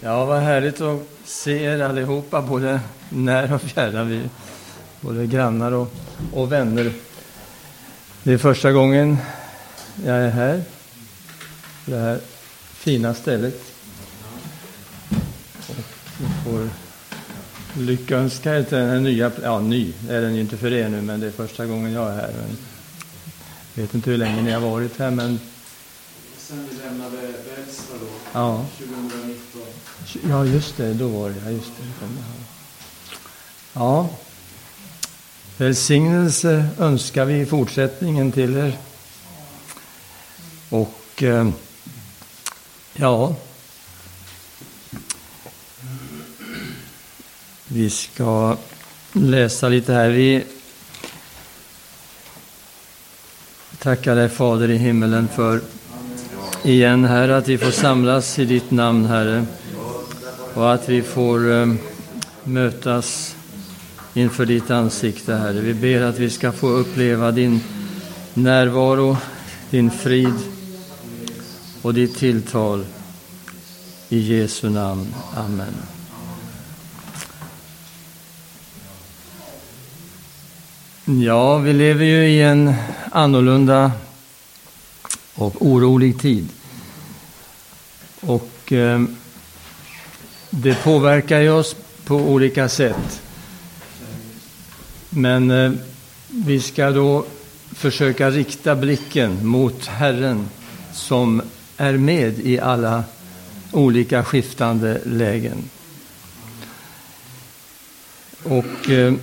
Ja, 0.00 0.24
vad 0.24 0.40
härligt 0.40 0.80
att 0.80 1.02
se 1.24 1.64
er 1.64 1.80
allihopa, 1.80 2.42
både 2.42 2.80
när 3.08 3.52
och 3.52 3.62
fjärran. 3.62 4.08
Vi, 4.08 4.28
både 5.00 5.26
grannar 5.26 5.72
och, 5.72 5.94
och 6.32 6.52
vänner. 6.52 6.92
Det 8.22 8.32
är 8.32 8.38
första 8.38 8.72
gången 8.72 9.18
jag 10.04 10.16
är 10.16 10.30
här, 10.30 10.62
på 11.84 11.90
det 11.90 11.98
här 11.98 12.20
fina 12.74 13.14
stället. 13.14 13.62
Och 15.68 15.76
jag 16.20 16.44
får 16.44 16.68
lyckönska 17.80 18.56
er 18.56 18.62
till 18.62 18.78
den 18.78 18.88
här 18.88 19.00
nya, 19.00 19.30
ja 19.42 19.60
ny 19.60 19.92
är 20.08 20.20
den 20.20 20.34
ju 20.34 20.40
inte 20.40 20.56
för 20.56 20.72
er 20.72 20.88
nu, 20.88 21.02
men 21.02 21.20
det 21.20 21.26
är 21.26 21.30
första 21.30 21.66
gången 21.66 21.92
jag 21.92 22.08
är 22.08 22.14
här. 22.14 22.32
Men 22.36 22.56
jag 23.74 23.82
vet 23.82 23.94
inte 23.94 24.10
hur 24.10 24.18
länge 24.18 24.42
ni 24.42 24.50
har 24.50 24.60
varit 24.60 24.98
här, 24.98 25.10
men 25.10 25.40
Sen 26.38 26.68
vi 26.70 26.76
lämnade 26.76 27.16
Bällsta 27.56 27.92
då, 28.00 28.06
ja. 28.32 28.64
2019. 28.78 28.85
Ja, 30.28 30.44
just 30.44 30.76
det, 30.76 30.94
då 30.94 31.08
var 31.08 31.28
det. 31.28 31.36
Ja, 31.44 31.50
just 31.50 31.72
det. 31.78 32.06
Ja. 33.72 34.08
Välsignelse 35.56 36.66
önskar 36.78 37.24
vi 37.24 37.40
i 37.40 37.46
fortsättningen 37.46 38.32
till 38.32 38.56
er. 38.56 38.78
Och 40.68 41.22
eh, 41.22 41.48
ja, 42.92 43.34
vi 47.68 47.90
ska 47.90 48.56
läsa 49.12 49.68
lite 49.68 49.92
här. 49.92 50.08
Vi 50.08 50.44
tackar 53.78 54.16
dig 54.16 54.28
Fader 54.28 54.70
i 54.70 54.76
himmelen 54.76 55.28
för 55.28 55.60
igen, 56.62 57.04
Herre, 57.04 57.36
att 57.36 57.48
vi 57.48 57.58
får 57.58 57.70
samlas 57.70 58.38
i 58.38 58.44
ditt 58.44 58.70
namn, 58.70 59.04
Herre. 59.04 59.46
Och 60.56 60.74
att 60.74 60.88
vi 60.88 61.02
får 61.02 61.52
ehm, 61.52 61.78
mötas 62.44 63.36
inför 64.14 64.46
ditt 64.46 64.70
ansikte, 64.70 65.34
Herre. 65.34 65.60
Vi 65.60 65.74
ber 65.74 66.02
att 66.02 66.18
vi 66.18 66.30
ska 66.30 66.52
få 66.52 66.68
uppleva 66.68 67.32
din 67.32 67.60
närvaro, 68.34 69.16
din 69.70 69.90
frid 69.90 70.34
och 71.82 71.94
ditt 71.94 72.16
tilltal. 72.16 72.84
I 74.08 74.18
Jesu 74.18 74.70
namn. 74.70 75.14
Amen. 75.34 75.74
Ja, 81.04 81.58
vi 81.58 81.72
lever 81.72 82.04
ju 82.04 82.28
i 82.28 82.42
en 82.42 82.74
annorlunda 83.12 83.92
och 85.34 85.66
orolig 85.66 86.20
tid. 86.20 86.48
Och 88.20 88.72
eh, 88.72 89.00
det 90.62 90.74
påverkar 90.74 91.40
ju 91.40 91.50
oss 91.50 91.76
på 92.04 92.14
olika 92.14 92.68
sätt. 92.68 93.22
Men 95.10 95.50
eh, 95.50 95.72
vi 96.28 96.60
ska 96.60 96.90
då 96.90 97.24
försöka 97.72 98.30
rikta 98.30 98.76
blicken 98.76 99.46
mot 99.46 99.86
Herren 99.86 100.48
som 100.92 101.42
är 101.76 101.92
med 101.92 102.38
i 102.38 102.60
alla 102.60 103.04
olika 103.72 104.24
skiftande 104.24 105.00
lägen. 105.04 105.70
Och 108.42 108.90
eh, 108.90 109.14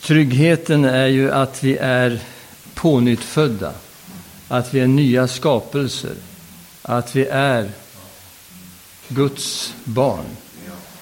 tryggheten 0.00 0.84
är 0.84 1.06
ju 1.06 1.30
att 1.30 1.64
vi 1.64 1.76
är 1.76 2.20
pånyttfödda, 2.74 3.72
att 4.48 4.74
vi 4.74 4.80
är 4.80 4.86
nya 4.86 5.28
skapelser, 5.28 6.14
att 6.82 7.16
vi 7.16 7.26
är 7.26 7.70
Guds 9.10 9.74
barn. 9.84 10.24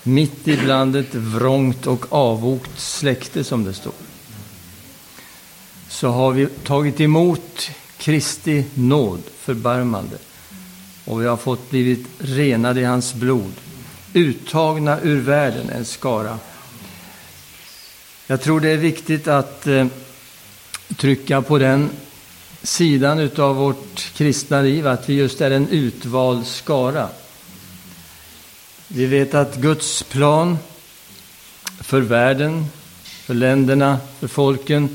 Mitt 0.02 0.48
ibland 0.48 0.96
ett 0.96 1.14
vrångt 1.14 1.86
och 1.86 2.06
avokt 2.12 2.80
släkte, 2.80 3.44
som 3.44 3.64
det 3.64 3.74
står. 3.74 3.92
Så 5.88 6.08
har 6.08 6.32
vi 6.32 6.46
tagit 6.46 7.00
emot 7.00 7.70
Kristi 7.98 8.64
nåd, 8.74 9.22
förbarmande. 9.38 10.16
Och 11.04 11.22
vi 11.22 11.26
har 11.26 11.36
fått 11.36 11.70
blivit 11.70 12.06
renade 12.18 12.80
i 12.80 12.84
hans 12.84 13.14
blod. 13.14 13.52
Uttagna 14.12 15.00
ur 15.00 15.20
världen, 15.20 15.70
en 15.70 15.84
skara. 15.84 16.38
Jag 18.26 18.40
tror 18.40 18.60
det 18.60 18.68
är 18.68 18.76
viktigt 18.76 19.28
att 19.28 19.66
eh, 19.66 19.86
trycka 20.96 21.42
på 21.42 21.58
den 21.58 21.90
sidan 22.62 23.30
av 23.36 23.56
vårt 23.56 24.12
kristna 24.14 24.60
liv, 24.60 24.86
att 24.86 25.08
vi 25.08 25.14
just 25.14 25.40
är 25.40 25.50
en 25.50 25.68
utvald 25.68 26.46
skara. 26.46 27.08
Vi 28.90 29.06
vet 29.06 29.34
att 29.34 29.56
Guds 29.56 30.02
plan 30.02 30.58
för 31.80 32.00
världen, 32.00 32.66
för 33.02 33.34
länderna, 33.34 33.98
för 34.20 34.28
folken 34.28 34.88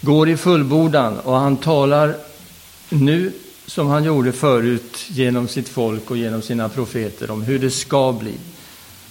går 0.00 0.28
i 0.28 0.36
fullbordan 0.36 1.18
och 1.18 1.36
han 1.36 1.56
talar 1.56 2.16
nu 2.88 3.32
som 3.66 3.86
han 3.86 4.04
gjorde 4.04 4.32
förut 4.32 4.96
genom 5.08 5.48
sitt 5.48 5.68
folk 5.68 6.10
och 6.10 6.16
genom 6.16 6.42
sina 6.42 6.68
profeter 6.68 7.30
om 7.30 7.42
hur 7.42 7.58
det 7.58 7.70
ska 7.70 8.12
bli. 8.12 8.34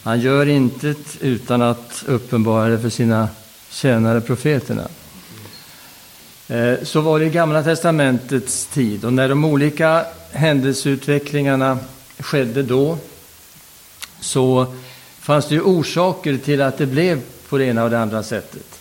Han 0.04 0.20
gör 0.20 0.46
intet 0.46 1.18
utan 1.22 1.62
att 1.62 2.04
uppenbara 2.08 2.68
det 2.68 2.80
för 2.80 2.90
sina 2.90 3.30
tjänare 3.70 4.22
profeterna. 4.22 4.88
Eh, 6.48 6.74
så 6.84 7.02
var 7.02 7.20
det 7.20 7.26
i 7.26 7.30
Gamla 7.30 7.64
testamentets 7.64 8.66
tid 8.66 9.06
och 9.06 9.14
när 9.14 9.30
de 9.30 9.46
olika 9.46 10.06
händelseutvecklingarna 10.32 11.78
skedde 12.20 12.64
då 12.64 12.98
så 14.20 14.74
fanns 15.20 15.48
det 15.48 15.56
ju 15.56 15.62
orsaker 15.62 16.38
till 16.38 16.62
att 16.62 16.78
det 16.78 16.86
blev 16.86 17.22
på 17.50 17.58
det 17.58 17.66
ena 17.66 17.84
och 17.84 17.90
det 17.90 18.00
andra 18.00 18.24
sättet. 18.24 18.80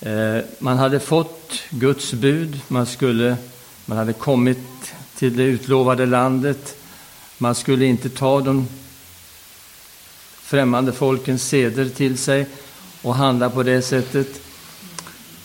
Eh, 0.00 0.38
man 0.58 0.78
hade 0.78 1.00
fått 1.00 1.62
Guds 1.70 2.12
bud, 2.12 2.60
man, 2.68 2.86
skulle, 2.86 3.36
man 3.86 3.98
hade 3.98 4.12
kommit 4.12 4.58
till 5.16 5.36
det 5.36 5.42
utlovade 5.42 6.06
landet, 6.06 6.76
man 7.38 7.54
skulle 7.54 7.84
inte 7.84 8.08
ta 8.08 8.40
de 8.40 8.68
främmande 10.42 10.92
folkens 10.92 11.48
seder 11.48 11.88
till 11.88 12.18
sig 12.18 12.46
och 13.02 13.14
handla 13.14 13.50
på 13.50 13.62
det 13.62 13.82
sättet. 13.82 14.40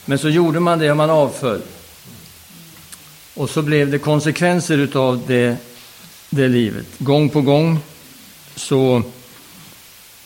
Men 0.05 0.19
så 0.19 0.29
gjorde 0.29 0.59
man 0.59 0.79
det 0.79 0.91
och 0.91 0.97
man 0.97 1.09
avföll. 1.09 1.61
Och 3.33 3.49
så 3.49 3.61
blev 3.61 3.91
det 3.91 3.99
konsekvenser 3.99 4.77
utav 4.77 5.21
det, 5.27 5.57
det 6.29 6.47
livet. 6.47 6.85
Gång 6.97 7.29
på 7.29 7.41
gång 7.41 7.79
så 8.57 9.03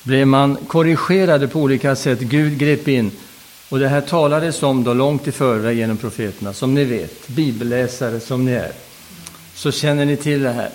blev 0.03 0.27
man 0.27 0.55
korrigerade 0.55 1.47
på 1.47 1.59
olika 1.59 1.95
sätt. 1.95 2.19
Gud 2.19 2.57
grep 2.57 2.87
in. 2.87 3.11
Och 3.69 3.79
det 3.79 3.87
här 3.87 4.01
talades 4.01 4.63
om 4.63 4.83
då 4.83 4.93
långt 4.93 5.27
i 5.27 5.31
förväg 5.31 5.77
genom 5.77 5.97
profeterna. 5.97 6.53
Som 6.53 6.73
ni 6.73 6.83
vet, 6.83 7.27
bibelläsare 7.27 8.19
som 8.19 8.45
ni 8.45 8.51
är, 8.51 8.71
så 9.55 9.71
känner 9.71 10.05
ni 10.05 10.17
till 10.17 10.41
det 10.41 10.51
här. 10.51 10.69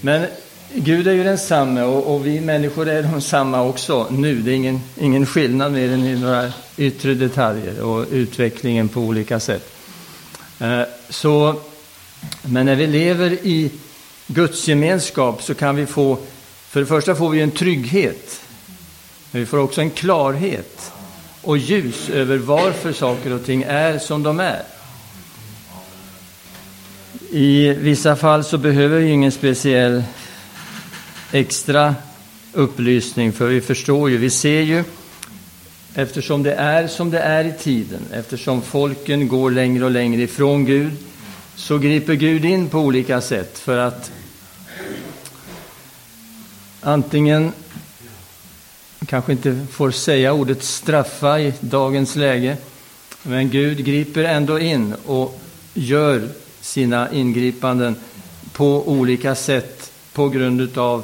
Men 0.00 0.26
Gud 0.74 1.08
är 1.08 1.12
ju 1.12 1.24
densamme 1.24 1.82
och, 1.82 2.14
och 2.14 2.26
vi 2.26 2.40
människor 2.40 2.88
är 2.88 3.02
de 3.02 3.20
samma 3.20 3.62
också 3.62 4.06
nu. 4.10 4.34
Det 4.34 4.50
är 4.50 4.54
ingen, 4.54 4.80
ingen 5.00 5.26
skillnad 5.26 5.72
mer 5.72 5.92
än 5.92 6.04
i 6.04 6.20
några 6.20 6.52
yttre 6.76 7.14
detaljer 7.14 7.80
och 7.80 8.06
utvecklingen 8.10 8.88
på 8.88 9.00
olika 9.00 9.40
sätt. 9.40 9.72
Eh, 10.58 10.82
så, 11.08 11.60
men 12.42 12.66
när 12.66 12.76
vi 12.76 12.86
lever 12.86 13.30
i 13.30 13.70
Guds 14.26 14.68
gemenskap 14.68 15.42
så 15.42 15.54
kan 15.54 15.76
vi 15.76 15.86
få, 15.86 16.18
för 16.70 16.80
det 16.80 16.86
första 16.86 17.14
får 17.14 17.30
vi 17.30 17.40
en 17.40 17.50
trygghet, 17.50 18.40
men 19.30 19.40
vi 19.40 19.46
får 19.46 19.58
också 19.58 19.80
en 19.80 19.90
klarhet 19.90 20.92
och 21.42 21.58
ljus 21.58 22.08
över 22.10 22.38
varför 22.38 22.92
saker 22.92 23.32
och 23.32 23.44
ting 23.44 23.62
är 23.62 23.98
som 23.98 24.22
de 24.22 24.40
är. 24.40 24.62
I 27.30 27.68
vissa 27.68 28.16
fall 28.16 28.44
så 28.44 28.58
behöver 28.58 28.98
vi 28.98 29.10
ingen 29.10 29.32
speciell 29.32 30.04
extra 31.32 31.94
upplysning, 32.52 33.32
för 33.32 33.46
vi 33.46 33.60
förstår 33.60 34.10
ju, 34.10 34.16
vi 34.16 34.30
ser 34.30 34.60
ju, 34.60 34.84
eftersom 35.94 36.42
det 36.42 36.54
är 36.54 36.86
som 36.86 37.10
det 37.10 37.20
är 37.20 37.44
i 37.44 37.52
tiden, 37.52 38.00
eftersom 38.12 38.62
folken 38.62 39.28
går 39.28 39.50
längre 39.50 39.84
och 39.84 39.90
längre 39.90 40.22
ifrån 40.22 40.64
Gud, 40.64 40.92
så 41.56 41.78
griper 41.78 42.14
Gud 42.14 42.44
in 42.44 42.68
på 42.68 42.78
olika 42.78 43.20
sätt 43.20 43.58
för 43.58 43.78
att 43.78 44.12
antingen 46.80 47.52
kanske 49.06 49.32
inte 49.32 49.66
får 49.72 49.90
säga 49.90 50.32
ordet 50.32 50.62
straffa 50.62 51.40
i 51.40 51.54
dagens 51.60 52.16
läge, 52.16 52.56
men 53.22 53.50
Gud 53.50 53.84
griper 53.84 54.24
ändå 54.24 54.58
in 54.58 54.94
och 55.06 55.40
gör 55.74 56.28
sina 56.60 57.12
ingripanden 57.12 57.96
på 58.52 58.88
olika 58.88 59.34
sätt 59.34 59.92
på 60.12 60.28
grund 60.28 60.78
av 60.78 61.02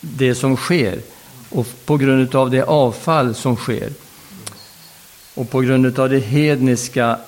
det 0.00 0.34
som 0.34 0.56
sker 0.56 1.00
och 1.50 1.66
på 1.84 1.96
grund 1.96 2.34
av 2.34 2.50
det 2.50 2.62
avfall 2.62 3.34
som 3.34 3.56
sker 3.56 3.92
och 5.34 5.50
på 5.50 5.60
grund 5.60 5.98
av 5.98 6.10
det 6.10 6.20
hedniska 6.20 7.18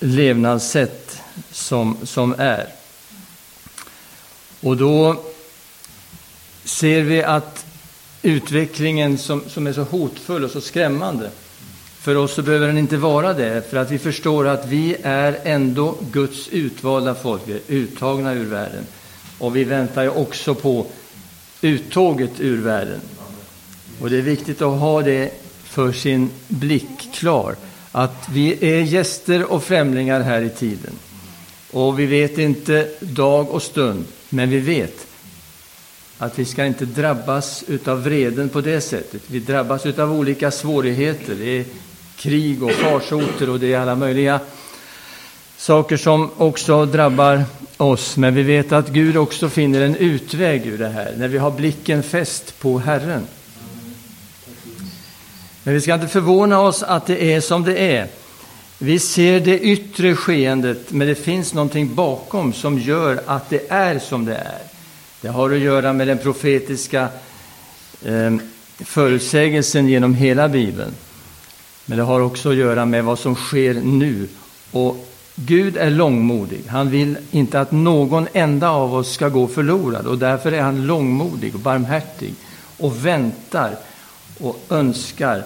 levnadssätt 0.00 1.22
som, 1.50 1.96
som 2.02 2.34
är. 2.38 2.68
Och 4.60 4.76
då 4.76 5.24
ser 6.64 7.02
vi 7.02 7.22
att 7.22 7.66
utvecklingen 8.22 9.18
som, 9.18 9.42
som 9.48 9.66
är 9.66 9.72
så 9.72 9.82
hotfull 9.82 10.44
och 10.44 10.50
så 10.50 10.60
skrämmande, 10.60 11.30
för 12.00 12.16
oss 12.16 12.34
så 12.34 12.42
behöver 12.42 12.66
den 12.66 12.78
inte 12.78 12.96
vara 12.96 13.32
det, 13.32 13.70
för 13.70 13.76
att 13.76 13.90
vi 13.90 13.98
förstår 13.98 14.48
att 14.48 14.66
vi 14.68 14.96
är 15.02 15.38
ändå 15.44 15.94
Guds 16.12 16.48
utvalda 16.48 17.14
folk, 17.14 17.42
vi 17.46 17.52
är 17.52 17.60
uttagna 17.68 18.34
ur 18.34 18.44
världen. 18.44 18.86
Och 19.38 19.56
vi 19.56 19.64
väntar 19.64 20.02
ju 20.02 20.08
också 20.08 20.54
på 20.54 20.86
uttåget 21.60 22.40
ur 22.40 22.62
världen. 22.62 23.00
Och 24.00 24.10
det 24.10 24.18
är 24.18 24.22
viktigt 24.22 24.62
att 24.62 24.80
ha 24.80 25.02
det 25.02 25.30
för 25.64 25.92
sin 25.92 26.30
blick 26.48 27.12
klar, 27.14 27.56
att 27.92 28.28
vi 28.30 28.74
är 28.74 28.80
gäster 28.80 29.52
och 29.52 29.64
främlingar 29.64 30.20
här 30.20 30.42
i 30.42 30.50
tiden. 30.50 30.92
Och 31.70 31.98
vi 31.98 32.06
vet 32.06 32.38
inte 32.38 32.88
dag 33.00 33.50
och 33.50 33.62
stund, 33.62 34.04
men 34.28 34.50
vi 34.50 34.58
vet 34.58 35.06
att 36.18 36.38
vi 36.38 36.44
ska 36.44 36.66
inte 36.66 36.84
drabbas 36.84 37.64
av 37.86 38.02
vreden 38.02 38.48
på 38.48 38.60
det 38.60 38.80
sättet. 38.80 39.22
Vi 39.26 39.38
drabbas 39.38 39.86
av 39.86 40.12
olika 40.12 40.50
svårigheter. 40.50 41.34
Det 41.34 41.58
är 41.58 41.64
krig 42.16 42.62
och 42.62 42.72
farsoter 42.72 43.50
och 43.50 43.60
det 43.60 43.74
är 43.74 43.78
alla 43.78 43.94
möjliga 43.94 44.40
saker 45.56 45.96
som 45.96 46.30
också 46.36 46.86
drabbar 46.86 47.44
oss. 47.76 48.16
Men 48.16 48.34
vi 48.34 48.42
vet 48.42 48.72
att 48.72 48.88
Gud 48.88 49.16
också 49.16 49.48
finner 49.48 49.80
en 49.80 49.96
utväg 49.96 50.66
ur 50.66 50.78
det 50.78 50.88
här, 50.88 51.14
när 51.16 51.28
vi 51.28 51.38
har 51.38 51.50
blicken 51.50 52.02
fäst 52.02 52.58
på 52.58 52.78
Herren. 52.78 53.26
Men 55.62 55.74
vi 55.74 55.80
ska 55.80 55.94
inte 55.94 56.08
förvåna 56.08 56.60
oss 56.60 56.82
att 56.82 57.06
det 57.06 57.32
är 57.34 57.40
som 57.40 57.64
det 57.64 57.78
är. 57.78 58.08
Vi 58.78 58.98
ser 58.98 59.40
det 59.40 59.58
yttre 59.58 60.14
skeendet, 60.14 60.90
men 60.92 61.08
det 61.08 61.14
finns 61.14 61.54
någonting 61.54 61.94
bakom 61.94 62.52
som 62.52 62.78
gör 62.78 63.22
att 63.26 63.50
det 63.50 63.70
är 63.70 63.98
som 63.98 64.24
det 64.24 64.36
är. 64.36 64.63
Det 65.24 65.30
har 65.30 65.50
att 65.50 65.58
göra 65.58 65.92
med 65.92 66.08
den 66.08 66.18
profetiska 66.18 67.08
eh, 68.04 68.34
förutsägelsen 68.78 69.88
genom 69.88 70.14
hela 70.14 70.48
Bibeln. 70.48 70.94
Men 71.86 71.98
det 71.98 72.04
har 72.04 72.20
också 72.20 72.50
att 72.50 72.56
göra 72.56 72.84
med 72.84 73.04
vad 73.04 73.18
som 73.18 73.34
sker 73.34 73.74
nu. 73.74 74.28
Och 74.70 75.08
Gud 75.34 75.76
är 75.76 75.90
långmodig. 75.90 76.62
Han 76.68 76.90
vill 76.90 77.16
inte 77.30 77.60
att 77.60 77.72
någon 77.72 78.28
enda 78.32 78.70
av 78.70 78.94
oss 78.94 79.12
ska 79.12 79.28
gå 79.28 79.46
förlorad 79.46 80.06
och 80.06 80.18
därför 80.18 80.52
är 80.52 80.62
han 80.62 80.86
långmodig 80.86 81.54
och 81.54 81.60
barmhärtig 81.60 82.34
och 82.78 83.06
väntar 83.06 83.76
och 84.40 84.60
önskar 84.68 85.42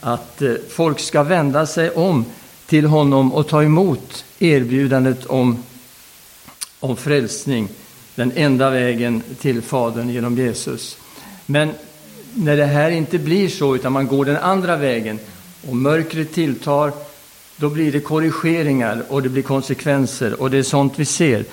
att 0.00 0.42
eh, 0.42 0.54
folk 0.70 1.00
ska 1.00 1.22
vända 1.22 1.66
sig 1.66 1.90
om 1.90 2.24
till 2.66 2.86
honom 2.86 3.32
och 3.32 3.48
ta 3.48 3.62
emot 3.62 4.24
erbjudandet 4.38 5.26
om, 5.26 5.62
om 6.80 6.96
frälsning, 6.96 7.68
den 8.14 8.32
enda 8.34 8.70
vägen 8.70 9.22
till 9.40 9.62
Fadern 9.62 10.08
genom 10.08 10.38
Jesus. 10.38 10.98
Men 11.46 11.70
när 12.34 12.56
det 12.56 12.66
här 12.66 12.90
inte 12.90 13.18
blir 13.18 13.48
så, 13.48 13.74
utan 13.74 13.92
man 13.92 14.06
går 14.06 14.24
den 14.24 14.36
andra 14.36 14.76
vägen 14.76 15.18
och 15.68 15.76
mörkret 15.76 16.32
tilltar, 16.32 16.92
då 17.56 17.68
blir 17.68 17.92
det 17.92 18.00
korrigeringar 18.00 19.02
och 19.08 19.22
det 19.22 19.28
blir 19.28 19.42
konsekvenser 19.42 20.40
och 20.40 20.50
det 20.50 20.58
är 20.58 20.62
sånt 20.62 20.92
vi 20.96 21.04
ser. 21.04 21.44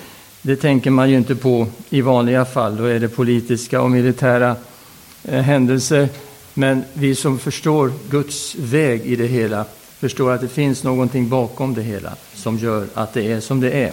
Det 0.41 0.55
tänker 0.55 0.89
man 0.89 1.09
ju 1.09 1.17
inte 1.17 1.35
på 1.35 1.67
i 1.89 2.01
vanliga 2.01 2.45
fall, 2.45 2.77
då 2.77 2.83
är 2.83 2.99
det 2.99 3.09
politiska 3.09 3.81
och 3.81 3.91
militära 3.91 4.55
eh, 5.23 5.41
händelser. 5.41 6.09
Men 6.53 6.83
vi 6.93 7.15
som 7.15 7.39
förstår 7.39 7.93
Guds 8.09 8.55
väg 8.55 9.01
i 9.05 9.15
det 9.15 9.27
hela 9.27 9.65
förstår 9.99 10.31
att 10.31 10.41
det 10.41 10.47
finns 10.47 10.83
någonting 10.83 11.29
bakom 11.29 11.73
det 11.73 11.81
hela 11.81 12.15
som 12.33 12.57
gör 12.57 12.87
att 12.93 13.13
det 13.13 13.31
är 13.31 13.39
som 13.39 13.59
det 13.59 13.71
är. 13.71 13.91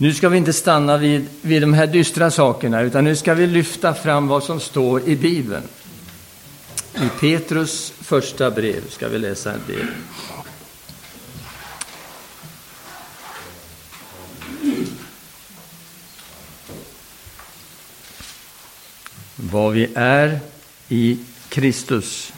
Nu 0.00 0.14
ska 0.14 0.28
vi 0.28 0.38
inte 0.38 0.52
stanna 0.52 0.96
vid, 0.96 1.26
vid 1.42 1.62
de 1.62 1.74
här 1.74 1.86
dystra 1.86 2.30
sakerna, 2.30 2.80
utan 2.80 3.04
nu 3.04 3.16
ska 3.16 3.34
vi 3.34 3.46
lyfta 3.46 3.94
fram 3.94 4.28
vad 4.28 4.44
som 4.44 4.60
står 4.60 5.08
i 5.08 5.16
Bibeln. 5.16 5.62
I 6.94 7.08
Petrus 7.20 7.92
första 8.00 8.50
brev 8.50 8.90
ska 8.90 9.08
vi 9.08 9.18
läsa 9.18 9.52
en 9.52 9.60
del. 9.66 9.86
Vad 19.36 19.72
vi 19.72 19.88
är 19.94 20.40
i 20.88 21.18
Kristus. 21.48 22.32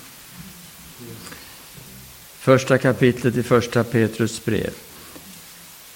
Första 2.39 2.79
kapitlet 2.79 3.37
i 3.37 3.43
första 3.43 3.85
Petrus 3.85 4.45
brev. 4.45 4.71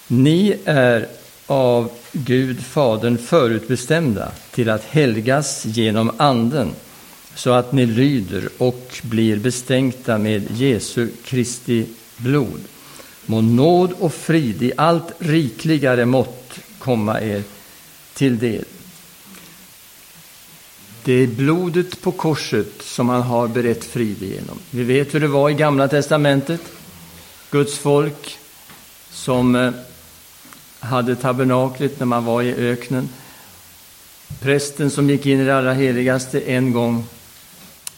Ni 0.07 0.59
är 0.65 1.07
av 1.47 1.91
Gud 2.11 2.63
Fadern 2.65 3.17
förutbestämda 3.17 4.31
till 4.51 4.69
att 4.69 4.83
helgas 4.83 5.65
genom 5.65 6.11
Anden 6.17 6.71
så 7.35 7.51
att 7.51 7.71
ni 7.71 7.85
lyder 7.85 8.49
och 8.57 8.97
blir 9.01 9.37
bestänkta 9.37 10.17
med 10.17 10.51
Jesu 10.51 11.09
Kristi 11.23 11.85
blod. 12.17 12.61
Må 13.25 13.41
nåd 13.41 13.93
och 13.99 14.13
frid 14.13 14.63
i 14.63 14.71
allt 14.77 15.11
rikligare 15.19 16.05
mått 16.05 16.59
komma 16.79 17.21
er 17.21 17.43
till 18.13 18.39
del. 18.39 18.65
Det 21.03 21.13
är 21.13 21.27
blodet 21.27 22.01
på 22.01 22.11
korset 22.11 22.81
som 22.81 23.09
han 23.09 23.21
har 23.21 23.47
berett 23.47 23.83
frid 23.83 24.23
igenom. 24.23 24.59
Vi 24.69 24.83
vet 24.83 25.13
hur 25.13 25.19
det 25.19 25.27
var 25.27 25.49
i 25.49 25.53
Gamla 25.53 25.87
testamentet. 25.87 26.61
Guds 27.51 27.77
folk 27.77 28.37
som 29.11 29.55
eh, 29.55 29.71
hade 30.85 31.15
tabernaklet 31.15 31.99
när 31.99 32.05
man 32.05 32.25
var 32.25 32.41
i 32.41 32.53
öknen. 32.53 33.09
Prästen 34.41 34.89
som 34.89 35.09
gick 35.09 35.25
in 35.25 35.39
i 35.39 35.45
det 35.45 35.57
allra 35.57 35.73
heligaste 35.73 36.39
en 36.39 36.71
gång 36.71 37.03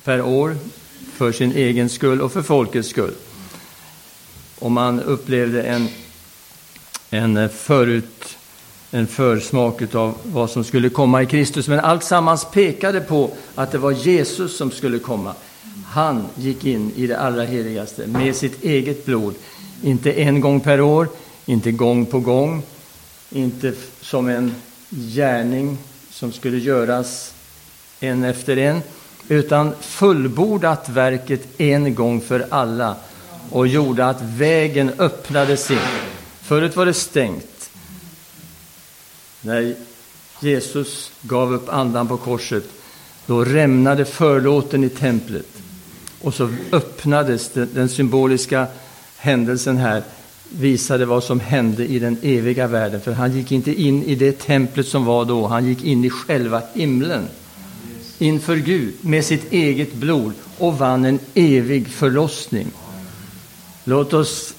per 0.03 0.21
år 0.21 0.57
för 1.13 1.31
sin 1.31 1.51
egen 1.51 1.89
skull 1.89 2.21
och 2.21 2.31
för 2.31 2.41
folkets 2.41 2.89
skull. 2.89 3.13
Och 4.59 4.71
man 4.71 4.99
upplevde 4.99 5.63
en, 5.63 5.87
en 7.09 7.37
eh, 7.37 7.49
förut 7.49 8.37
en 8.91 9.07
försmak 9.07 9.95
av 9.95 10.17
vad 10.23 10.49
som 10.49 10.63
skulle 10.63 10.89
komma 10.89 11.21
i 11.21 11.25
Kristus. 11.25 11.67
Men 11.67 11.79
allt 11.79 12.03
sammans 12.03 12.45
pekade 12.51 13.01
på 13.01 13.31
att 13.55 13.71
det 13.71 13.77
var 13.77 13.91
Jesus 13.91 14.57
som 14.57 14.71
skulle 14.71 14.99
komma. 14.99 15.33
Han 15.85 16.27
gick 16.35 16.65
in 16.65 16.91
i 16.95 17.07
det 17.07 17.19
allra 17.19 17.43
heligaste 17.43 18.07
med 18.07 18.35
sitt 18.35 18.63
eget 18.63 19.05
blod. 19.05 19.35
Inte 19.83 20.11
en 20.11 20.41
gång 20.41 20.59
per 20.59 20.81
år, 20.81 21.07
inte 21.45 21.71
gång 21.71 22.05
på 22.05 22.19
gång, 22.19 22.63
inte 23.29 23.73
som 24.01 24.29
en 24.29 24.55
gärning 24.89 25.77
som 26.11 26.31
skulle 26.31 26.57
göras 26.57 27.33
en 27.99 28.23
efter 28.23 28.57
en, 28.57 28.81
utan 29.27 29.73
fullbordat 29.81 30.89
verket 30.89 31.61
en 31.61 31.95
gång 31.95 32.21
för 32.21 32.47
alla 32.49 32.95
och 33.49 33.67
gjorde 33.67 34.05
att 34.05 34.21
vägen 34.21 34.91
öppnades 34.97 35.71
in. 35.71 35.77
Förut 36.41 36.75
var 36.75 36.85
det 36.85 36.93
stängt. 36.93 37.69
När 39.41 39.75
Jesus 40.39 41.11
gav 41.21 41.53
upp 41.53 41.69
andan 41.69 42.07
på 42.07 42.17
korset, 42.17 42.63
då 43.25 43.45
rämnade 43.45 44.05
förlåten 44.05 44.83
i 44.83 44.89
templet. 44.89 45.47
Och 46.21 46.33
så 46.33 46.49
öppnades 46.71 47.49
den, 47.49 47.69
den 47.73 47.89
symboliska 47.89 48.67
händelsen 49.17 49.77
här, 49.77 50.03
visade 50.49 51.05
vad 51.05 51.23
som 51.23 51.39
hände 51.39 51.85
i 51.85 51.99
den 51.99 52.17
eviga 52.21 52.67
världen. 52.67 53.01
För 53.01 53.11
han 53.11 53.37
gick 53.37 53.51
inte 53.51 53.81
in 53.81 54.03
i 54.03 54.15
det 54.15 54.39
templet 54.39 54.87
som 54.87 55.05
var 55.05 55.25
då, 55.25 55.47
han 55.47 55.65
gick 55.65 55.83
in 55.83 56.05
i 56.05 56.09
själva 56.09 56.61
himlen 56.73 57.27
inför 58.19 58.55
Gud 58.55 58.93
med 59.01 59.25
sitt 59.25 59.51
eget 59.51 59.93
blod 59.93 60.33
och 60.57 60.77
vann 60.77 61.05
en 61.05 61.19
evig 61.33 61.87
förlossning. 61.87 62.67
Låt 63.83 64.13
oss 64.13 64.53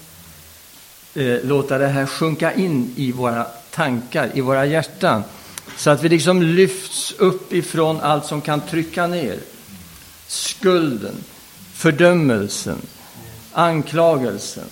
eh, 1.15 1.37
låta 1.43 1.79
det 1.79 1.87
här 1.87 2.07
sjunka 2.07 2.55
in 2.55 2.93
i 2.97 3.13
våra 3.13 3.45
tankar, 3.71 4.31
i 4.35 4.41
våra 4.41 4.67
hjärtan. 4.67 5.23
Så 5.77 5.91
att 5.91 6.03
vi 6.03 6.09
liksom 6.09 6.43
lyfts 6.43 7.15
upp 7.19 7.53
ifrån 7.53 8.01
allt 8.01 8.27
som 8.27 8.41
kan 8.41 8.61
trycka 8.61 9.07
ner. 9.07 9.39
Skulden, 10.27 11.15
fördömelsen, 11.75 12.79
anklagelsen, 13.53 14.65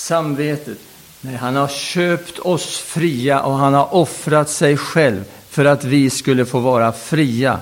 samvetet. 0.00 0.78
Nej, 1.20 1.36
han 1.36 1.56
har 1.56 1.68
köpt 1.68 2.38
oss 2.38 2.78
fria 2.78 3.42
och 3.42 3.54
han 3.54 3.74
har 3.74 3.94
offrat 3.94 4.50
sig 4.50 4.76
själv 4.76 5.24
för 5.48 5.64
att 5.64 5.84
vi 5.84 6.10
skulle 6.10 6.46
få 6.46 6.58
vara 6.58 6.92
fria 6.92 7.58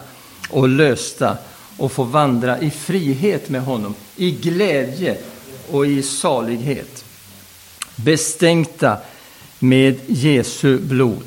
och 0.51 0.69
lösta 0.69 1.37
och 1.77 1.93
få 1.93 2.03
vandra 2.05 2.59
i 2.59 2.71
frihet 2.71 3.49
med 3.49 3.63
honom, 3.63 3.95
i 4.17 4.31
glädje 4.31 5.17
och 5.71 5.87
i 5.87 6.03
salighet. 6.03 7.05
Bestänkta 7.97 8.97
med 9.59 10.01
Jesu 10.07 10.79
blod. 10.79 11.25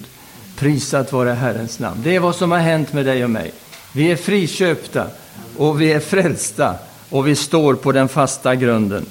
Prisat 0.55 1.11
vare 1.13 1.29
Herrens 1.29 1.79
namn. 1.79 2.01
Det 2.03 2.15
är 2.15 2.19
vad 2.19 2.35
som 2.35 2.51
har 2.51 2.59
hänt 2.59 2.93
med 2.93 3.05
dig 3.05 3.23
och 3.23 3.29
mig. 3.29 3.51
Vi 3.93 4.11
är 4.11 4.15
friköpta 4.15 5.07
och 5.57 5.81
vi 5.81 5.91
är 5.91 5.99
frälsta 5.99 6.75
och 7.09 7.27
vi 7.27 7.35
står 7.35 7.73
på 7.73 7.91
den 7.91 8.09
fasta 8.09 8.55
grunden. 8.55 9.05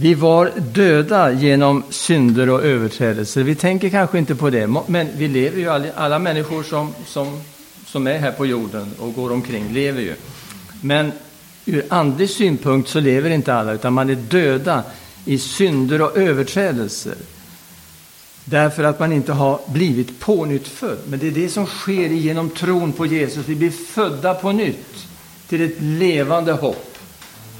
Vi 0.00 0.14
var 0.14 0.52
döda 0.72 1.32
genom 1.32 1.82
synder 1.90 2.50
och 2.50 2.64
överträdelser. 2.64 3.42
Vi 3.42 3.54
tänker 3.54 3.90
kanske 3.90 4.18
inte 4.18 4.34
på 4.34 4.50
det, 4.50 4.66
men 4.86 5.08
vi 5.16 5.28
lever 5.28 5.58
ju, 5.58 5.68
alla, 5.68 5.86
alla 5.94 6.18
människor 6.18 6.62
som, 6.62 6.94
som, 7.06 7.40
som 7.86 8.06
är 8.06 8.18
här 8.18 8.32
på 8.32 8.46
jorden 8.46 8.90
och 8.98 9.14
går 9.14 9.32
omkring 9.32 9.72
lever 9.72 10.00
ju. 10.00 10.14
Men 10.80 11.12
ur 11.64 11.84
andlig 11.88 12.30
synpunkt 12.30 12.88
så 12.88 13.00
lever 13.00 13.30
inte 13.30 13.54
alla, 13.54 13.72
utan 13.72 13.92
man 13.92 14.10
är 14.10 14.14
döda 14.14 14.82
i 15.24 15.38
synder 15.38 16.02
och 16.02 16.16
överträdelser. 16.16 17.14
Därför 18.44 18.84
att 18.84 19.00
man 19.00 19.12
inte 19.12 19.32
har 19.32 19.60
blivit 19.66 20.20
pånyttfödd. 20.20 20.98
Men 21.08 21.18
det 21.18 21.26
är 21.26 21.30
det 21.30 21.48
som 21.48 21.66
sker 21.66 22.08
genom 22.08 22.50
tron 22.50 22.92
på 22.92 23.06
Jesus. 23.06 23.48
Vi 23.48 23.54
blir 23.54 23.70
födda 23.70 24.34
på 24.34 24.52
nytt 24.52 25.06
till 25.48 25.62
ett 25.62 25.80
levande 25.80 26.52
hopp. 26.52 26.98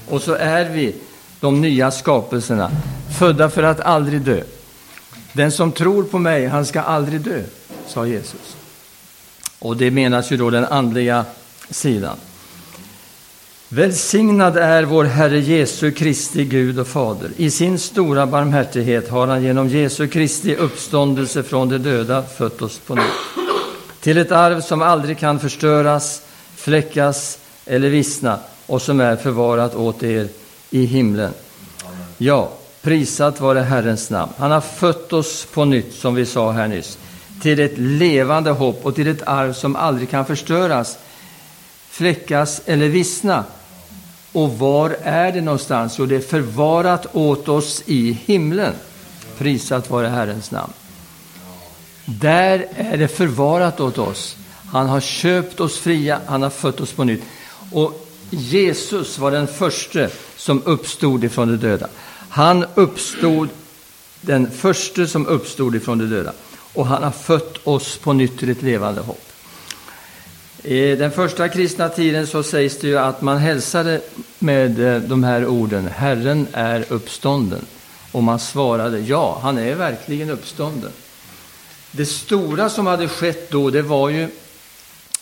Och 0.09 0.21
så 0.21 0.33
är 0.33 0.69
vi 0.69 0.95
de 1.41 1.61
nya 1.61 1.91
skapelserna, 1.91 2.71
födda 3.19 3.49
för 3.49 3.63
att 3.63 3.79
aldrig 3.79 4.21
dö. 4.21 4.43
Den 5.33 5.51
som 5.51 5.71
tror 5.71 6.03
på 6.03 6.19
mig, 6.19 6.47
han 6.47 6.65
ska 6.65 6.81
aldrig 6.81 7.21
dö, 7.21 7.41
sa 7.87 8.05
Jesus. 8.05 8.55
Och 9.59 9.77
det 9.77 9.91
menas 9.91 10.31
ju 10.31 10.37
då 10.37 10.49
den 10.49 10.65
andliga 10.65 11.25
sidan. 11.69 12.17
Välsignad 13.69 14.57
är 14.57 14.83
vår 14.83 15.03
Herre 15.03 15.39
Jesu 15.39 15.91
Kristi 15.91 16.45
Gud 16.45 16.79
och 16.79 16.87
Fader. 16.87 17.29
I 17.37 17.51
sin 17.51 17.79
stora 17.79 18.27
barmhärtighet 18.27 19.09
har 19.09 19.27
han 19.27 19.43
genom 19.43 19.67
Jesu 19.67 20.07
Kristi 20.07 20.55
uppståndelse 20.55 21.43
från 21.43 21.69
de 21.69 21.77
döda 21.77 22.23
fött 22.23 22.61
oss 22.61 22.79
på 22.79 22.95
nytt. 22.95 23.03
Till 23.99 24.17
ett 24.17 24.31
arv 24.31 24.61
som 24.61 24.81
aldrig 24.81 25.17
kan 25.17 25.39
förstöras, 25.39 26.21
fläckas 26.55 27.39
eller 27.65 27.89
vissna 27.89 28.39
och 28.65 28.81
som 28.81 28.99
är 28.99 29.15
förvarat 29.15 29.75
åt 29.75 30.03
er 30.03 30.27
i 30.71 30.85
himlen. 30.85 31.33
Ja, 32.17 32.51
prisat 32.81 33.39
vare 33.41 33.59
Herrens 33.59 34.09
namn. 34.09 34.31
Han 34.37 34.51
har 34.51 34.61
fött 34.61 35.13
oss 35.13 35.47
på 35.53 35.65
nytt, 35.65 35.93
som 35.93 36.15
vi 36.15 36.25
sa 36.25 36.51
här 36.51 36.67
nyss, 36.67 36.97
till 37.41 37.59
ett 37.59 37.77
levande 37.77 38.51
hopp 38.51 38.85
och 38.85 38.95
till 38.95 39.07
ett 39.07 39.27
arv 39.27 39.53
som 39.53 39.75
aldrig 39.75 40.09
kan 40.09 40.25
förstöras, 40.25 40.97
fläckas 41.89 42.61
eller 42.65 42.87
vissna. 42.87 43.43
Och 44.31 44.59
var 44.59 44.97
är 45.03 45.31
det 45.31 45.41
någonstans? 45.41 45.95
Jo, 45.99 46.05
det 46.05 46.15
är 46.15 46.19
förvarat 46.19 47.15
åt 47.15 47.47
oss 47.49 47.83
i 47.85 48.17
himlen. 48.25 48.73
Prisat 49.37 49.89
vare 49.89 50.07
Herrens 50.07 50.51
namn. 50.51 50.73
Där 52.05 52.67
är 52.75 52.97
det 52.97 53.07
förvarat 53.07 53.79
åt 53.79 53.97
oss. 53.97 54.37
Han 54.71 54.89
har 54.89 54.99
köpt 54.99 55.59
oss 55.59 55.77
fria, 55.77 56.19
han 56.25 56.41
har 56.41 56.49
fött 56.49 56.81
oss 56.81 56.91
på 56.93 57.03
nytt. 57.03 57.23
Och 57.71 58.07
Jesus 58.29 59.17
var 59.17 59.31
den 59.31 59.47
första 59.47 60.07
som 60.41 60.61
uppstod 60.65 61.23
ifrån 61.23 61.47
de 61.47 61.57
döda. 61.57 61.87
Han 62.29 62.65
uppstod, 62.75 63.49
den 64.21 64.51
första 64.51 65.07
som 65.07 65.27
uppstod 65.27 65.75
ifrån 65.75 65.97
de 65.97 66.05
döda. 66.05 66.33
Och 66.73 66.87
han 66.87 67.03
har 67.03 67.11
fött 67.11 67.67
oss 67.67 67.97
på 67.97 68.13
nytt 68.13 68.39
till 68.39 68.49
ett 68.49 68.61
levande 68.61 69.01
hopp. 69.01 69.23
I 70.63 70.95
den 70.95 71.11
första 71.11 71.49
kristna 71.49 71.89
tiden 71.89 72.27
så 72.27 72.43
sägs 72.43 72.77
det 72.77 72.87
ju 72.87 72.97
att 72.97 73.21
man 73.21 73.37
hälsade 73.37 74.01
med 74.39 74.95
eh, 74.95 75.01
de 75.01 75.23
här 75.23 75.47
orden, 75.47 75.87
Herren 75.87 76.47
är 76.53 76.85
uppstånden. 76.89 77.65
Och 78.11 78.23
man 78.23 78.39
svarade, 78.39 78.99
ja, 78.99 79.39
han 79.43 79.57
är 79.57 79.75
verkligen 79.75 80.29
uppstånden. 80.29 80.91
Det 81.91 82.05
stora 82.05 82.69
som 82.69 82.87
hade 82.87 83.07
skett 83.07 83.51
då, 83.51 83.69
det 83.69 83.81
var 83.81 84.09
ju 84.09 84.27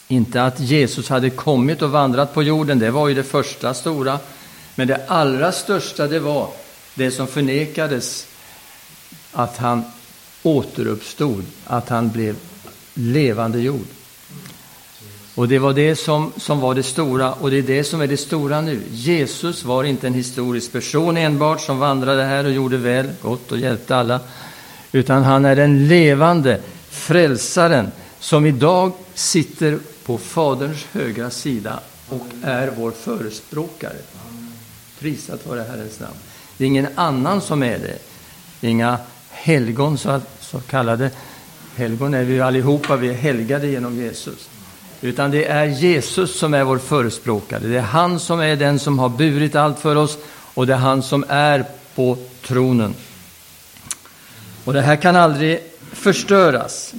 inte 0.07 0.43
att 0.43 0.59
Jesus 0.59 1.09
hade 1.09 1.29
kommit 1.29 1.81
och 1.81 1.91
vandrat 1.91 2.33
på 2.33 2.43
jorden, 2.43 2.79
det 2.79 2.91
var 2.91 3.07
ju 3.07 3.15
det 3.15 3.23
första 3.23 3.73
stora. 3.73 4.19
Men 4.79 4.87
det 4.87 5.01
allra 5.07 5.51
största, 5.51 6.07
det 6.07 6.19
var 6.19 6.49
det 6.95 7.11
som 7.11 7.27
förnekades, 7.27 8.27
att 9.31 9.57
han 9.57 9.83
återuppstod, 10.43 11.45
att 11.65 11.89
han 11.89 12.09
blev 12.09 12.35
levande 12.93 13.59
jord. 13.59 13.85
Och 15.35 15.47
det 15.47 15.59
var 15.59 15.73
det 15.73 15.95
som, 15.95 16.31
som 16.37 16.59
var 16.59 16.75
det 16.75 16.83
stora, 16.83 17.33
och 17.33 17.51
det 17.51 17.57
är 17.57 17.61
det 17.61 17.83
som 17.83 18.01
är 18.01 18.07
det 18.07 18.17
stora 18.17 18.61
nu. 18.61 18.81
Jesus 18.91 19.63
var 19.63 19.83
inte 19.83 20.07
en 20.07 20.13
historisk 20.13 20.71
person 20.71 21.17
enbart 21.17 21.61
som 21.61 21.79
vandrade 21.79 22.23
här 22.23 22.45
och 22.45 22.51
gjorde 22.51 22.77
väl, 22.77 23.09
gott 23.21 23.51
och 23.51 23.57
hjälpte 23.57 23.95
alla, 23.95 24.19
utan 24.91 25.23
han 25.23 25.45
är 25.45 25.55
den 25.55 25.87
levande 25.87 26.61
frälsaren 26.89 27.91
som 28.19 28.45
idag 28.45 28.91
sitter 29.13 29.79
på 30.05 30.17
Faderns 30.17 30.85
högra 30.91 31.29
sida 31.29 31.79
och 32.09 32.27
är 32.43 32.71
vår 32.77 32.91
förespråkare. 32.91 33.97
Prisat 34.99 35.47
vare 35.47 35.65
Herrens 35.69 35.99
namn. 35.99 36.15
Det 36.57 36.63
är 36.63 36.67
ingen 36.67 36.87
annan 36.95 37.41
som 37.41 37.63
är 37.63 37.79
det. 37.79 37.97
Inga 38.67 38.97
helgon, 39.29 39.97
så, 39.97 40.21
så 40.39 40.59
kallade. 40.59 41.11
Helgon 41.75 42.13
är 42.13 42.23
vi 42.23 42.33
ju 42.33 42.41
allihopa, 42.41 42.95
vi 42.95 43.09
är 43.09 43.13
helgade 43.13 43.67
genom 43.67 43.97
Jesus. 43.97 44.49
Utan 45.01 45.31
det 45.31 45.45
är 45.45 45.65
Jesus 45.65 46.39
som 46.39 46.53
är 46.53 46.63
vår 46.63 46.77
förespråkare. 46.77 47.67
Det 47.67 47.77
är 47.77 47.81
han 47.81 48.19
som 48.19 48.39
är 48.39 48.55
den 48.55 48.79
som 48.79 48.99
har 48.99 49.09
burit 49.09 49.55
allt 49.55 49.79
för 49.79 49.95
oss 49.95 50.17
och 50.53 50.67
det 50.67 50.73
är 50.73 50.77
han 50.77 51.03
som 51.03 51.25
är 51.27 51.65
på 51.95 52.17
tronen. 52.47 52.95
Och 54.65 54.73
det 54.73 54.81
här 54.81 54.95
kan 54.95 55.15
aldrig 55.15 55.59
förstöras. 55.91 56.93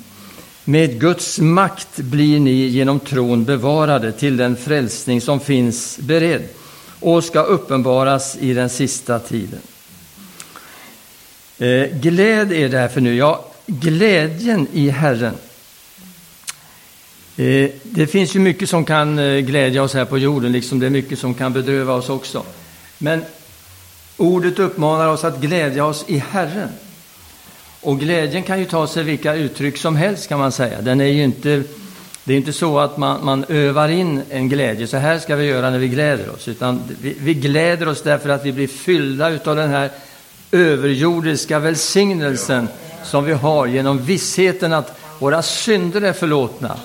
Med 0.64 1.00
Guds 1.00 1.38
makt 1.38 1.96
blir 1.96 2.40
ni 2.40 2.50
genom 2.50 3.00
tron 3.00 3.44
bevarade 3.44 4.12
till 4.12 4.36
den 4.36 4.56
frälsning 4.56 5.20
som 5.20 5.40
finns 5.40 5.98
beredd 5.98 6.48
och 7.00 7.24
ska 7.24 7.42
uppenbaras 7.42 8.36
i 8.40 8.54
den 8.54 8.68
sista 8.68 9.18
tiden. 9.18 9.60
Eh, 11.58 11.86
gläd 12.00 12.52
er 12.52 12.68
därför 12.68 13.00
nu, 13.00 13.16
ja, 13.16 13.44
glädjen 13.66 14.66
i 14.72 14.88
Herren. 14.88 15.34
Eh, 17.36 17.70
det 17.82 18.06
finns 18.06 18.36
ju 18.36 18.40
mycket 18.40 18.68
som 18.68 18.84
kan 18.84 19.18
eh, 19.18 19.38
glädja 19.38 19.82
oss 19.82 19.94
här 19.94 20.04
på 20.04 20.18
jorden, 20.18 20.52
liksom 20.52 20.78
det 20.78 20.86
är 20.86 20.90
mycket 20.90 21.18
som 21.18 21.34
kan 21.34 21.52
bedröva 21.52 21.94
oss 21.94 22.08
också. 22.08 22.42
Men 22.98 23.24
ordet 24.16 24.58
uppmanar 24.58 25.08
oss 25.08 25.24
att 25.24 25.40
glädja 25.40 25.84
oss 25.84 26.04
i 26.08 26.18
Herren. 26.18 26.68
Och 27.80 28.00
glädjen 28.00 28.42
kan 28.42 28.58
ju 28.58 28.64
ta 28.64 28.86
sig 28.86 29.04
vilka 29.04 29.34
uttryck 29.34 29.78
som 29.78 29.96
helst 29.96 30.28
kan 30.28 30.38
man 30.38 30.52
säga. 30.52 30.80
Den 30.80 31.00
är 31.00 31.04
ju 31.04 31.24
inte, 31.24 31.62
det 32.24 32.32
är 32.32 32.36
inte 32.36 32.52
så 32.52 32.78
att 32.78 32.96
man, 32.96 33.24
man 33.24 33.44
övar 33.48 33.88
in 33.88 34.22
en 34.30 34.48
glädje, 34.48 34.86
så 34.86 34.96
här 34.96 35.18
ska 35.18 35.36
vi 35.36 35.44
göra 35.44 35.70
när 35.70 35.78
vi 35.78 35.88
gläder 35.88 36.30
oss. 36.30 36.48
Utan 36.48 36.82
vi, 37.02 37.16
vi 37.18 37.34
gläder 37.34 37.88
oss 37.88 38.02
därför 38.02 38.28
att 38.28 38.44
vi 38.44 38.52
blir 38.52 38.66
fyllda 38.66 39.26
av 39.26 39.56
den 39.56 39.70
här 39.70 39.90
överjordiska 40.52 41.58
välsignelsen 41.58 42.68
som 43.04 43.24
vi 43.24 43.32
har 43.32 43.66
genom 43.66 43.98
vissheten 43.98 44.72
att 44.72 45.00
våra 45.18 45.42
synder 45.42 46.02
är 46.02 46.12
förlåtna. 46.12 46.76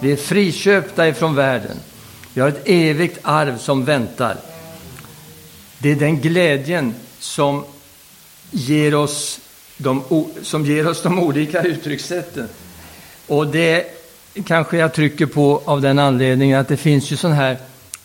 Vi 0.00 0.12
är 0.12 0.16
friköpta 0.16 1.08
ifrån 1.08 1.34
världen. 1.34 1.76
Vi 2.34 2.40
har 2.40 2.48
ett 2.48 2.62
evigt 2.64 3.18
arv 3.22 3.58
som 3.58 3.84
väntar. 3.84 4.36
Det 5.78 5.90
är 5.90 5.96
den 5.96 6.20
glädjen 6.20 6.94
som 7.18 7.64
ger 8.50 8.94
oss 8.94 9.40
de, 9.76 10.02
som 10.42 10.66
ger 10.66 10.88
oss 10.88 11.02
de 11.02 11.18
olika 11.18 11.62
uttryckssätten. 11.62 12.48
Och 13.26 13.46
det 13.46 14.03
kanske 14.42 14.76
jag 14.76 14.94
trycker 14.94 15.26
på 15.26 15.62
av 15.64 15.80
den 15.80 15.98
anledningen 15.98 16.60
att 16.60 16.68
det 16.68 16.76
finns 16.76 17.12
ju 17.12 17.16
sån 17.16 17.32
här 17.32 17.56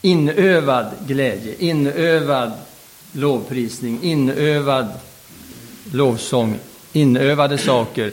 inövad 0.01 0.85
glädje, 1.07 1.55
inövad 1.57 2.51
lovprisning, 3.11 3.99
inövad 4.01 4.87
lovsång, 5.91 6.59
inövade 6.93 7.57
saker. 7.57 8.11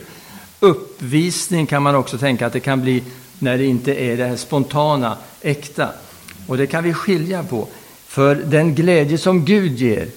Uppvisning 0.59 1.65
kan 1.65 1.83
man 1.83 1.95
också 1.95 2.17
tänka 2.17 2.47
att 2.47 2.53
det 2.53 2.59
kan 2.59 2.81
bli 2.81 3.03
när 3.39 3.57
det 3.57 3.65
inte 3.65 3.93
är 3.93 4.17
det 4.17 4.25
här 4.25 4.35
spontana, 4.35 5.17
äkta. 5.41 5.89
Och 6.47 6.57
det 6.57 6.67
kan 6.67 6.83
vi 6.83 6.93
skilja 6.93 7.43
på. 7.43 7.67
För 8.07 8.35
den 8.35 8.75
glädje 8.75 9.17
som 9.17 9.45
Gud 9.45 9.77
ger, 9.77 10.07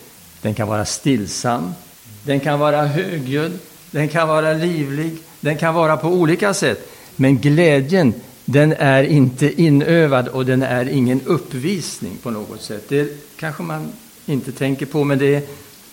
den 0.42 0.54
kan 0.54 0.68
vara 0.68 0.84
stillsam, 0.84 1.74
den 2.22 2.40
kan 2.40 2.58
vara 2.58 2.86
högljudd, 2.86 3.58
den 3.90 4.08
kan 4.08 4.28
vara 4.28 4.52
livlig, 4.52 5.16
den 5.40 5.56
kan 5.56 5.74
vara 5.74 5.96
på 5.96 6.08
olika 6.08 6.54
sätt. 6.54 6.90
Men 7.20 7.38
glädjen, 7.38 8.14
den 8.44 8.72
är 8.72 9.02
inte 9.02 9.62
inövad 9.62 10.28
och 10.28 10.46
den 10.46 10.62
är 10.62 10.88
ingen 10.88 11.20
uppvisning 11.24 12.16
på 12.22 12.30
något 12.30 12.62
sätt. 12.62 12.88
Det 12.88 13.36
kanske 13.36 13.62
man 13.62 13.92
inte 14.26 14.52
tänker 14.52 14.86
på, 14.86 15.04
men 15.04 15.18
det 15.18 15.34
är 15.34 15.42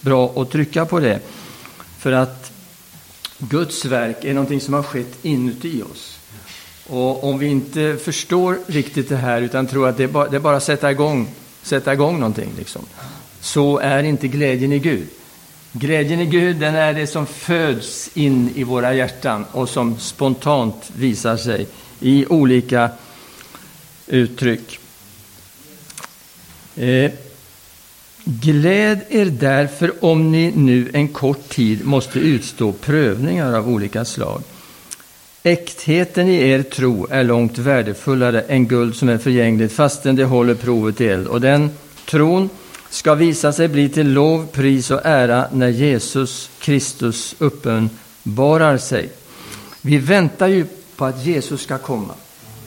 bra 0.01 0.34
att 0.36 0.51
trycka 0.51 0.86
på 0.86 1.00
det. 1.00 1.19
För 2.00 2.12
att 2.12 2.51
Guds 3.38 3.86
verk 3.86 4.24
är 4.24 4.34
någonting 4.34 4.62
som 4.62 4.74
har 4.74 4.84
skett 4.84 5.17
inuti 5.22 5.81
oss. 5.81 6.19
Och 6.88 7.24
om 7.24 7.39
vi 7.39 7.48
inte 7.48 7.98
förstår 7.98 8.60
riktigt 8.67 9.10
det 9.10 9.15
här 9.17 9.41
utan 9.41 9.67
tror 9.67 9.88
att 9.88 9.98
det 9.98 10.03
är 10.03 10.07
bara, 10.07 10.29
det 10.29 10.36
är 10.36 10.41
bara 10.41 10.57
att 10.57 10.63
sätta 10.63 10.91
igång, 10.91 11.27
sätta 11.62 11.93
igång 11.93 12.19
någonting, 12.19 12.50
liksom, 12.57 12.86
så 13.39 13.77
är 13.77 14.03
inte 14.03 14.27
glädjen 14.27 14.74
i 14.74 14.79
Gud. 14.79 15.07
Glädjen 15.79 16.22
i 16.22 16.25
Gud 16.25 16.55
den 16.55 16.75
är 16.75 16.93
det 16.93 17.07
som 17.07 17.25
föds 17.25 18.10
in 18.13 18.51
i 18.55 18.63
våra 18.63 18.93
hjärtan 18.93 19.46
och 19.51 19.69
som 19.69 20.00
spontant 20.00 20.91
visar 20.96 21.38
sig 21.38 21.67
i 22.00 22.25
olika 22.25 22.89
uttryck. 24.07 24.79
Eh, 26.75 27.12
Gläd 28.24 29.00
er 29.10 29.25
därför 29.25 30.05
om 30.05 30.31
ni 30.31 30.51
nu 30.55 30.89
en 30.93 31.07
kort 31.07 31.50
tid 31.50 31.86
måste 31.86 32.19
utstå 32.19 32.72
prövningar 32.72 33.53
av 33.53 33.69
olika 33.69 34.05
slag. 34.05 34.41
Äktheten 35.43 36.27
i 36.27 36.50
er 36.50 36.63
tro 36.63 37.07
är 37.10 37.24
långt 37.24 37.57
värdefullare 37.57 38.41
än 38.41 38.67
guld 38.67 38.96
som 38.96 39.10
är 39.10 39.17
förgängligt 39.17 39.74
fastän 39.74 40.15
det 40.15 40.25
håller 40.25 40.55
provet 40.55 41.01
i 41.01 41.07
eld. 41.07 41.27
Och 41.27 41.41
den 41.41 41.69
tron 42.05 42.50
ska 42.89 43.15
visa 43.15 43.53
sig 43.53 43.67
bli 43.67 43.89
till 43.89 44.13
lov, 44.13 44.48
pris 44.48 44.91
och 44.91 45.01
ära 45.03 45.48
när 45.51 45.70
Jesus 45.70 46.50
Kristus 46.60 47.36
uppenbarar 47.39 48.77
sig. 48.77 49.10
Vi 49.82 49.98
väntar 49.98 50.48
ju 50.48 50.65
på 50.96 51.06
att 51.06 51.25
Jesus 51.25 51.62
ska 51.62 51.77
komma. 51.77 52.13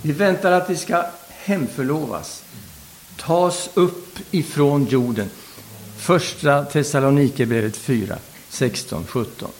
Vi 0.02 0.12
väntar 0.12 0.52
att 0.52 0.70
vi 0.70 0.76
ska 0.76 1.04
hemförlovas, 1.28 2.42
tas 3.16 3.70
upp 3.74 4.18
ifrån 4.30 4.86
jorden. 4.86 5.30
Första 5.98 6.64
Thessalonikerbrevet 6.64 7.76
4, 7.76 8.16
16, 8.48 9.04
17. 9.08 9.50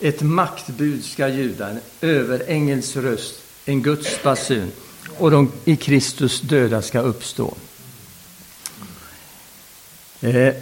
Ett 0.00 0.22
maktbud 0.22 1.04
ska 1.04 1.28
ljuda, 1.28 1.68
en 1.68 1.80
överängels 2.00 2.96
röst, 2.96 3.34
en 3.64 3.82
Guds 3.82 4.22
basun 4.22 4.72
och 5.18 5.30
de 5.30 5.52
i 5.64 5.76
Kristus 5.76 6.40
döda 6.40 6.82
ska 6.82 7.00
uppstå. 7.00 7.54
Eh, 10.20 10.54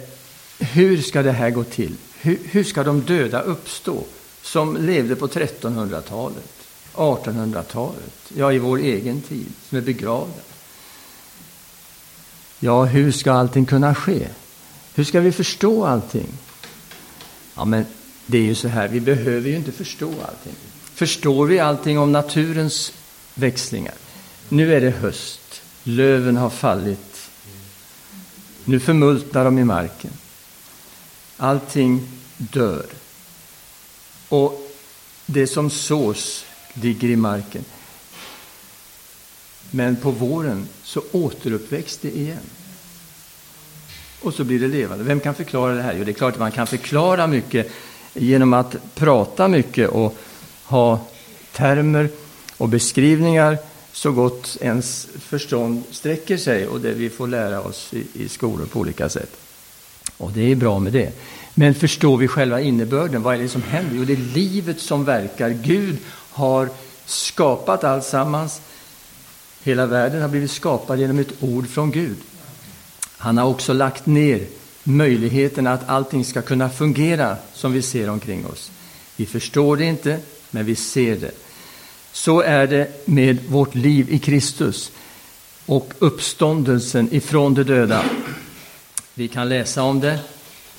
hur 0.59 1.01
ska 1.01 1.23
det 1.23 1.31
här 1.31 1.49
gå 1.49 1.63
till? 1.63 1.95
Hur, 2.21 2.39
hur 2.43 2.63
ska 2.63 2.83
de 2.83 3.01
döda 3.01 3.41
uppstå 3.41 4.03
som 4.41 4.77
levde 4.77 5.15
på 5.15 5.27
1300-talet, 5.27 6.49
1800-talet, 6.93 8.31
ja, 8.35 8.53
i 8.53 8.59
vår 8.59 8.77
egen 8.77 9.21
tid, 9.21 9.51
som 9.69 9.77
är 9.77 9.81
begravda? 9.81 10.41
Ja, 12.59 12.85
hur 12.85 13.11
ska 13.11 13.31
allting 13.31 13.65
kunna 13.65 13.95
ske? 13.95 14.27
Hur 14.95 15.03
ska 15.03 15.19
vi 15.19 15.31
förstå 15.31 15.85
allting? 15.85 16.27
Ja, 17.55 17.65
men 17.65 17.85
det 18.25 18.37
är 18.37 18.41
ju 18.41 18.55
så 18.55 18.67
här, 18.67 18.87
vi 18.87 18.99
behöver 18.99 19.49
ju 19.49 19.55
inte 19.55 19.71
förstå 19.71 20.09
allting. 20.09 20.53
Förstår 20.93 21.45
vi 21.45 21.59
allting 21.59 21.99
om 21.99 22.11
naturens 22.11 22.93
växlingar? 23.33 23.93
Nu 24.49 24.75
är 24.75 24.81
det 24.81 24.89
höst, 24.89 25.61
löven 25.83 26.37
har 26.37 26.49
fallit. 26.49 27.16
Nu 28.69 28.79
förmultnar 28.79 29.45
de 29.45 29.59
i 29.59 29.63
marken. 29.63 30.11
Allting 31.37 32.07
dör. 32.37 32.85
Och 34.29 34.71
det 35.25 35.47
som 35.47 35.69
sås 35.69 36.45
ligger 36.73 37.07
i 37.07 37.15
marken. 37.15 37.65
Men 39.71 39.95
på 39.95 40.11
våren 40.11 40.67
så 40.83 41.01
återuppväcks 41.11 41.97
det 41.97 42.17
igen. 42.17 42.37
Och 44.21 44.33
så 44.33 44.43
blir 44.43 44.59
det 44.59 44.67
levande. 44.67 45.03
Vem 45.03 45.19
kan 45.19 45.35
förklara 45.35 45.73
det 45.73 45.81
här? 45.81 45.95
Jo, 45.97 46.03
det 46.03 46.11
är 46.11 46.13
klart 46.13 46.33
att 46.33 46.39
man 46.39 46.51
kan 46.51 46.67
förklara 46.67 47.27
mycket 47.27 47.71
genom 48.13 48.53
att 48.53 48.95
prata 48.95 49.47
mycket 49.47 49.89
och 49.89 50.17
ha 50.63 50.99
termer 51.51 52.09
och 52.57 52.69
beskrivningar 52.69 53.57
så 53.97 54.11
gott 54.11 54.57
ens 54.61 55.07
förstånd 55.19 55.83
sträcker 55.91 56.37
sig 56.37 56.67
och 56.67 56.81
det 56.81 56.93
vi 56.93 57.09
får 57.09 57.27
lära 57.27 57.61
oss 57.61 57.93
i, 57.93 58.07
i 58.13 58.29
skolor 58.29 58.65
på 58.65 58.79
olika 58.79 59.09
sätt. 59.09 59.37
Och 60.17 60.31
det 60.31 60.51
är 60.51 60.55
bra 60.55 60.79
med 60.79 60.93
det. 60.93 61.11
Men 61.53 61.75
förstår 61.75 62.17
vi 62.17 62.27
själva 62.27 62.61
innebörden? 62.61 63.23
Vad 63.23 63.35
är 63.35 63.39
det 63.39 63.49
som 63.49 63.61
händer? 63.63 63.95
Jo, 63.95 64.05
det 64.05 64.13
är 64.13 64.17
livet 64.17 64.79
som 64.79 65.05
verkar. 65.05 65.49
Gud 65.49 65.97
har 66.31 66.69
skapat 67.05 67.83
alltsammans. 67.83 68.61
Hela 69.63 69.85
världen 69.85 70.21
har 70.21 70.29
blivit 70.29 70.51
skapad 70.51 70.99
genom 70.99 71.19
ett 71.19 71.33
ord 71.43 71.67
från 71.67 71.91
Gud. 71.91 72.17
Han 73.17 73.37
har 73.37 73.45
också 73.45 73.73
lagt 73.73 74.05
ner 74.05 74.41
möjligheten 74.83 75.67
att 75.67 75.89
allting 75.89 76.25
ska 76.25 76.41
kunna 76.41 76.69
fungera 76.69 77.37
som 77.53 77.71
vi 77.71 77.81
ser 77.81 78.09
omkring 78.09 78.45
oss. 78.45 78.71
Vi 79.15 79.25
förstår 79.25 79.77
det 79.77 79.85
inte, 79.85 80.19
men 80.51 80.65
vi 80.65 80.75
ser 80.75 81.15
det. 81.15 81.46
Så 82.17 82.41
är 82.41 82.67
det 82.67 83.07
med 83.07 83.37
vårt 83.49 83.75
liv 83.75 84.09
i 84.09 84.19
Kristus 84.19 84.91
och 85.65 85.93
uppståndelsen 85.99 87.09
ifrån 87.11 87.53
de 87.53 87.63
döda. 87.63 88.05
Vi 89.13 89.27
kan 89.27 89.49
läsa 89.49 89.83
om 89.83 89.99
det, 89.99 90.19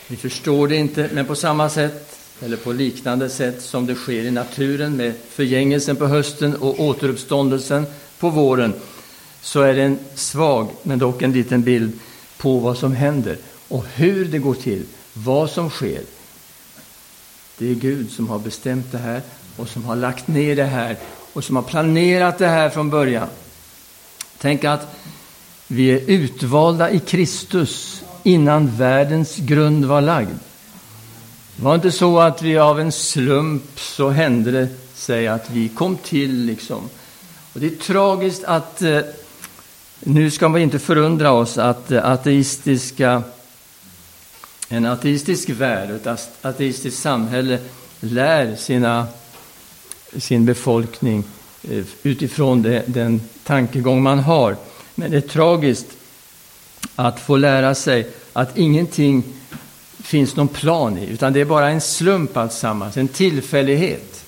vi 0.07 0.17
förstår 0.17 0.69
det 0.69 0.77
inte, 0.77 1.11
men 1.13 1.27
på 1.27 1.35
samma 1.35 1.69
sätt 1.69 2.19
eller 2.41 2.57
på 2.57 2.73
liknande 2.73 3.31
sätt 3.31 3.63
som 3.63 3.87
det 3.87 3.95
sker 3.95 4.23
i 4.25 4.31
naturen 4.31 4.97
med 4.97 5.15
förgängelsen 5.31 5.97
på 5.97 6.07
hösten 6.07 6.57
och 6.57 6.81
återuppståndelsen 6.81 7.87
på 8.19 8.31
våren 8.31 8.75
så 9.41 9.61
är 9.61 9.75
det 9.75 9.83
en 9.83 9.99
svag, 10.15 10.71
men 10.83 10.99
dock 10.99 11.23
en 11.23 11.33
liten 11.33 11.63
bild 11.63 11.99
på 12.37 12.59
vad 12.59 12.79
som 12.79 12.93
händer 12.93 13.37
och 13.69 13.85
hur 13.95 14.25
det 14.25 14.39
går 14.39 14.55
till, 14.55 14.85
vad 15.13 15.51
som 15.51 15.71
sker. 15.71 16.03
Det 17.59 17.71
är 17.71 17.75
Gud 17.75 18.11
som 18.11 18.29
har 18.29 18.39
bestämt 18.39 18.93
det 18.93 18.99
här 18.99 19.23
och 19.57 19.69
som 19.69 19.85
har 19.85 19.97
lagt 19.97 20.29
ner 20.29 20.57
det 20.57 20.65
här 20.65 20.97
och 21.39 21.45
som 21.45 21.57
har 21.57 21.63
planerat 21.63 22.39
det 22.39 22.47
här 22.47 22.71
från 22.71 22.91
början. 22.91 23.29
Tänk 24.39 24.65
att 24.65 24.97
vi 25.67 25.91
är 25.91 26.01
utvalda 26.07 26.91
i 26.91 27.01
Kristus 27.01 28.03
innan 28.23 28.77
världens 28.77 29.37
grund 29.37 29.85
var 29.85 30.01
lagd. 30.01 30.29
Det 31.57 31.63
var 31.63 31.75
inte 31.75 31.93
så 31.93 32.21
att 32.21 32.43
vi 32.43 32.59
av 32.59 32.81
en 32.81 32.93
slump 32.93 33.81
så 33.81 34.09
hände 34.09 34.51
det 34.51 34.69
sig 34.95 35.29
att 35.29 35.51
vi 35.51 35.69
kom 35.69 35.97
till 35.97 36.45
liksom. 36.45 36.89
Och 37.53 37.61
det 37.61 37.67
är 37.67 37.77
tragiskt 37.77 38.45
att 38.45 38.83
eh, 38.83 39.01
nu 40.01 40.31
ska 40.31 40.49
vi 40.49 40.63
inte 40.63 40.79
förundra 40.79 41.33
oss 41.33 41.59
att 41.59 41.91
eh, 41.91 42.11
ateistiska 42.11 43.23
en 44.69 44.87
ateistisk 44.87 45.49
värld, 45.49 45.91
ett 45.91 46.29
ateistiskt 46.43 47.03
samhälle 47.03 47.59
lär 48.01 48.57
sina, 48.57 49.07
sin 50.17 50.45
befolkning 50.45 51.25
eh, 51.71 51.85
utifrån 52.03 52.63
det, 52.63 52.83
den 52.87 53.21
tankegång 53.45 54.03
man 54.03 54.19
har. 54.19 54.57
Men 54.95 55.11
det 55.11 55.17
är 55.17 55.21
tragiskt 55.21 55.87
att 56.95 57.21
få 57.21 57.37
lära 57.37 57.75
sig 57.75 58.07
att 58.33 58.59
ingenting 58.59 59.23
finns 59.99 60.37
någon 60.37 60.49
plan 60.49 60.99
i, 60.99 61.07
utan 61.07 61.33
det 61.33 61.41
är 61.41 61.45
bara 61.45 61.71
en 61.71 61.81
slump 61.81 62.37
alltsammans, 62.37 62.97
en 62.97 63.09
tillfällighet. 63.09 64.25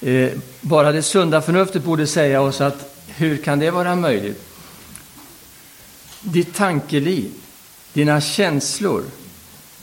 Eh, 0.00 0.30
bara 0.60 0.92
det 0.92 1.02
sunda 1.02 1.42
förnuftet 1.42 1.84
borde 1.84 2.06
säga 2.06 2.40
oss 2.40 2.60
att 2.60 2.94
hur 3.06 3.36
kan 3.36 3.58
det 3.58 3.70
vara 3.70 3.96
möjligt? 3.96 4.42
Ditt 6.20 6.54
tankeliv, 6.54 7.30
dina 7.92 8.20
känslor, 8.20 9.04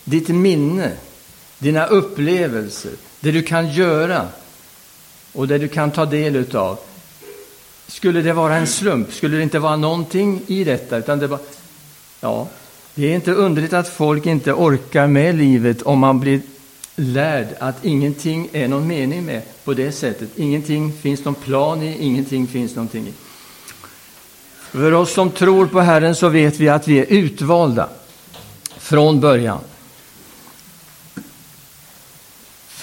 ditt 0.03 0.27
minne, 0.27 0.91
dina 1.57 1.85
upplevelser, 1.85 2.91
det 3.19 3.31
du 3.31 3.41
kan 3.41 3.71
göra 3.71 4.27
och 5.33 5.47
det 5.47 5.57
du 5.57 5.67
kan 5.67 5.91
ta 5.91 6.05
del 6.05 6.35
utav. 6.35 6.79
Skulle 7.87 8.21
det 8.21 8.33
vara 8.33 8.55
en 8.55 8.67
slump? 8.67 9.13
Skulle 9.13 9.37
det 9.37 9.43
inte 9.43 9.59
vara 9.59 9.75
någonting 9.75 10.41
i 10.47 10.63
detta? 10.63 10.97
Utan 10.97 11.19
det, 11.19 11.27
bara, 11.27 11.39
ja, 12.19 12.47
det 12.95 13.11
är 13.11 13.15
inte 13.15 13.31
underligt 13.31 13.73
att 13.73 13.87
folk 13.87 14.25
inte 14.25 14.53
orkar 14.53 15.07
med 15.07 15.35
livet 15.35 15.81
om 15.81 15.99
man 15.99 16.19
blir 16.19 16.41
lärd 16.95 17.47
att 17.59 17.85
ingenting 17.85 18.49
är 18.51 18.67
någon 18.67 18.87
mening 18.87 19.25
med 19.25 19.41
på 19.63 19.73
det 19.73 19.91
sättet. 19.91 20.29
Ingenting 20.35 20.93
finns 20.93 21.25
någon 21.25 21.35
plan 21.35 21.81
i, 21.81 21.97
ingenting 21.99 22.47
finns 22.47 22.75
någonting 22.75 23.07
i. 23.07 23.13
För 24.59 24.91
oss 24.91 25.13
som 25.13 25.31
tror 25.31 25.67
på 25.67 25.79
Herren 25.79 26.15
så 26.15 26.29
vet 26.29 26.59
vi 26.59 26.69
att 26.69 26.87
vi 26.87 26.99
är 26.99 27.05
utvalda 27.05 27.89
från 28.77 29.19
början. 29.19 29.59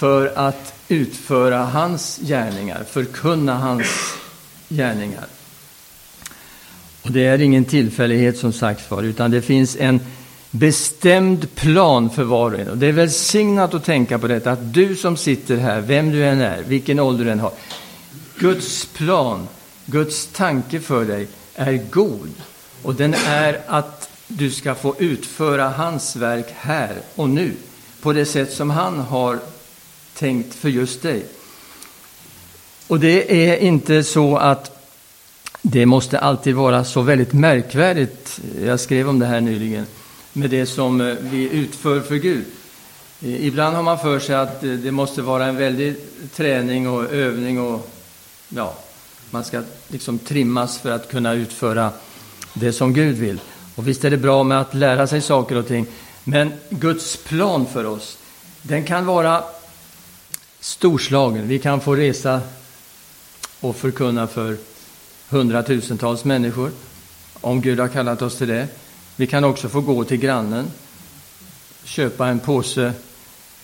för 0.01 0.33
att 0.35 0.73
utföra 0.91 1.57
hans 1.57 2.19
gärningar, 2.23 2.83
förkunna 2.89 3.57
hans 3.57 3.87
gärningar. 4.69 5.25
Och 7.01 7.11
det 7.11 7.25
är 7.25 7.41
ingen 7.41 7.65
tillfällighet 7.65 8.37
som 8.37 8.53
sagt 8.53 8.91
var, 8.91 9.03
utan 9.03 9.31
det 9.31 9.41
finns 9.41 9.75
en 9.79 9.99
bestämd 10.51 11.55
plan 11.55 12.09
för 12.09 12.23
var 12.23 12.51
och 12.51 12.59
en. 12.59 12.69
Och 12.69 12.77
det 12.77 12.87
är 12.87 12.91
välsignat 12.91 13.73
att 13.73 13.83
tänka 13.83 14.19
på 14.19 14.27
detta, 14.27 14.51
att 14.51 14.73
du 14.73 14.95
som 14.95 15.17
sitter 15.17 15.57
här, 15.57 15.81
vem 15.81 16.11
du 16.11 16.25
än 16.25 16.41
är, 16.41 16.63
vilken 16.63 16.99
ålder 16.99 17.25
du 17.25 17.31
än 17.31 17.39
har, 17.39 17.51
Guds 18.37 18.85
plan, 18.85 19.47
Guds 19.85 20.25
tanke 20.25 20.79
för 20.79 21.05
dig 21.05 21.27
är 21.55 21.79
god. 21.91 22.33
Och 22.83 22.95
den 22.95 23.15
är 23.27 23.61
att 23.67 24.09
du 24.27 24.51
ska 24.51 24.75
få 24.75 24.95
utföra 24.99 25.69
hans 25.69 26.15
verk 26.15 26.47
här 26.55 26.95
och 27.15 27.29
nu, 27.29 27.51
på 28.01 28.13
det 28.13 28.25
sätt 28.25 28.53
som 28.53 28.69
han 28.69 28.99
har 28.99 29.39
tänkt 30.13 30.55
för 30.55 30.69
just 30.69 31.01
dig. 31.01 31.25
Och 32.87 32.99
det 32.99 33.47
är 33.49 33.57
inte 33.57 34.03
så 34.03 34.37
att 34.37 34.81
det 35.61 35.85
måste 35.85 36.19
alltid 36.19 36.55
vara 36.55 36.83
så 36.83 37.01
väldigt 37.01 37.33
märkvärdigt, 37.33 38.39
jag 38.65 38.79
skrev 38.79 39.09
om 39.09 39.19
det 39.19 39.25
här 39.25 39.41
nyligen, 39.41 39.85
med 40.33 40.49
det 40.49 40.65
som 40.65 41.01
eh, 41.01 41.15
vi 41.21 41.49
utför 41.49 41.99
för 41.99 42.15
Gud. 42.15 42.45
Eh, 43.21 43.45
ibland 43.45 43.75
har 43.75 43.83
man 43.83 43.99
för 43.99 44.19
sig 44.19 44.35
att 44.35 44.63
eh, 44.63 44.69
det 44.71 44.91
måste 44.91 45.21
vara 45.21 45.45
en 45.45 45.57
väldig 45.57 45.95
träning 46.35 46.89
och 46.89 47.13
övning 47.13 47.61
och 47.61 47.91
ja, 48.49 48.73
man 49.29 49.43
ska 49.43 49.61
liksom 49.87 50.19
trimmas 50.19 50.77
för 50.77 50.91
att 50.91 51.11
kunna 51.11 51.33
utföra 51.33 51.91
det 52.53 52.73
som 52.73 52.93
Gud 52.93 53.15
vill. 53.15 53.39
Och 53.75 53.87
visst 53.87 54.03
är 54.03 54.09
det 54.09 54.17
bra 54.17 54.43
med 54.43 54.61
att 54.61 54.73
lära 54.73 55.07
sig 55.07 55.21
saker 55.21 55.55
och 55.55 55.67
ting, 55.67 55.85
men 56.23 56.51
Guds 56.69 57.17
plan 57.17 57.65
för 57.73 57.85
oss, 57.85 58.17
den 58.61 58.83
kan 58.83 59.05
vara 59.05 59.43
storslagen. 60.61 61.47
Vi 61.47 61.59
kan 61.59 61.81
få 61.81 61.95
resa 61.95 62.41
och 63.59 63.75
förkunna 63.75 64.27
för 64.27 64.57
hundratusentals 65.29 66.25
människor, 66.25 66.71
om 67.41 67.61
Gud 67.61 67.79
har 67.79 67.87
kallat 67.87 68.21
oss 68.21 68.37
till 68.37 68.47
det. 68.47 68.67
Vi 69.15 69.27
kan 69.27 69.43
också 69.43 69.69
få 69.69 69.81
gå 69.81 70.03
till 70.03 70.17
grannen, 70.17 70.71
köpa 71.83 72.27
en 72.27 72.39
påse 72.39 72.93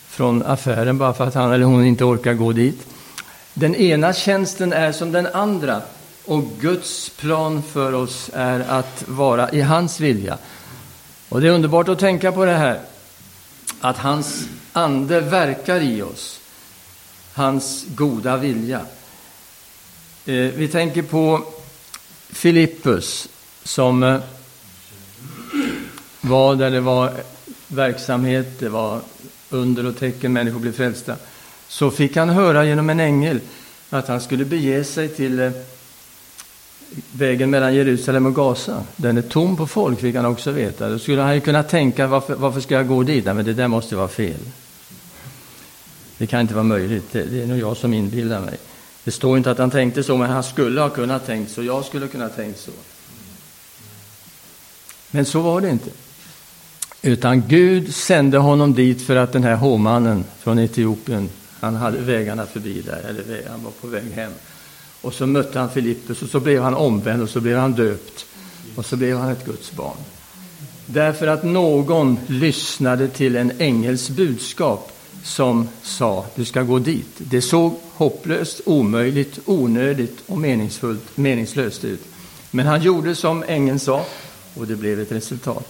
från 0.08 0.42
affären 0.42 0.98
bara 0.98 1.14
för 1.14 1.26
att 1.26 1.34
han 1.34 1.52
eller 1.52 1.64
hon 1.64 1.84
inte 1.84 2.04
orkar 2.04 2.34
gå 2.34 2.52
dit. 2.52 2.86
Den 3.54 3.74
ena 3.74 4.12
tjänsten 4.12 4.72
är 4.72 4.92
som 4.92 5.12
den 5.12 5.26
andra 5.26 5.82
och 6.24 6.44
Guds 6.60 7.10
plan 7.10 7.62
för 7.62 7.92
oss 7.92 8.30
är 8.34 8.60
att 8.60 9.04
vara 9.08 9.50
i 9.50 9.60
hans 9.60 10.00
vilja. 10.00 10.38
Och 11.28 11.40
det 11.40 11.48
är 11.48 11.52
underbart 11.52 11.88
att 11.88 11.98
tänka 11.98 12.32
på 12.32 12.44
det 12.44 12.56
här, 12.56 12.80
att 13.80 13.96
hans 13.96 14.44
ande 14.72 15.20
verkar 15.20 15.80
i 15.80 16.02
oss, 16.02 16.37
hans 17.38 17.86
goda 17.94 18.36
vilja. 18.36 18.80
Eh, 20.26 20.34
vi 20.34 20.68
tänker 20.68 21.02
på 21.02 21.44
Filippus 22.28 23.28
som 23.62 24.02
eh, 24.02 24.20
var 26.20 26.56
där 26.56 26.70
det 26.70 26.80
var 26.80 27.12
verksamhet, 27.68 28.58
det 28.58 28.68
var 28.68 29.00
under 29.50 29.86
och 29.86 29.98
tecken, 29.98 30.32
människor 30.32 30.60
blev 30.60 30.72
frälsta. 30.72 31.16
Så 31.68 31.90
fick 31.90 32.16
han 32.16 32.28
höra 32.28 32.64
genom 32.64 32.90
en 32.90 33.00
ängel 33.00 33.40
att 33.90 34.08
han 34.08 34.20
skulle 34.20 34.44
bege 34.44 34.84
sig 34.84 35.08
till 35.08 35.40
eh, 35.40 35.50
vägen 37.12 37.50
mellan 37.50 37.74
Jerusalem 37.74 38.26
och 38.26 38.34
Gaza. 38.34 38.84
Den 38.96 39.18
är 39.18 39.22
tom 39.22 39.56
på 39.56 39.66
folk, 39.66 40.00
fick 40.00 40.16
han 40.16 40.26
också 40.26 40.50
veta. 40.50 40.88
Då 40.88 40.98
skulle 40.98 41.22
han 41.22 41.34
ju 41.34 41.40
kunna 41.40 41.62
tänka, 41.62 42.06
varför, 42.06 42.34
varför 42.34 42.60
ska 42.60 42.74
jag 42.74 42.88
gå 42.88 43.02
dit? 43.02 43.24
Nej, 43.24 43.34
men 43.34 43.44
det 43.44 43.52
där 43.52 43.68
måste 43.68 43.96
vara 43.96 44.08
fel. 44.08 44.40
Det 46.18 46.26
kan 46.26 46.40
inte 46.40 46.54
vara 46.54 46.64
möjligt. 46.64 47.12
Det, 47.12 47.24
det 47.24 47.42
är 47.42 47.46
nog 47.46 47.58
jag 47.58 47.76
som 47.76 47.94
inbillar 47.94 48.40
mig. 48.40 48.58
Det 49.04 49.10
står 49.10 49.36
inte 49.36 49.50
att 49.50 49.58
han 49.58 49.70
tänkte 49.70 50.02
så, 50.02 50.16
men 50.16 50.30
han 50.30 50.42
skulle 50.42 50.80
ha 50.80 50.88
kunnat 50.88 51.26
tänkt 51.26 51.50
så. 51.50 51.62
Jag 51.62 51.84
skulle 51.84 52.08
kunna 52.08 52.28
tänkt 52.28 52.60
så. 52.60 52.70
Men 55.10 55.24
så 55.24 55.40
var 55.40 55.60
det 55.60 55.70
inte. 55.70 55.90
Utan 57.02 57.48
Gud 57.48 57.94
sände 57.94 58.38
honom 58.38 58.74
dit 58.74 59.02
för 59.02 59.16
att 59.16 59.32
den 59.32 59.44
här 59.44 59.56
hovmannen 59.56 60.24
från 60.38 60.58
Etiopien, 60.58 61.28
han 61.60 61.76
hade 61.76 61.98
vägarna 61.98 62.46
förbi 62.46 62.80
där, 62.80 63.04
eller 63.08 63.48
han 63.50 63.64
var 63.64 63.70
på 63.70 63.86
väg 63.86 64.12
hem. 64.14 64.32
Och 65.00 65.14
så 65.14 65.26
mötte 65.26 65.58
han 65.58 65.70
Filippus 65.70 66.22
och 66.22 66.28
så 66.28 66.40
blev 66.40 66.62
han 66.62 66.74
omvänd 66.74 67.22
och 67.22 67.30
så 67.30 67.40
blev 67.40 67.58
han 67.58 67.72
döpt. 67.72 68.26
Och 68.74 68.86
så 68.86 68.96
blev 68.96 69.18
han 69.18 69.30
ett 69.30 69.44
Guds 69.44 69.72
barn. 69.72 69.96
Därför 70.86 71.26
att 71.26 71.44
någon 71.44 72.18
lyssnade 72.26 73.08
till 73.08 73.36
en 73.36 73.52
ängels 73.58 74.10
budskap 74.10 74.92
som 75.28 75.68
sa 75.82 76.26
du 76.34 76.44
ska 76.44 76.62
gå 76.62 76.78
dit. 76.78 77.08
Det 77.18 77.42
såg 77.42 77.74
hopplöst, 77.92 78.60
omöjligt, 78.64 79.38
onödigt 79.44 80.18
och 80.26 80.38
meningsfullt, 80.38 81.16
meningslöst 81.16 81.84
ut. 81.84 82.00
Men 82.50 82.66
han 82.66 82.82
gjorde 82.82 83.14
som 83.14 83.44
ängeln 83.48 83.78
sa 83.78 84.04
och 84.54 84.66
det 84.66 84.76
blev 84.76 85.00
ett 85.00 85.12
resultat. 85.12 85.68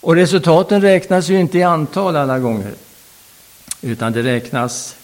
Och 0.00 0.14
resultaten 0.14 0.80
räknas 0.80 1.28
ju 1.28 1.40
inte 1.40 1.58
i 1.58 1.62
antal 1.62 2.16
alla 2.16 2.38
gånger, 2.38 2.72
utan 3.80 4.12
det 4.12 4.22
räknas 4.22 4.96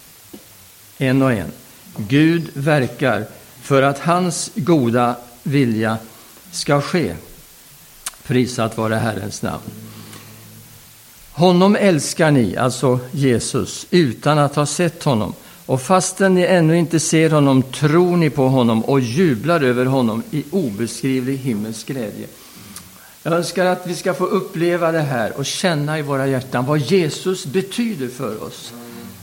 en 0.99 1.23
och 1.23 1.33
en. 1.33 1.53
Gud 1.97 2.51
verkar 2.55 3.27
för 3.63 3.83
att 3.83 3.99
hans 3.99 4.51
goda 4.55 5.17
vilja 5.43 5.99
ska 6.53 6.81
ske. 6.81 7.15
Prisat 8.27 8.77
vare 8.77 8.95
Herrens 8.95 9.43
namn. 9.43 9.88
Honom 11.39 11.77
älskar 11.77 12.31
ni, 12.31 12.57
alltså 12.57 13.01
Jesus, 13.13 13.87
utan 13.91 14.39
att 14.39 14.55
ha 14.55 14.67
sett 14.67 15.03
honom. 15.03 15.35
Och 15.67 15.83
fastän 15.83 16.35
ni 16.35 16.43
ännu 16.43 16.79
inte 16.79 17.01
ser 17.01 17.31
honom 17.31 17.63
tror 17.63 18.17
ni 18.17 18.31
på 18.31 18.49
honom 18.49 18.85
och 18.85 19.01
jublar 19.01 19.61
över 19.61 19.85
honom 19.85 20.23
i 20.31 20.45
obeskrivlig 20.51 21.37
himmelsk 21.37 21.87
glädje. 21.87 22.27
Jag 23.23 23.33
önskar 23.33 23.67
att 23.67 23.87
vi 23.87 23.95
ska 23.95 24.15
få 24.15 24.25
uppleva 24.27 24.93
det 24.93 25.01
här 25.01 25.33
och 25.39 25.47
känna 25.47 25.99
i 25.99 26.03
våra 26.03 26.27
hjärtan 26.27 26.67
vad 26.67 26.79
Jesus 26.79 27.47
betyder 27.47 28.09
för 28.09 28.43
oss, 28.43 28.73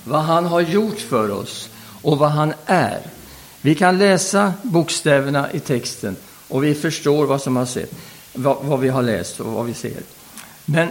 vad 0.04 0.22
han 0.22 0.46
har 0.46 0.62
gjort 0.62 1.00
för 1.00 1.32
oss 1.32 1.70
och 2.02 2.18
vad 2.18 2.32
han 2.32 2.54
är. 2.66 3.00
Vi 3.62 3.76
kan 3.76 3.98
läsa 3.98 4.54
bokstäverna 4.62 5.52
i 5.52 5.60
texten 5.60 6.16
och 6.48 6.64
vi 6.64 6.76
förstår 6.76 7.26
vad 7.26 7.42
som 7.42 7.56
har 7.56 7.66
sett, 7.66 7.92
vad, 8.34 8.58
vad 8.62 8.80
vi 8.80 8.90
har 8.90 9.04
läst 9.04 9.40
och 9.40 9.54
vad 9.54 9.66
vi 9.66 9.74
ser. 9.74 10.02
Men 10.66 10.90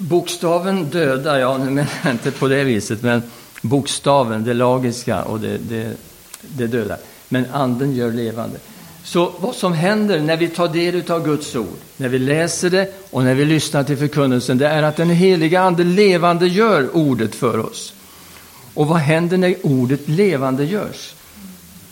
bokstaven 0.00 0.84
dödar, 0.84 1.38
ja 1.38 1.58
nu 1.58 1.70
menar 1.70 1.92
jag 2.04 2.12
inte 2.12 2.30
på 2.30 2.48
det 2.48 2.64
viset, 2.64 3.02
men 3.02 3.22
bokstaven, 3.62 4.44
det 4.44 4.54
lagiska 4.54 5.22
och 5.22 5.40
det, 5.40 5.58
det, 5.58 5.96
det 6.40 6.66
dödar. 6.66 6.98
Men 7.28 7.46
anden 7.52 7.94
gör 7.94 8.12
levande. 8.12 8.58
Så 9.04 9.32
vad 9.38 9.54
som 9.54 9.72
händer 9.72 10.20
när 10.20 10.36
vi 10.36 10.48
tar 10.48 10.68
del 10.68 11.10
av 11.10 11.24
Guds 11.24 11.56
ord, 11.56 11.76
när 11.96 12.08
vi 12.08 12.18
läser 12.18 12.70
det 12.70 12.94
och 13.10 13.24
när 13.24 13.34
vi 13.34 13.44
lyssnar 13.44 13.84
till 13.84 13.96
förkunnelsen, 13.96 14.58
det 14.58 14.68
är 14.68 14.82
att 14.82 14.96
den 14.96 15.10
heliga 15.10 15.60
Ande 15.60 15.84
levande 15.84 16.46
gör 16.46 16.96
ordet 16.96 17.34
för 17.34 17.58
oss. 17.58 17.94
Och 18.74 18.86
vad 18.86 18.98
händer 18.98 19.38
när 19.38 19.56
ordet 19.62 20.08
levande 20.08 20.64
görs? 20.64 21.14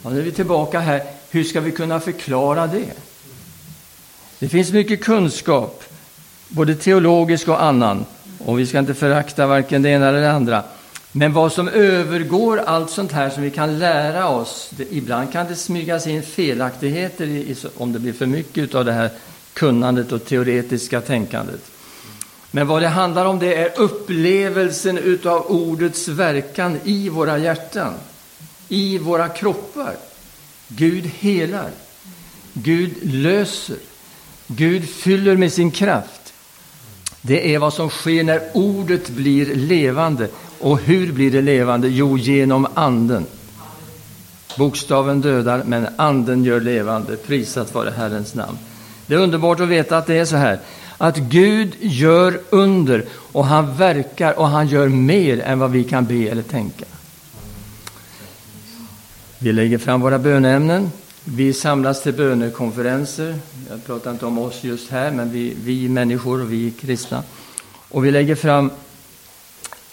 Ja, 0.03 0.11
nu 0.11 0.19
är 0.19 0.23
vi 0.23 0.33
tillbaka 0.33 0.81
här. 0.81 1.03
Hur 1.31 1.45
ska 1.45 1.61
vi 1.61 1.71
kunna 1.71 2.01
förklara 2.01 2.67
det? 2.67 2.93
Det 4.39 4.49
finns 4.49 4.73
mycket 4.73 5.05
kunskap, 5.05 5.85
både 6.49 6.75
teologisk 6.75 7.49
och 7.49 7.63
annan, 7.63 8.05
och 8.45 8.59
vi 8.59 8.67
ska 8.67 8.79
inte 8.79 8.95
förakta 8.95 9.47
varken 9.47 9.83
det 9.83 9.89
ena 9.89 10.09
eller 10.09 10.21
det 10.21 10.33
andra. 10.33 10.63
Men 11.13 11.33
vad 11.33 11.53
som 11.53 11.69
övergår 11.69 12.59
allt 12.59 12.91
sånt 12.91 13.13
här 13.13 13.31
som 13.31 13.43
vi 13.43 13.51
kan 13.51 13.79
lära 13.79 14.29
oss, 14.29 14.71
det, 14.71 14.93
ibland 14.93 15.33
kan 15.33 15.47
det 15.47 15.57
smygas 15.57 16.07
in 16.07 16.23
felaktigheter 16.23 17.27
i, 17.27 17.37
i, 17.37 17.57
om 17.77 17.93
det 17.93 17.99
blir 17.99 18.13
för 18.13 18.27
mycket 18.27 18.75
av 18.75 18.85
det 18.85 18.93
här 18.93 19.11
kunnandet 19.53 20.13
och 20.13 20.25
teoretiska 20.25 21.01
tänkandet. 21.01 21.61
Men 22.51 22.67
vad 22.67 22.83
det 22.83 22.89
handlar 22.89 23.25
om 23.25 23.39
det 23.39 23.55
är 23.55 23.81
upplevelsen 23.81 24.99
utav 24.99 25.47
ordets 25.47 26.09
verkan 26.09 26.79
i 26.85 27.09
våra 27.09 27.39
hjärtan, 27.39 27.95
i 28.69 28.99
våra 28.99 29.29
kroppar. 29.29 29.97
Gud 30.69 31.05
helar, 31.05 31.71
Gud 32.53 32.93
löser, 33.03 33.77
Gud 34.47 34.89
fyller 34.89 35.37
med 35.37 35.53
sin 35.53 35.71
kraft. 35.71 36.18
Det 37.29 37.55
är 37.55 37.59
vad 37.59 37.73
som 37.73 37.91
sker 37.91 38.25
när 38.25 38.41
ordet 38.53 39.11
blir 39.11 39.55
levande. 39.55 40.29
Och 40.59 40.79
hur 40.79 41.13
blir 41.13 41.31
det 41.31 41.43
levande? 41.43 41.89
Jo, 41.89 42.19
genom 42.19 42.67
anden. 42.75 43.27
Bokstaven 44.57 45.21
dödar, 45.21 45.63
men 45.67 45.89
anden 45.97 46.45
gör 46.45 46.61
levande. 46.61 47.17
Prisat 47.17 47.75
vare 47.75 47.93
Herrens 47.97 48.35
namn. 48.35 48.59
Det 49.07 49.15
är 49.15 49.19
underbart 49.19 49.61
att 49.61 49.69
veta 49.69 49.99
att 49.99 50.07
det 50.07 50.19
är 50.19 50.25
så 50.25 50.37
här 50.37 50.61
att 50.99 51.17
Gud 51.17 51.73
gör 51.81 52.41
under 52.51 53.05
och 53.13 53.47
han 53.47 53.77
verkar 53.77 54.39
och 54.39 54.49
han 54.49 54.69
gör 54.69 54.89
mer 54.89 55.41
än 55.41 55.59
vad 55.59 55.71
vi 55.71 55.85
kan 55.85 56.05
be 56.05 56.29
eller 56.29 56.43
tänka. 56.43 56.85
Vi 59.39 59.53
lägger 59.53 59.79
fram 59.79 60.01
våra 60.01 60.19
böneämnen. 60.19 60.91
Vi 61.31 61.53
samlas 61.53 62.03
till 62.03 62.13
bönekonferenser. 62.13 63.39
Jag 63.71 63.85
pratar 63.85 64.11
inte 64.11 64.27
om 64.27 64.39
oss 64.39 64.65
just 64.65 64.91
här, 64.91 65.11
men 65.11 65.33
vi, 65.33 65.57
vi 65.65 65.89
människor 65.89 66.43
och 66.43 66.53
vi 66.53 66.71
kristna. 66.71 67.23
Och 67.89 68.05
vi 68.05 68.11
lägger 68.11 68.35
fram 68.35 68.71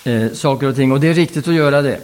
eh, 0.03 0.31
saker 0.31 0.67
och 0.67 0.75
ting, 0.75 0.91
och 0.91 0.99
det 0.99 1.07
är 1.07 1.13
riktigt 1.13 1.47
att 1.47 1.53
göra 1.53 1.81
det. 1.81 1.99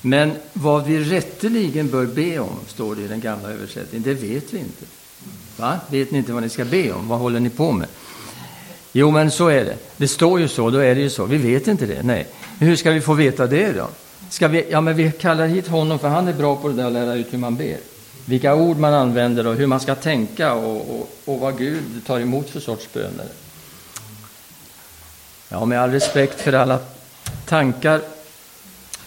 Men 0.00 0.32
vad 0.52 0.86
vi 0.86 1.04
rätteligen 1.04 1.90
bör 1.90 2.06
be 2.06 2.38
om, 2.38 2.56
står 2.66 2.94
det 2.94 3.02
i 3.02 3.08
den 3.08 3.20
gamla 3.20 3.48
översättningen, 3.50 4.02
det 4.02 4.14
vet 4.14 4.54
vi 4.54 4.58
inte. 4.58 4.84
Va? 5.56 5.80
Vet 5.90 6.10
ni 6.10 6.18
inte 6.18 6.32
vad 6.32 6.42
ni 6.42 6.48
ska 6.48 6.64
be 6.64 6.92
om? 6.92 7.08
Vad 7.08 7.18
håller 7.18 7.40
ni 7.40 7.50
på 7.50 7.72
med? 7.72 7.88
Jo, 8.92 9.10
men 9.10 9.30
så 9.30 9.48
är 9.48 9.64
det. 9.64 9.76
Det 9.96 10.08
står 10.08 10.40
ju 10.40 10.48
så, 10.48 10.70
då 10.70 10.78
är 10.78 10.94
det 10.94 11.00
ju 11.00 11.10
så. 11.10 11.24
Vi 11.24 11.36
vet 11.36 11.68
inte 11.68 11.86
det. 11.86 12.02
Nej. 12.02 12.26
Men 12.58 12.68
hur 12.68 12.76
ska 12.76 12.90
vi 12.90 13.00
få 13.00 13.14
veta 13.14 13.46
det 13.46 13.72
då? 13.72 13.88
Ska 14.30 14.48
vi, 14.48 14.66
ja, 14.70 14.80
men 14.80 14.96
vi 14.96 15.12
kallar 15.12 15.46
hit 15.46 15.68
honom, 15.68 15.98
för 15.98 16.08
han 16.08 16.28
är 16.28 16.32
bra 16.32 16.56
på 16.56 16.68
det 16.68 16.74
där 16.74 16.86
att 16.86 16.92
lära 16.92 17.14
ut 17.14 17.32
hur 17.32 17.38
man 17.38 17.56
ber. 17.56 17.76
Vilka 18.24 18.54
ord 18.54 18.76
man 18.76 18.94
använder 18.94 19.46
och 19.46 19.54
hur 19.54 19.66
man 19.66 19.80
ska 19.80 19.94
tänka 19.94 20.54
och, 20.54 21.00
och, 21.00 21.10
och 21.24 21.40
vad 21.40 21.58
Gud 21.58 22.06
tar 22.06 22.20
emot 22.20 22.50
för 22.50 22.60
sorts 22.60 22.92
böner. 22.92 23.26
Ja, 25.48 25.64
med 25.64 25.80
all 25.80 25.90
respekt 25.90 26.40
för 26.40 26.52
alla 26.52 26.78
tankar 27.46 28.00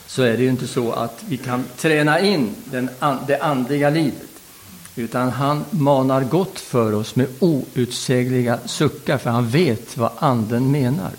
så 0.08 0.22
är 0.22 0.38
det 0.38 0.44
ju 0.44 0.50
inte 0.50 0.68
så 0.68 0.92
att 0.92 1.24
vi 1.28 1.38
kan 1.38 1.66
träna 1.78 2.20
in 2.20 2.56
den, 2.66 2.90
det 3.28 3.40
andliga 3.42 3.90
livet. 3.90 4.30
Utan 4.96 5.30
han 5.30 5.66
manar 5.70 6.24
gott 6.24 6.60
för 6.60 6.94
oss 6.94 7.16
med 7.16 7.28
outsägliga 7.40 8.60
suckar, 8.66 9.18
för 9.18 9.30
han 9.30 9.50
vet 9.50 9.98
vad 9.98 10.12
Anden 10.18 10.72
menar. 10.72 11.12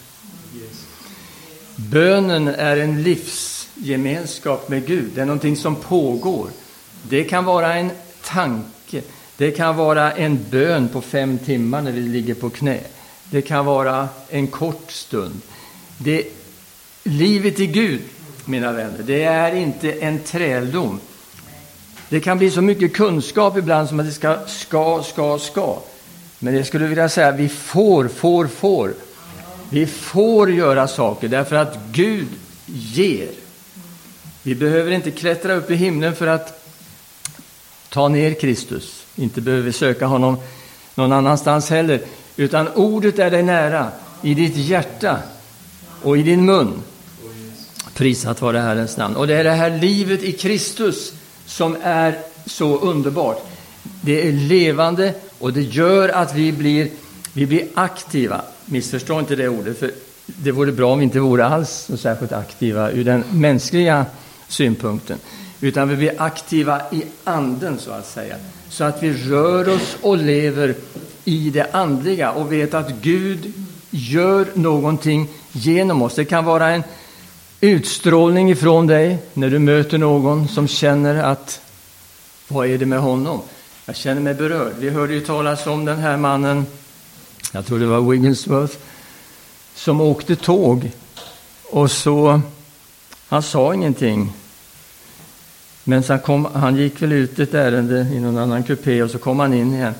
Bönen 1.77 2.49
är 2.49 2.77
en 2.77 3.03
livsgemenskap 3.03 4.69
med 4.69 4.87
Gud. 4.87 5.11
Det 5.15 5.21
är 5.21 5.27
någonting 5.27 5.57
som 5.57 5.77
pågår. 5.77 6.49
Det 7.09 7.25
kan 7.25 7.45
vara 7.45 7.75
en 7.75 7.91
tanke, 8.25 9.03
Det 9.37 9.51
kan 9.51 9.77
vara 9.77 10.13
en 10.13 10.45
bön 10.51 10.89
på 10.89 11.01
fem 11.01 11.39
timmar 11.39 11.83
när 11.83 11.93
vi 11.93 12.01
ligger 12.01 12.35
på 12.35 12.51
knä. 12.51 12.81
Det 13.31 13.43
kan 13.43 13.65
vara 13.65 14.09
en 14.29 14.47
kort 14.47 14.91
stund. 14.91 15.41
Det, 15.99 16.25
livet 17.03 17.61
i 17.61 17.67
Gud, 17.67 18.01
mina 18.45 18.73
vänner, 18.73 19.03
det 19.07 19.25
är 19.25 19.55
inte 19.55 19.93
en 19.93 20.19
träldom. 20.19 21.01
Det 22.09 22.21
kan 22.21 22.39
bli 22.39 22.51
så 22.51 22.63
mycket 22.63 22.93
kunskap 22.93 23.57
ibland 23.57 23.89
som 23.89 24.01
att 24.01 24.07
det 24.07 24.13
ska, 24.13 24.39
ska, 24.47 25.03
ska, 25.03 25.39
ska. 25.39 25.79
Men 26.39 26.57
jag 26.57 26.67
skulle 26.67 26.87
vilja 26.87 27.09
säga 27.09 27.33
vi 27.33 27.49
får, 27.49 28.09
får, 28.09 28.47
får. 28.47 28.95
Vi 29.71 29.87
får 29.87 30.51
göra 30.51 30.89
saker 30.89 31.29
därför 31.29 31.57
att 31.57 31.79
Gud 31.93 32.29
ger. 32.67 33.29
Vi 34.43 34.55
behöver 34.55 34.93
inte 34.93 35.11
klättra 35.11 35.55
upp 35.55 35.71
i 35.71 35.75
himlen 35.75 36.15
för 36.15 36.27
att 36.27 36.64
ta 37.95 38.09
ner 38.09 38.35
Kristus. 38.35 39.07
Inte 39.17 39.41
behöver 39.41 39.65
vi 39.65 39.73
söka 39.73 40.07
honom 40.07 40.37
någon 40.95 41.13
annanstans 41.13 41.71
heller. 41.71 42.01
Utan 42.37 42.69
ordet 42.69 43.19
är 43.19 43.31
dig 43.31 43.43
nära, 43.43 43.89
i 44.23 44.35
ditt 44.35 44.57
hjärta 44.57 45.19
och 46.03 46.19
i 46.19 46.23
din 46.23 46.45
mun. 46.45 46.83
Prisat 47.95 48.43
vare 48.43 48.59
Herrens 48.59 48.97
namn. 48.97 49.17
Och 49.17 49.27
det 49.27 49.35
är 49.35 49.45
det 49.45 49.51
här 49.51 49.79
livet 49.79 50.23
i 50.23 50.33
Kristus 50.33 51.13
som 51.47 51.77
är 51.83 52.19
så 52.47 52.79
underbart. 52.79 53.47
Det 54.01 54.29
är 54.29 54.33
levande 54.33 55.15
och 55.39 55.53
det 55.53 55.63
gör 55.63 56.09
att 56.09 56.35
vi 56.35 56.53
blir, 56.53 56.89
vi 57.33 57.47
blir 57.47 57.67
aktiva. 57.75 58.43
Missförstå 58.65 59.19
inte 59.19 59.37
det 59.37 59.49
ordet, 59.49 59.79
för 59.79 59.91
det 60.27 60.53
vore 60.53 60.73
bra 60.73 60.93
om 60.93 60.99
vi 60.99 61.05
inte 61.05 61.21
vore 61.21 61.47
alls 61.47 61.71
så 61.71 61.97
särskilt 61.97 62.33
aktiva 62.33 62.91
ur 62.91 63.05
den 63.05 63.25
mänskliga 63.31 64.07
synpunkten. 64.49 65.19
Utan 65.65 65.89
vi 65.89 65.97
blir 65.97 66.23
aktiva 66.23 66.83
i 66.93 67.05
anden, 67.25 67.79
så 67.79 67.91
att 67.91 68.07
säga. 68.07 68.37
Så 68.69 68.85
att 68.85 69.03
vi 69.03 69.13
rör 69.13 69.69
oss 69.69 69.97
och 70.03 70.19
lever 70.19 70.75
i 71.25 71.51
det 71.51 71.71
andliga 71.73 72.33
och 72.33 72.53
vet 72.53 72.75
att 72.75 72.91
Gud 72.91 73.53
gör 73.91 74.47
någonting 74.55 75.29
genom 75.53 76.03
oss. 76.03 76.15
Det 76.15 76.25
kan 76.25 76.45
vara 76.45 76.71
en 76.71 76.83
utstrålning 77.61 78.51
ifrån 78.51 78.87
dig 78.87 79.19
när 79.33 79.51
du 79.51 79.59
möter 79.59 79.99
någon 79.99 80.49
som 80.49 80.69
känner 80.69 81.23
att 81.25 81.61
vad 82.49 82.67
är 82.67 82.79
det 82.79 82.87
med 82.87 83.01
honom? 83.01 83.41
Jag 83.87 83.97
känner 83.97 84.21
mig 84.21 84.35
berörd. 84.35 84.73
Vi 84.79 84.91
hörde 84.91 85.15
ju 85.15 85.21
talas 85.21 85.67
om 85.67 85.85
den 85.85 85.99
här 85.99 86.17
mannen, 86.17 86.67
jag 87.53 87.67
tror 87.67 87.79
det 87.79 87.87
var 87.87 88.11
Wigglesworth, 88.11 88.77
som 89.75 90.01
åkte 90.01 90.37
tåg 90.37 90.91
och 91.71 91.91
så, 91.91 92.41
han 93.29 93.43
sa 93.43 93.75
ingenting. 93.75 94.33
Men 95.85 96.03
sen 96.03 96.19
kom, 96.19 96.45
han 96.55 96.77
gick 96.77 97.03
väl 97.03 97.13
ut 97.13 97.39
ett 97.39 97.55
ärende 97.55 98.07
i 98.13 98.21
någon 98.21 98.39
annan 98.39 98.63
kupé 98.63 99.03
och 99.03 99.11
så 99.11 99.19
kom 99.19 99.39
han 99.39 99.55
in 99.55 99.75
igen. 99.75 99.95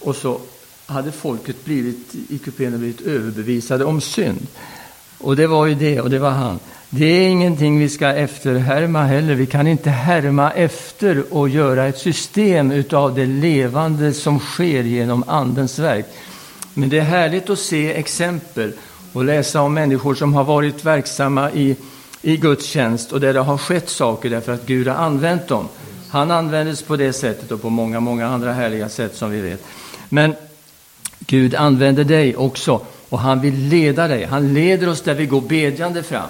Och 0.00 0.16
så 0.16 0.40
hade 0.86 1.12
folket 1.12 1.64
blivit, 1.64 2.14
i 2.28 2.38
kupén 2.38 2.78
blivit 2.78 3.00
överbevisade 3.00 3.84
om 3.84 4.00
synd. 4.00 4.46
Och 5.18 5.36
det 5.36 5.46
var 5.46 5.66
ju 5.66 5.74
det, 5.74 6.00
och 6.00 6.10
det 6.10 6.18
var 6.18 6.30
han. 6.30 6.58
Det 6.90 7.04
är 7.04 7.28
ingenting 7.28 7.78
vi 7.78 7.88
ska 7.88 8.08
efterhärma 8.08 9.02
heller. 9.02 9.34
Vi 9.34 9.46
kan 9.46 9.66
inte 9.66 9.90
härma 9.90 10.50
efter 10.50 11.34
och 11.34 11.48
göra 11.48 11.86
ett 11.86 11.98
system 11.98 12.84
av 12.92 13.14
det 13.14 13.26
levande 13.26 14.12
som 14.12 14.38
sker 14.38 14.82
genom 14.82 15.24
Andens 15.26 15.78
verk. 15.78 16.06
Men 16.74 16.88
det 16.88 16.98
är 16.98 17.02
härligt 17.02 17.50
att 17.50 17.58
se 17.58 17.92
exempel 17.92 18.72
och 19.12 19.24
läsa 19.24 19.60
om 19.60 19.74
människor 19.74 20.14
som 20.14 20.34
har 20.34 20.44
varit 20.44 20.84
verksamma 20.84 21.52
i, 21.52 21.76
i 22.24 22.36
Guds 22.36 22.66
tjänst 22.66 23.12
och 23.12 23.20
där 23.20 23.34
det 23.34 23.40
har 23.40 23.58
skett 23.58 23.88
saker 23.88 24.30
därför 24.30 24.52
att 24.52 24.66
Gud 24.66 24.88
har 24.88 24.94
använt 24.94 25.48
dem. 25.48 25.68
Han 26.10 26.30
användes 26.30 26.82
på 26.82 26.96
det 26.96 27.12
sättet 27.12 27.52
och 27.52 27.62
på 27.62 27.70
många, 27.70 28.00
många 28.00 28.26
andra 28.26 28.52
härliga 28.52 28.88
sätt 28.88 29.16
som 29.16 29.30
vi 29.30 29.40
vet. 29.40 29.64
Men 30.08 30.34
Gud 31.18 31.54
använder 31.54 32.04
dig 32.04 32.36
också 32.36 32.80
och 33.08 33.18
han 33.18 33.40
vill 33.40 33.54
leda 33.54 34.08
dig. 34.08 34.24
Han 34.24 34.54
leder 34.54 34.88
oss 34.88 35.00
där 35.02 35.14
vi 35.14 35.26
går 35.26 35.40
bedjande 35.40 36.02
fram. 36.02 36.28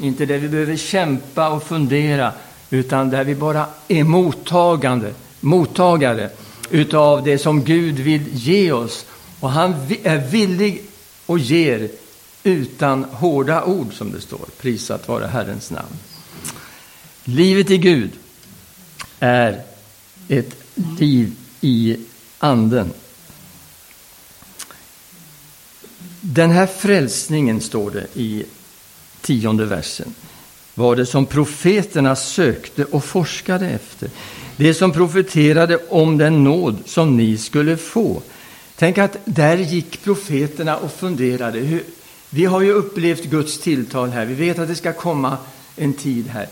Inte 0.00 0.26
där 0.26 0.38
vi 0.38 0.48
behöver 0.48 0.76
kämpa 0.76 1.48
och 1.48 1.62
fundera, 1.62 2.32
utan 2.70 3.10
där 3.10 3.24
vi 3.24 3.34
bara 3.34 3.66
är 3.88 4.04
mottagande, 4.04 5.10
mottagare 5.40 6.30
utav 6.70 7.24
det 7.24 7.38
som 7.38 7.64
Gud 7.64 7.98
vill 7.98 8.24
ge 8.32 8.72
oss. 8.72 9.06
Och 9.40 9.50
han 9.50 9.74
är 10.02 10.18
villig 10.18 10.82
och 11.26 11.38
ger 11.38 11.88
utan 12.44 13.04
hårda 13.04 13.64
ord, 13.64 13.94
som 13.94 14.12
det 14.12 14.20
står. 14.20 14.46
Prisat 14.60 15.08
vare 15.08 15.26
Herrens 15.26 15.70
namn. 15.70 15.98
Livet 17.24 17.70
i 17.70 17.78
Gud 17.78 18.10
är 19.20 19.62
ett 20.28 20.56
liv 20.98 21.32
i 21.60 21.96
Anden. 22.38 22.90
Den 26.20 26.50
här 26.50 26.66
frälsningen, 26.66 27.60
står 27.60 27.90
det 27.90 28.06
i 28.14 28.44
tionde 29.20 29.64
versen, 29.64 30.14
var 30.74 30.96
det 30.96 31.06
som 31.06 31.26
profeterna 31.26 32.16
sökte 32.16 32.84
och 32.84 33.04
forskade 33.04 33.70
efter. 33.70 34.10
Det 34.56 34.74
som 34.74 34.92
profeterade 34.92 35.78
om 35.88 36.18
den 36.18 36.44
nåd 36.44 36.78
som 36.86 37.16
ni 37.16 37.38
skulle 37.38 37.76
få. 37.76 38.22
Tänk 38.76 38.98
att 38.98 39.16
där 39.24 39.56
gick 39.56 40.04
profeterna 40.04 40.76
och 40.76 40.92
funderade. 40.92 41.58
Hur, 41.58 41.82
vi 42.34 42.44
har 42.44 42.60
ju 42.60 42.72
upplevt 42.72 43.24
Guds 43.24 43.58
tilltal 43.58 44.10
här. 44.10 44.24
Vi 44.24 44.34
vet 44.34 44.58
att 44.58 44.68
det 44.68 44.74
ska 44.74 44.92
komma 44.92 45.36
en 45.76 45.92
tid 45.92 46.28
här. 46.28 46.48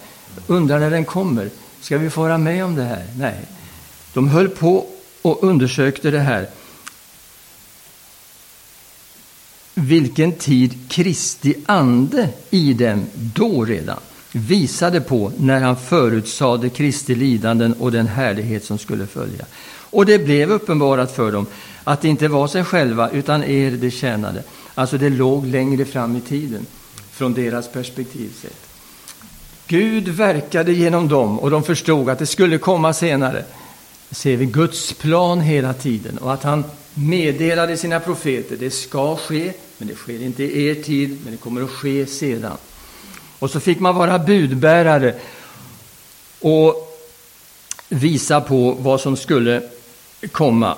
Undrar 0.47 0.79
när 0.79 0.91
den 0.91 1.05
kommer. 1.05 1.51
Ska 1.81 1.99
vi 1.99 2.11
få 2.11 2.21
vara 2.21 2.39
med 2.39 2.65
om 2.65 2.75
det 2.75 2.85
här? 2.85 3.05
Nej. 3.17 3.39
De 4.13 4.29
höll 4.29 4.49
på 4.49 4.87
och 5.23 5.45
undersökte 5.45 6.11
det 6.11 6.21
här. 6.21 6.49
vilken 9.75 10.33
tid 10.33 10.75
Kristi 10.89 11.55
ande 11.67 12.29
i 12.51 12.73
dem 12.73 13.07
då 13.15 13.65
redan 13.65 13.99
visade 14.33 15.01
på 15.01 15.33
när 15.37 15.61
han 15.61 15.77
förutsade 15.77 16.69
Kristi 16.69 17.15
lidanden 17.15 17.73
och 17.73 17.93
den 17.93 18.07
härlighet 18.07 18.65
som 18.65 18.79
skulle 18.79 19.07
följa. 19.07 19.47
Och 19.91 20.07
det 20.07 20.19
blev 20.19 20.51
uppenbarat 20.51 21.17
för 21.17 21.33
dem 21.33 21.47
att 21.85 22.01
det 22.01 22.09
inte 22.09 22.29
var 22.29 22.49
sig 22.49 22.65
själva 22.65 23.11
utan 23.11 23.45
er 23.45 23.71
det 23.71 23.91
tjänade. 23.91 24.43
Alltså 24.75 24.99
det 24.99 25.09
låg 25.09 25.47
längre 25.47 25.85
fram 25.85 26.17
i 26.17 26.21
tiden 26.21 26.67
från 27.13 27.35
deras 27.35 27.69
perspektiv 27.69 28.31
sett. 28.43 28.67
Gud 29.67 30.09
verkade 30.09 30.73
genom 30.73 31.09
dem 31.09 31.41
och 31.41 31.51
de 31.51 31.63
förstod 31.63 32.09
att 32.09 32.19
det 32.19 32.27
skulle 32.27 32.59
komma 32.59 32.93
senare. 32.93 33.45
Ser 34.11 34.37
vi 34.37 34.47
Guds 34.47 34.93
plan 34.93 35.41
hela 35.41 35.75
tiden 35.75 36.19
och 36.19 36.33
att 36.33 36.43
han 36.43 36.65
meddelade 36.95 37.77
sina 37.77 38.01
profeter, 38.01 38.57
det 38.57 38.71
ska 38.71 39.17
ske, 39.17 39.53
men 39.79 39.89
det 39.89 39.95
sker 39.95 40.23
inte 40.23 40.45
i 40.45 40.67
er 40.67 40.75
tid, 40.75 41.19
men 41.23 41.33
det 41.33 41.37
kommer 41.37 41.63
att 41.63 41.71
ske 41.71 42.07
sedan. 42.07 42.57
Och 43.39 43.51
så 43.51 43.61
fick 43.61 43.81
man 43.81 43.95
vara 43.95 44.19
budbärare 44.19 45.15
och 46.41 46.99
visa 47.89 48.41
på 48.41 48.73
vad 48.73 49.01
som 49.01 49.17
skulle 49.17 49.63
komma. 50.33 50.77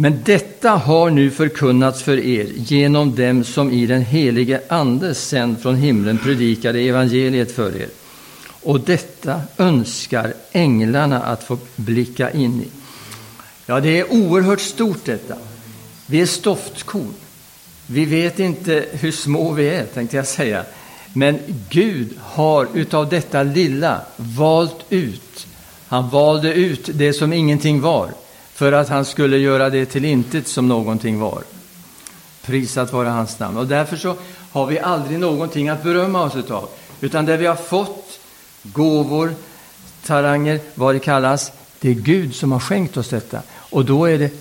Men 0.00 0.22
detta 0.24 0.70
har 0.70 1.10
nu 1.10 1.30
förkunnats 1.30 2.02
för 2.02 2.18
er 2.18 2.46
genom 2.56 3.14
dem 3.14 3.44
som 3.44 3.72
i 3.72 3.86
den 3.86 4.02
helige 4.02 4.60
Ande 4.68 5.14
sänd 5.14 5.60
från 5.62 5.76
himlen 5.76 6.18
predikade 6.18 6.80
evangeliet 6.80 7.52
för 7.52 7.76
er. 7.76 7.88
Och 8.62 8.80
detta 8.80 9.40
önskar 9.56 10.34
änglarna 10.52 11.22
att 11.22 11.44
få 11.44 11.58
blicka 11.76 12.30
in 12.30 12.62
i. 12.62 12.68
Ja, 13.66 13.80
det 13.80 14.00
är 14.00 14.12
oerhört 14.12 14.60
stort 14.60 15.04
detta. 15.04 15.34
Vi 16.06 16.20
är 16.20 16.26
stoftkorn. 16.26 17.14
Vi 17.86 18.04
vet 18.04 18.38
inte 18.38 18.84
hur 18.92 19.12
små 19.12 19.52
vi 19.52 19.68
är, 19.68 19.84
tänkte 19.84 20.16
jag 20.16 20.26
säga. 20.26 20.64
Men 21.12 21.38
Gud 21.70 22.08
har 22.20 22.68
utav 22.74 23.08
detta 23.08 23.42
lilla 23.42 24.00
valt 24.16 24.84
ut. 24.88 25.46
Han 25.86 26.10
valde 26.10 26.54
ut 26.54 26.90
det 26.92 27.12
som 27.12 27.32
ingenting 27.32 27.80
var 27.80 28.10
för 28.58 28.72
att 28.72 28.88
han 28.88 29.04
skulle 29.04 29.38
göra 29.38 29.70
det 29.70 29.86
till 29.86 30.04
intet 30.04 30.48
som 30.48 30.68
någonting 30.68 31.18
var. 31.18 31.42
Prisat 32.42 32.92
vare 32.92 33.08
hans 33.08 33.38
namn. 33.38 33.56
Och 33.56 33.66
därför 33.66 33.96
så 33.96 34.16
har 34.52 34.66
vi 34.66 34.78
aldrig 34.78 35.18
någonting 35.18 35.68
att 35.68 35.82
berömma 35.82 36.22
oss 36.22 36.36
utav. 36.36 36.68
Utan 37.00 37.26
det 37.26 37.36
vi 37.36 37.46
har 37.46 37.56
fått, 37.56 38.20
gåvor, 38.62 39.34
taranger, 40.06 40.60
vad 40.74 40.94
det 40.94 40.98
kallas, 40.98 41.52
det 41.80 41.90
är 41.90 41.94
Gud 41.94 42.34
som 42.34 42.52
har 42.52 42.60
skänkt 42.60 42.96
oss 42.96 43.08
detta. 43.08 43.42
Och 43.52 43.84
då 43.84 44.04
är 44.04 44.18
det, 44.18 44.32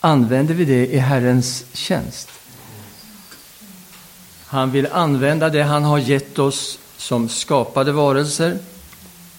använder 0.00 0.54
vi 0.54 0.64
det 0.64 0.86
i 0.86 0.98
Herrens 0.98 1.64
tjänst. 1.72 2.28
Han 4.46 4.70
vill 4.70 4.86
använda 4.92 5.48
det 5.48 5.62
han 5.62 5.84
har 5.84 5.98
gett 5.98 6.38
oss 6.38 6.78
som 6.96 7.28
skapade 7.28 7.92
varelser, 7.92 8.58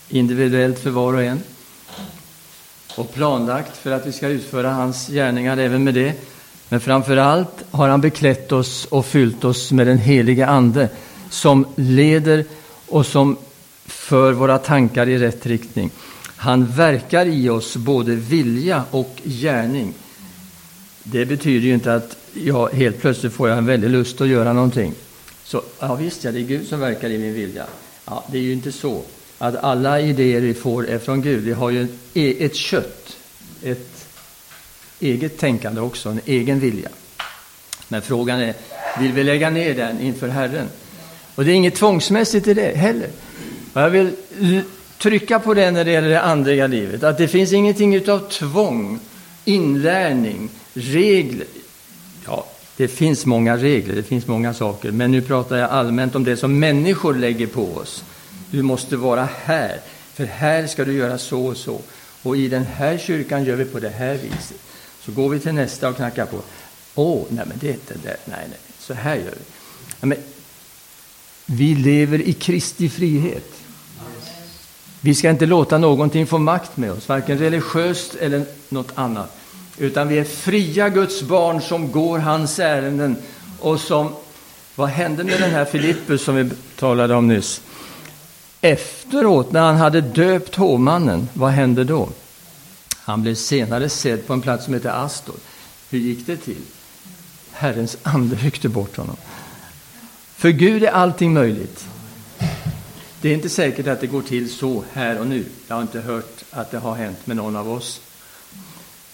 individuellt 0.09 0.79
för 0.79 0.89
var 0.89 1.13
och 1.13 1.23
en, 1.23 1.43
och 2.95 3.13
planlagt 3.13 3.77
för 3.77 3.91
att 3.91 4.07
vi 4.07 4.11
ska 4.11 4.27
utföra 4.27 4.71
hans 4.71 5.07
gärningar 5.07 5.57
även 5.57 5.83
med 5.83 5.93
det. 5.93 6.13
Men 6.69 6.79
framför 6.79 7.17
allt 7.17 7.63
har 7.71 7.89
han 7.89 8.01
beklätt 8.01 8.51
oss 8.51 8.85
och 8.85 9.05
fyllt 9.05 9.43
oss 9.43 9.71
med 9.71 9.87
den 9.87 9.97
helige 9.97 10.47
Ande 10.47 10.89
som 11.29 11.65
leder 11.75 12.45
och 12.87 13.05
som 13.05 13.37
för 13.85 14.31
våra 14.31 14.57
tankar 14.57 15.09
i 15.09 15.17
rätt 15.17 15.45
riktning. 15.45 15.91
Han 16.35 16.65
verkar 16.65 17.25
i 17.25 17.49
oss 17.49 17.75
både 17.75 18.15
vilja 18.15 18.83
och 18.91 19.21
gärning. 19.23 19.93
Det 21.03 21.25
betyder 21.25 21.67
ju 21.67 21.73
inte 21.73 21.93
att 21.93 22.17
jag 22.33 22.69
helt 22.69 23.01
plötsligt 23.01 23.33
får 23.33 23.49
jag 23.49 23.57
en 23.57 23.65
väldig 23.65 23.89
lust 23.89 24.21
att 24.21 24.27
göra 24.27 24.53
någonting. 24.53 24.93
Så 25.43 25.61
ja, 25.79 25.95
visst, 25.95 26.23
ja, 26.23 26.31
det 26.31 26.39
är 26.39 26.43
Gud 26.43 26.67
som 26.67 26.79
verkar 26.79 27.09
i 27.09 27.17
min 27.17 27.33
vilja. 27.33 27.65
Ja, 28.05 28.23
det 28.31 28.37
är 28.37 28.41
ju 28.41 28.53
inte 28.53 28.71
så 28.71 29.01
att 29.43 29.63
alla 29.63 29.99
idéer 29.99 30.41
vi 30.41 30.53
får 30.53 30.89
är 30.89 30.99
från 30.99 31.21
Gud. 31.21 31.43
Vi 31.43 31.51
har 31.51 31.69
ju 31.69 31.87
e- 32.13 32.45
ett, 32.45 32.55
kött, 32.55 33.17
ett 33.63 34.05
eget 34.99 35.37
tänkande 35.37 35.81
också, 35.81 36.09
en 36.09 36.19
egen 36.25 36.59
vilja. 36.59 36.89
Men 37.87 38.01
frågan 38.01 38.39
är, 38.39 38.53
vill 38.99 39.11
vi 39.11 39.23
lägga 39.23 39.49
ner 39.49 39.75
den 39.75 40.01
inför 40.01 40.27
Herren? 40.27 40.67
Och 41.35 41.45
det 41.45 41.51
är 41.51 41.55
inget 41.55 41.75
tvångsmässigt 41.75 42.47
i 42.47 42.53
det 42.53 42.77
heller. 42.77 43.09
Och 43.73 43.81
jag 43.81 43.89
vill 43.89 44.11
trycka 44.97 45.39
på 45.39 45.53
det 45.53 45.71
när 45.71 45.85
det 45.85 45.91
gäller 45.91 46.09
det 46.09 46.21
andliga 46.21 46.67
livet, 46.67 47.03
att 47.03 47.17
det 47.17 47.27
finns 47.27 47.53
ingenting 47.53 48.09
av 48.09 48.29
tvång, 48.29 48.99
inlärning, 49.45 50.49
regler. 50.73 51.47
Ja, 52.25 52.45
det 52.77 52.87
finns 52.87 53.25
många 53.25 53.57
regler, 53.57 53.95
det 53.95 54.03
finns 54.03 54.27
många 54.27 54.53
saker, 54.53 54.91
men 54.91 55.11
nu 55.11 55.21
pratar 55.21 55.57
jag 55.57 55.69
allmänt 55.69 56.15
om 56.15 56.23
det 56.23 56.37
som 56.37 56.59
människor 56.59 57.13
lägger 57.13 57.47
på 57.47 57.65
oss. 57.75 58.03
Du 58.53 58.61
måste 58.61 58.97
vara 58.97 59.29
här, 59.43 59.79
för 60.13 60.25
här 60.25 60.67
ska 60.67 60.85
du 60.85 60.93
göra 60.93 61.17
så 61.17 61.45
och 61.45 61.57
så. 61.57 61.81
Och 62.23 62.37
i 62.37 62.47
den 62.47 62.65
här 62.65 62.97
kyrkan 62.97 63.43
gör 63.43 63.55
vi 63.55 63.65
på 63.65 63.79
det 63.79 63.89
här 63.89 64.13
viset. 64.13 64.57
Så 65.01 65.11
går 65.11 65.29
vi 65.29 65.39
till 65.39 65.53
nästa 65.53 65.89
och 65.89 65.95
knackar 65.95 66.25
på. 66.25 66.37
Åh, 66.95 67.17
oh, 67.17 67.25
nej 67.29 67.45
men 67.47 67.57
det 67.61 67.69
är 67.69 67.73
inte 67.73 67.93
det. 68.03 68.17
Nej, 68.25 68.45
nej, 68.49 68.59
så 68.79 68.93
här 68.93 69.15
gör 69.15 69.23
vi. 69.23 69.45
Ja, 69.99 70.05
men, 70.05 70.17
vi 71.45 71.75
lever 71.75 72.21
i 72.21 72.33
Kristi 72.33 72.89
frihet. 72.89 73.51
Vi 75.01 75.15
ska 75.15 75.29
inte 75.29 75.45
låta 75.45 75.77
någonting 75.77 76.27
få 76.27 76.37
makt 76.37 76.77
med 76.77 76.91
oss, 76.91 77.09
varken 77.09 77.37
religiöst 77.37 78.15
eller 78.15 78.45
något 78.69 78.91
annat. 78.95 79.37
Utan 79.77 80.07
vi 80.07 80.17
är 80.17 80.23
fria 80.23 80.89
Guds 80.89 81.21
barn 81.21 81.61
som 81.61 81.91
går 81.91 82.19
hans 82.19 82.59
ärenden 82.59 83.15
och 83.59 83.79
som... 83.79 84.15
Vad 84.75 84.89
hände 84.89 85.23
med 85.23 85.39
den 85.39 85.51
här 85.51 85.65
Filippus 85.65 86.23
som 86.23 86.35
vi 86.35 86.49
talade 86.75 87.15
om 87.15 87.27
nyss? 87.27 87.61
Efteråt, 88.65 89.51
när 89.51 89.61
han 89.61 89.75
hade 89.75 90.01
döpt 90.01 90.55
hovmannen, 90.55 91.29
vad 91.33 91.51
hände 91.51 91.83
då? 91.83 92.09
Han 92.97 93.21
blev 93.21 93.35
senare 93.35 93.89
sedd 93.89 94.27
på 94.27 94.33
en 94.33 94.41
plats 94.41 94.65
som 94.65 94.73
heter 94.73 94.89
Astor. 94.89 95.35
Hur 95.89 95.99
gick 95.99 96.27
det 96.27 96.37
till? 96.37 96.61
Herrens 97.51 97.97
ande 98.03 98.35
ryckte 98.35 98.69
bort 98.69 98.97
honom. 98.97 99.15
För 100.35 100.49
Gud 100.49 100.83
är 100.83 100.91
allting 100.91 101.33
möjligt. 101.33 101.85
Det 103.21 103.29
är 103.29 103.33
inte 103.33 103.49
säkert 103.49 103.87
att 103.87 104.01
det 104.01 104.07
går 104.07 104.21
till 104.21 104.49
så 104.49 104.83
här 104.93 105.19
och 105.19 105.27
nu. 105.27 105.45
Jag 105.67 105.75
har 105.75 105.81
inte 105.81 106.01
hört 106.01 106.43
att 106.51 106.71
det 106.71 106.77
har 106.77 106.95
hänt 106.95 107.27
med 107.27 107.37
någon 107.37 107.55
av 107.55 107.71
oss. 107.71 108.01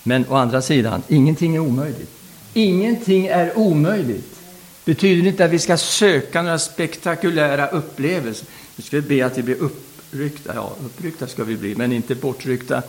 Men 0.04 0.26
å 0.30 0.36
andra 0.36 0.62
sidan, 0.62 1.04
ingenting 1.08 1.56
är 1.56 1.60
omöjligt. 1.60 2.12
Ingenting 2.54 3.28
är 3.28 3.58
omöjligt. 3.58 4.36
Betyder 4.86 5.30
inte 5.30 5.46
att 5.46 5.52
vi 5.52 5.60
ska 5.60 5.78
söka 5.78 6.42
några 6.42 6.60
spektakulära 6.60 7.68
upplevelser. 7.68 8.48
Nu 8.80 8.84
ska 8.84 8.98
vi 8.98 9.18
be 9.18 9.26
att 9.26 9.38
vi 9.38 9.44
blir 9.44 9.56
uppryckta. 9.56 10.56
Ja, 10.56 10.74
uppryckta 10.86 11.28
ska 11.28 11.44
vi 11.44 11.58
bli, 11.58 11.76
men 11.76 11.92
inte 11.92 12.15
bortryckta. 12.15 12.82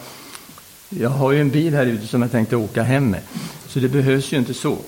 Jag 0.89 1.11
har 1.11 1.33
ju 1.33 1.41
en 1.41 1.51
bil 1.51 1.75
här 1.75 1.87
ute 1.87 2.07
som 2.07 2.23
jag 2.23 2.31
tänkte 2.31 2.57
åka 2.57 2.83
hem 2.83 3.11
med, 3.11 3.21
så 3.69 3.79
det 3.79 3.89
behövs 3.89 4.33
ju 4.33 4.37
inte 4.37 4.55
så. 4.55 4.79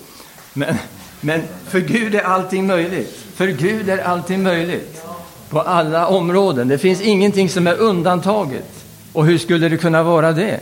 Men, 0.53 0.75
men 1.21 1.41
för 1.67 1.79
Gud 1.79 2.15
är 2.15 2.21
allting 2.21 2.67
möjligt. 2.67 3.25
För 3.33 3.47
Gud 3.47 3.89
är 3.89 3.97
allting 3.97 4.43
möjligt. 4.43 5.01
På 5.49 5.61
alla 5.61 6.07
områden. 6.07 6.67
Det 6.67 6.77
finns 6.77 7.01
ingenting 7.01 7.49
som 7.49 7.67
är 7.67 7.75
undantaget. 7.75 8.85
Och 9.13 9.25
hur 9.25 9.37
skulle 9.37 9.69
det 9.69 9.77
kunna 9.77 10.03
vara 10.03 10.31
det? 10.31 10.59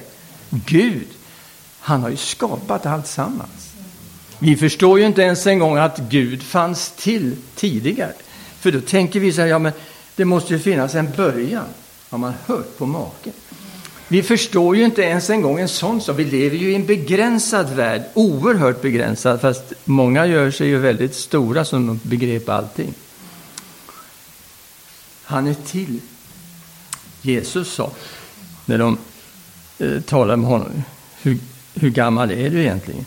Gud, 0.49 1.07
han 1.79 2.01
har 2.01 2.09
ju 2.09 2.17
skapat 2.17 2.85
allt 2.85 3.07
sammans. 3.07 3.73
Vi 4.39 4.55
förstår 4.55 4.99
ju 4.99 5.05
inte 5.05 5.21
ens 5.21 5.47
en 5.47 5.59
gång 5.59 5.77
att 5.77 5.97
Gud 5.97 6.43
fanns 6.43 6.91
till 6.91 7.35
tidigare. 7.55 8.13
För 8.59 8.71
då 8.71 8.81
tänker 8.81 9.19
vi 9.19 9.31
så 9.31 9.41
här, 9.41 9.47
ja 9.47 9.59
men 9.59 9.71
det 10.15 10.25
måste 10.25 10.53
ju 10.53 10.59
finnas 10.59 10.95
en 10.95 11.11
början. 11.11 11.65
Har 12.09 12.17
man 12.17 12.33
hört 12.45 12.77
på 12.77 12.85
maken? 12.85 13.33
Vi 14.07 14.23
förstår 14.23 14.77
ju 14.77 14.85
inte 14.85 15.01
ens 15.01 15.29
en 15.29 15.41
gång 15.41 15.59
en 15.59 15.67
sån 15.67 16.01
sak. 16.01 16.19
Vi 16.19 16.25
lever 16.25 16.57
ju 16.57 16.71
i 16.71 16.75
en 16.75 16.85
begränsad 16.85 17.69
värld, 17.69 18.03
oerhört 18.13 18.81
begränsad, 18.81 19.41
fast 19.41 19.73
många 19.85 20.25
gör 20.25 20.51
sig 20.51 20.67
ju 20.67 20.77
väldigt 20.77 21.15
stora 21.15 21.65
som 21.65 21.87
de 21.87 21.99
begrep 22.03 22.49
allting. 22.49 22.93
Han 25.23 25.47
är 25.47 25.53
till. 25.53 25.99
Jesus 27.21 27.73
sa, 27.73 27.91
när 28.65 28.77
de 28.77 28.97
eh, 29.79 30.01
talade 30.01 30.37
med 30.37 30.49
honom, 30.49 30.83
hur, 31.21 31.39
hur 31.73 31.89
gammal 31.89 32.31
är 32.31 32.49
du 32.49 32.61
egentligen? 32.61 33.05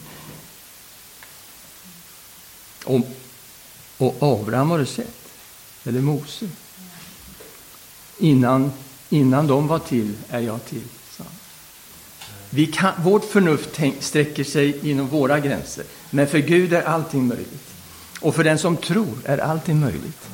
Och, 2.84 3.00
och 3.98 4.16
Abraham 4.20 4.70
har 4.70 4.78
du 4.78 4.86
sett, 4.86 5.28
eller 5.84 6.00
Mose. 6.00 6.48
Innan 8.18 8.72
Innan 9.14 9.46
de 9.46 9.66
var 9.66 9.78
till 9.78 10.12
är 10.30 10.40
jag 10.40 10.64
till. 10.64 10.82
Vi 12.50 12.66
kan, 12.66 12.92
vårt 13.02 13.24
förnuft 13.24 13.70
tänk, 13.74 14.02
sträcker 14.02 14.44
sig 14.44 14.90
inom 14.90 15.08
våra 15.08 15.40
gränser, 15.40 15.84
men 16.10 16.26
för 16.26 16.38
Gud 16.38 16.72
är 16.72 16.82
allting 16.82 17.26
möjligt. 17.26 17.74
Och 18.20 18.34
för 18.34 18.44
den 18.44 18.58
som 18.58 18.76
tror 18.76 19.14
är 19.24 19.38
allting 19.38 19.80
möjligt. 19.80 20.28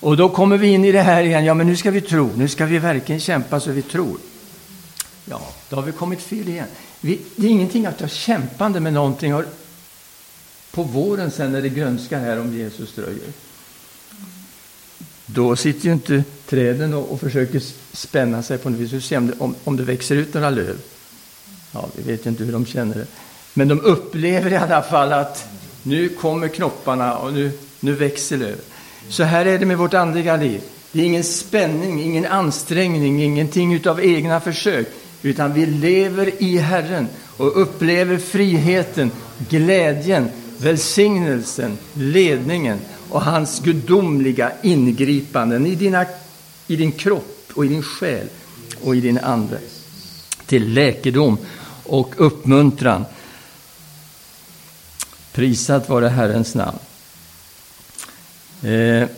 Och 0.00 0.16
då 0.16 0.28
kommer 0.28 0.58
vi 0.58 0.66
in 0.66 0.84
i 0.84 0.92
det 0.92 1.02
här 1.02 1.22
igen, 1.22 1.44
ja 1.44 1.54
men 1.54 1.66
nu 1.66 1.76
ska 1.76 1.90
vi 1.90 2.00
tro, 2.00 2.30
nu 2.36 2.48
ska 2.48 2.66
vi 2.66 2.78
verkligen 2.78 3.20
kämpa 3.20 3.60
så 3.60 3.70
vi 3.70 3.82
tror. 3.82 4.18
Ja, 5.24 5.40
då 5.68 5.76
har 5.76 5.82
vi 5.82 5.92
kommit 5.92 6.22
fel 6.22 6.48
igen. 6.48 6.68
Vi, 7.00 7.20
det 7.36 7.46
är 7.46 7.50
ingenting 7.50 7.86
att 7.86 8.00
ha 8.00 8.08
kämpande 8.08 8.80
med 8.80 8.92
någonting. 8.92 9.42
På 10.70 10.82
våren 10.82 11.30
sen 11.30 11.52
när 11.52 11.62
det 11.62 11.68
grönskar 11.68 12.20
här 12.20 12.40
om 12.40 12.56
Jesus 12.56 12.94
dröjer, 12.94 13.32
då 15.26 15.56
sitter 15.56 15.86
ju 15.86 15.92
inte 15.92 16.24
träden 16.52 16.94
och, 16.94 17.12
och 17.12 17.20
försöker 17.20 17.62
spänna 17.92 18.42
sig 18.42 18.58
på 18.58 18.70
något 18.70 18.80
vis 18.80 18.92
och 18.92 19.02
se 19.02 19.16
om 19.16 19.26
det, 19.26 19.32
om, 19.38 19.54
om 19.64 19.76
det 19.76 19.82
växer 19.82 20.16
ut 20.16 20.34
några 20.34 20.50
löv. 20.50 20.76
Ja, 21.72 21.88
vi 21.96 22.12
vet 22.12 22.26
ju 22.26 22.30
inte 22.30 22.44
hur 22.44 22.52
de 22.52 22.66
känner 22.66 22.94
det. 22.94 23.06
Men 23.54 23.68
de 23.68 23.80
upplever 23.80 24.52
i 24.52 24.56
alla 24.56 24.82
fall 24.82 25.12
att 25.12 25.48
nu 25.82 26.08
kommer 26.08 26.48
knopparna 26.48 27.16
och 27.16 27.32
nu, 27.32 27.50
nu 27.80 27.92
växer 27.92 28.36
löv. 28.36 28.56
Så 29.08 29.22
här 29.22 29.46
är 29.46 29.58
det 29.58 29.66
med 29.66 29.78
vårt 29.78 29.94
andliga 29.94 30.36
liv. 30.36 30.60
Det 30.92 31.00
är 31.00 31.04
ingen 31.04 31.24
spänning, 31.24 32.02
ingen 32.02 32.26
ansträngning, 32.26 33.22
ingenting 33.22 33.88
av 33.88 34.04
egna 34.04 34.40
försök, 34.40 34.86
utan 35.22 35.52
vi 35.52 35.66
lever 35.66 36.42
i 36.42 36.58
Herren 36.58 37.08
och 37.36 37.62
upplever 37.62 38.18
friheten, 38.18 39.10
glädjen, 39.48 40.30
välsignelsen, 40.58 41.78
ledningen 41.94 42.78
och 43.10 43.22
hans 43.22 43.60
gudomliga 43.60 44.52
ingripanden 44.62 45.66
i, 45.66 45.74
dina, 45.74 46.06
i 46.66 46.76
din 46.76 46.92
kropp 46.92 47.50
och 47.54 47.64
i 47.64 47.68
din 47.68 47.82
själ 47.82 48.28
och 48.82 48.96
i 48.96 49.00
din 49.00 49.18
ande. 49.18 49.58
Till 50.46 50.72
läkedom 50.72 51.38
och 51.84 52.14
uppmuntran. 52.16 53.04
Prisat 55.32 55.88
vare 55.88 56.08
Herrens 56.08 56.54
namn. 56.54 56.78
Eh. 58.62 59.08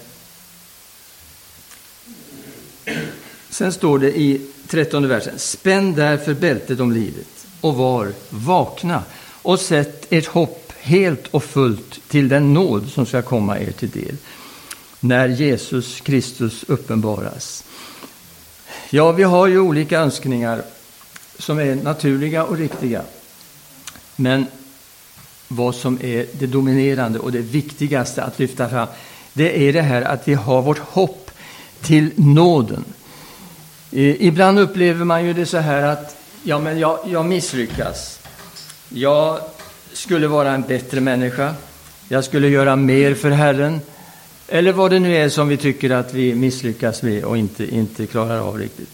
Sen 3.51 3.73
står 3.73 3.99
det 3.99 4.19
i 4.19 4.41
trettonde 4.69 5.09
versen. 5.09 5.39
Spänn 5.39 5.95
därför 5.95 6.35
bältet 6.35 6.81
om 6.81 6.93
livet 6.93 7.47
och 7.61 7.75
var 7.75 8.13
vakna 8.31 9.03
och 9.43 9.61
sätt 9.61 10.07
ert 10.11 10.27
hopp 10.27 10.73
helt 10.79 11.27
och 11.27 11.45
fullt 11.45 12.09
till 12.09 12.29
den 12.29 12.55
nåd 12.55 12.91
som 12.91 13.07
ska 13.07 13.23
komma 13.23 13.59
er 13.59 13.73
till 13.73 13.91
del 13.91 14.17
när 15.05 15.29
Jesus 15.29 16.01
Kristus 16.01 16.65
uppenbaras. 16.69 17.65
Ja, 18.91 19.13
vi 19.13 19.23
har 19.23 19.47
ju 19.47 19.59
olika 19.59 19.99
önskningar 19.99 20.63
som 21.39 21.59
är 21.59 21.75
naturliga 21.75 22.45
och 22.45 22.57
riktiga. 22.57 23.03
Men 24.17 24.47
vad 25.49 25.75
som 25.75 25.99
är 26.03 26.27
det 26.33 26.47
dominerande 26.47 27.19
och 27.19 27.33
det 27.33 27.39
viktigaste 27.39 28.23
att 28.23 28.39
lyfta 28.39 28.69
fram, 28.69 28.89
det 29.33 29.69
är 29.69 29.73
det 29.73 29.83
här 29.83 30.03
att 30.03 30.29
vi 30.29 30.35
har 30.35 30.63
vårt 30.63 30.79
hopp 30.79 31.31
till 31.81 32.11
nåden. 32.17 32.85
Ibland 33.91 34.59
upplever 34.59 35.05
man 35.05 35.25
ju 35.25 35.33
det 35.33 35.47
så 35.47 35.59
här 35.59 35.83
att 35.83 36.17
ja, 36.43 36.59
men 36.59 36.79
jag, 36.79 36.99
jag 37.07 37.27
misslyckas. 37.27 38.21
Jag 38.89 39.41
skulle 39.93 40.29
vara 40.29 40.53
en 40.53 40.63
bättre 40.63 41.01
människa, 41.01 41.55
jag 42.09 42.25
skulle 42.25 42.49
göra 42.49 42.77
mer 42.77 43.15
för 43.15 43.31
Herren, 43.31 43.81
eller 44.49 44.73
vad 44.73 44.91
det 44.91 44.99
nu 44.99 45.17
är 45.17 45.29
som 45.29 45.49
vi 45.49 45.57
tycker 45.57 45.91
att 45.91 46.15
vi 46.15 46.35
misslyckas 46.35 47.03
med 47.03 47.25
och 47.25 47.37
inte, 47.37 47.75
inte 47.75 48.07
klarar 48.07 48.39
av 48.39 48.59
riktigt. 48.59 48.89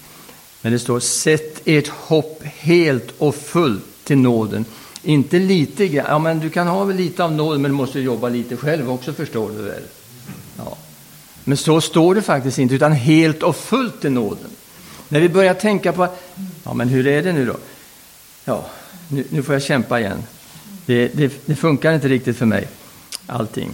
Men 0.62 0.72
det 0.72 0.78
står, 0.78 1.00
sätt 1.00 1.60
ert 1.64 1.88
hopp 1.88 2.42
helt 2.44 3.14
och 3.18 3.34
fullt 3.34 3.84
till 4.04 4.18
nåden. 4.18 4.64
Inte 5.02 5.38
lite 5.38 5.88
grann, 5.88 6.06
ja 6.08 6.18
men 6.18 6.40
du 6.40 6.50
kan 6.50 6.66
ha 6.66 6.84
väl 6.84 6.96
lite 6.96 7.24
av 7.24 7.32
nåden 7.32 7.62
men 7.62 7.70
du 7.70 7.76
måste 7.76 8.00
jobba 8.00 8.28
lite 8.28 8.56
själv 8.56 8.90
också 8.90 9.12
förstår 9.12 9.50
du 9.50 9.62
väl. 9.62 9.82
Ja. 10.56 10.76
Men 11.44 11.56
så 11.56 11.80
står 11.80 12.14
det 12.14 12.22
faktiskt 12.22 12.58
inte, 12.58 12.74
utan 12.74 12.92
helt 12.92 13.42
och 13.42 13.56
fullt 13.56 14.00
till 14.00 14.12
nåden. 14.12 14.50
När 15.08 15.20
vi 15.20 15.28
börjar 15.28 15.54
tänka 15.54 15.92
på, 15.92 16.08
ja 16.64 16.74
men 16.74 16.88
hur 16.88 17.06
är 17.06 17.22
det 17.22 17.32
nu 17.32 17.46
då? 17.46 17.56
Ja, 18.44 18.66
nu, 19.08 19.24
nu 19.28 19.42
får 19.42 19.54
jag 19.54 19.62
kämpa 19.62 20.00
igen. 20.00 20.22
Det, 20.86 21.08
det, 21.08 21.32
det 21.46 21.56
funkar 21.56 21.92
inte 21.92 22.08
riktigt 22.08 22.36
för 22.36 22.46
mig, 22.46 22.68
allting. 23.26 23.70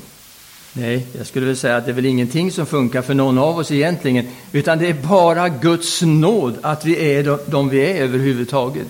Nej, 0.78 1.06
jag 1.18 1.26
skulle 1.26 1.46
vilja 1.46 1.60
säga 1.60 1.76
att 1.76 1.84
det 1.84 1.90
är 1.90 1.94
väl 1.94 2.06
ingenting 2.06 2.52
som 2.52 2.66
funkar 2.66 3.02
för 3.02 3.14
någon 3.14 3.38
av 3.38 3.58
oss 3.58 3.70
egentligen, 3.70 4.26
utan 4.52 4.78
det 4.78 4.88
är 4.88 4.94
bara 5.08 5.48
Guds 5.48 6.02
nåd 6.02 6.58
att 6.62 6.84
vi 6.84 7.14
är 7.14 7.38
de 7.50 7.68
vi 7.68 7.80
är 7.80 8.02
överhuvudtaget. 8.02 8.86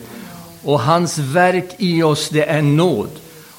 Och 0.63 0.81
hans 0.81 1.19
verk 1.19 1.75
i 1.79 2.03
oss, 2.03 2.29
det 2.29 2.45
är 2.45 2.63
nåd. 2.63 3.11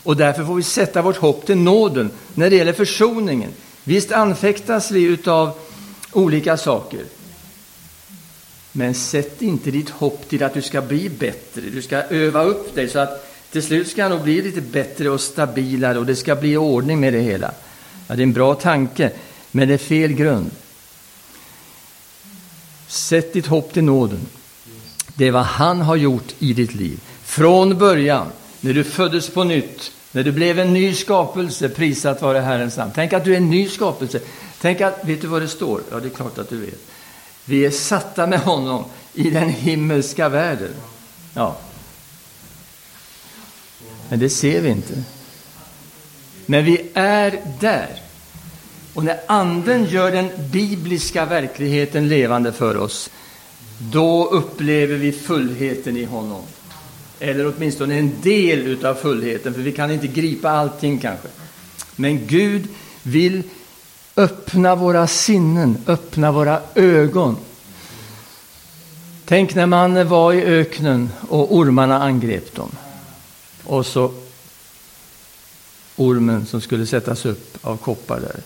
Och 0.03 0.17
därför 0.17 0.45
får 0.45 0.55
vi 0.55 0.63
sätta 0.63 1.01
vårt 1.01 1.17
hopp 1.17 1.45
till 1.45 1.57
nåden 1.57 2.11
när 2.35 2.49
det 2.49 2.55
gäller 2.55 2.73
försoningen. 2.73 3.49
Visst 3.83 4.11
anfäktas 4.11 4.91
vi 4.91 5.17
av 5.25 5.51
olika 6.11 6.57
saker. 6.57 7.01
Men 8.71 8.93
sätt 8.93 9.41
inte 9.41 9.71
ditt 9.71 9.89
hopp 9.89 10.29
till 10.29 10.43
att 10.43 10.53
du 10.53 10.61
ska 10.61 10.81
bli 10.81 11.09
bättre. 11.09 11.61
Du 11.61 11.81
ska 11.81 11.97
öva 11.97 12.43
upp 12.43 12.75
dig 12.75 12.89
så 12.89 12.99
att 12.99 13.33
till 13.51 13.63
slut 13.63 13.87
ska 13.87 14.09
nog 14.09 14.21
bli 14.21 14.41
lite 14.41 14.61
bättre 14.61 15.09
och 15.09 15.21
stabilare 15.21 15.99
och 15.99 16.05
det 16.05 16.15
ska 16.15 16.35
bli 16.35 16.57
ordning 16.57 16.99
med 16.99 17.13
det 17.13 17.19
hela. 17.19 17.53
Ja, 18.07 18.15
det 18.15 18.21
är 18.21 18.23
en 18.23 18.33
bra 18.33 18.55
tanke, 18.55 19.11
men 19.51 19.67
det 19.67 19.73
är 19.73 19.77
fel 19.77 20.13
grund. 20.13 20.51
Sätt 22.87 23.33
ditt 23.33 23.47
hopp 23.47 23.73
till 23.73 23.83
nåden. 23.83 24.27
Det 25.15 25.27
är 25.27 25.31
vad 25.31 25.45
han 25.45 25.81
har 25.81 25.95
gjort 25.95 26.35
i 26.39 26.53
ditt 26.53 26.75
liv. 26.75 26.99
Från 27.23 27.77
början, 27.77 28.27
när 28.61 28.73
du 28.73 28.83
föddes 28.83 29.29
på 29.29 29.43
nytt, 29.43 29.91
när 30.11 30.23
du 30.23 30.31
blev 30.31 30.59
en 30.59 30.73
ny 30.73 30.93
skapelse, 30.93 31.69
prisat 31.69 32.21
vare 32.21 32.39
Herrens 32.39 32.77
namn. 32.77 32.91
Tänk 32.95 33.13
att 33.13 33.23
du 33.23 33.33
är 33.33 33.37
en 33.37 33.49
ny 33.49 33.69
skapelse. 33.69 34.19
Tänk 34.61 34.81
att, 34.81 35.05
vet 35.05 35.21
du 35.21 35.27
vad 35.27 35.41
det 35.41 35.47
står? 35.47 35.81
Ja, 35.91 35.99
det 35.99 36.07
är 36.07 36.09
klart 36.09 36.37
att 36.37 36.49
du 36.49 36.57
vet. 36.57 36.79
Vi 37.45 37.65
är 37.65 37.71
satta 37.71 38.27
med 38.27 38.39
honom 38.39 38.85
i 39.13 39.29
den 39.29 39.49
himmelska 39.49 40.29
världen. 40.29 40.73
Ja. 41.33 41.57
Men 44.09 44.19
det 44.19 44.29
ser 44.29 44.61
vi 44.61 44.69
inte. 44.69 45.03
Men 46.49 46.65
vi 46.65 46.81
är 46.93 47.39
där. 47.59 48.01
Och 48.93 49.03
när 49.03 49.19
Anden 49.27 49.85
gör 49.85 50.11
den 50.11 50.29
bibliska 50.51 51.25
verkligheten 51.25 52.07
levande 52.07 52.53
för 52.53 52.77
oss, 52.77 53.09
då 53.79 54.25
upplever 54.25 54.95
vi 54.95 55.11
fullheten 55.11 55.97
i 55.97 56.03
honom. 56.03 56.41
Eller 57.19 57.53
åtminstone 57.55 57.95
en 57.95 58.21
del 58.21 58.85
av 58.85 58.95
fullheten, 58.95 59.53
för 59.53 59.61
vi 59.61 59.71
kan 59.71 59.91
inte 59.91 60.07
gripa 60.07 60.49
allting 60.49 60.99
kanske. 60.99 61.27
Men 61.95 62.27
Gud 62.27 62.67
vill 63.03 63.43
öppna 64.15 64.75
våra 64.75 65.07
sinnen, 65.07 65.77
öppna 65.87 66.31
våra 66.31 66.61
ögon. 66.75 67.37
Tänk 69.25 69.55
när 69.55 69.65
man 69.65 70.07
var 70.07 70.33
i 70.33 70.43
öknen 70.43 71.09
och 71.29 71.55
ormarna 71.55 72.03
angrep 72.03 72.55
dem. 72.55 72.71
Och 73.63 73.85
så 73.85 74.13
ormen 75.97 76.45
som 76.45 76.61
skulle 76.61 76.85
sättas 76.85 77.25
upp 77.25 77.57
av 77.61 77.77
koppar 77.77 78.19
där. 78.19 78.41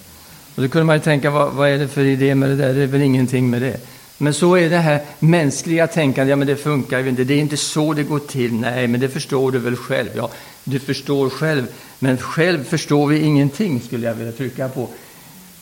Och 0.56 0.62
då 0.62 0.68
kunde 0.68 0.86
man 0.86 0.96
ju 0.96 1.02
tänka, 1.02 1.30
vad, 1.30 1.54
vad 1.54 1.70
är 1.70 1.78
det 1.78 1.88
för 1.88 2.04
idé 2.04 2.36
med 2.36 2.50
det 2.50 2.56
där? 2.56 2.74
Det 2.74 2.82
är 2.82 2.88
väl 2.88 3.02
ingenting 3.02 3.50
med 3.50 3.62
det. 3.62 3.80
Men 4.18 4.34
så 4.34 4.56
är 4.56 4.70
det 4.70 4.78
här 4.78 5.02
mänskliga 5.20 5.88
tänkandet, 5.88 6.30
ja 6.30 6.36
men 6.36 6.48
det 6.48 6.56
funkar 6.56 7.00
ju 7.00 7.10
inte, 7.10 7.24
det 7.24 7.34
är 7.34 7.40
inte 7.40 7.58
så 7.58 7.94
det 7.94 8.04
går 8.04 8.20
till. 8.20 8.54
Nej, 8.54 8.88
men 8.88 9.00
det 9.00 9.10
förstår 9.10 9.52
du 9.52 9.60
väl 9.60 9.76
själv? 9.76 10.10
Ja, 10.16 10.30
du 10.64 10.80
förstår 10.80 11.30
själv, 11.30 11.68
men 12.00 12.18
själv 12.18 12.64
förstår 12.64 13.08
vi 13.08 13.20
ingenting, 13.20 13.82
skulle 13.82 14.08
jag 14.08 14.14
vilja 14.14 14.32
trycka 14.32 14.70
på. 14.70 14.90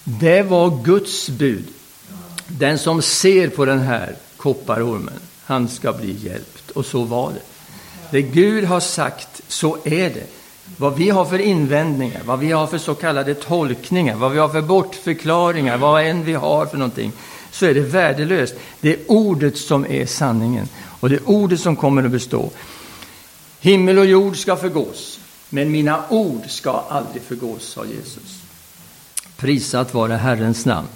Det 0.04 0.42
var 0.42 0.84
Guds 0.84 1.30
bud. 1.30 1.68
Den 2.48 2.78
som 2.78 3.02
ser 3.02 3.50
på 3.50 3.66
den 3.66 3.80
här 3.80 4.16
kopparormen, 4.38 5.20
han 5.44 5.68
ska 5.68 5.94
bli 5.94 6.12
hjälpt. 6.12 6.72
Och 6.72 6.86
så 6.86 7.04
var 7.04 7.32
det. 7.32 7.42
Det 8.12 8.22
Gud 8.22 8.64
har 8.64 8.80
sagt, 8.80 9.42
så 9.48 9.78
är 9.84 10.10
det. 10.10 10.28
Vad 10.78 10.96
vi 10.96 11.10
har 11.10 11.26
för 11.26 11.40
invändningar, 11.40 12.22
vad 12.26 12.40
vi 12.40 12.52
har 12.52 12.68
för 12.68 12.78
så 12.78 12.96
kallade 12.96 13.34
tolkningar, 13.36 14.16
vad 14.16 14.32
vi 14.32 14.40
har 14.40 14.50
för 14.50 14.62
bortförklaringar, 14.62 15.78
vad 15.78 16.04
än 16.04 16.24
vi 16.24 16.34
har 16.34 16.66
för 16.66 16.78
någonting, 16.78 17.12
så 17.52 17.66
är 17.66 17.74
det 17.74 17.82
värdelöst. 17.82 18.56
Det 18.82 18.94
är 18.94 19.00
ordet 19.08 19.58
som 19.58 19.86
är 19.86 20.06
sanningen 20.06 20.68
och 21.00 21.10
det 21.10 21.16
är 21.16 21.30
ordet 21.30 21.60
som 21.60 21.76
kommer 21.76 22.04
att 22.04 22.12
bestå. 22.12 22.50
Himmel 23.60 23.98
och 23.98 24.06
jord 24.06 24.38
ska 24.38 24.56
förgås, 24.56 25.20
men 25.50 25.72
mina 25.72 26.04
ord 26.10 26.42
ska 26.48 26.84
aldrig 26.90 27.24
förgås, 27.24 27.64
sa 27.64 27.86
Jesus. 27.86 28.42
Prisat 29.38 29.94
vare 29.94 30.14
Herrens 30.14 30.66
namn. 30.66 30.88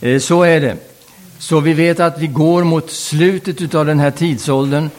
Eh, 0.00 0.18
så 0.18 0.42
är 0.42 0.60
det. 0.60 0.76
Så 1.38 1.60
vi 1.60 1.72
vet 1.72 2.00
att 2.00 2.18
vi 2.18 2.26
går 2.26 2.64
mot 2.64 2.90
slutet 2.90 3.74
av 3.74 3.86
den 3.86 4.00
här 4.00 4.10
tidsåldern. 4.10 4.90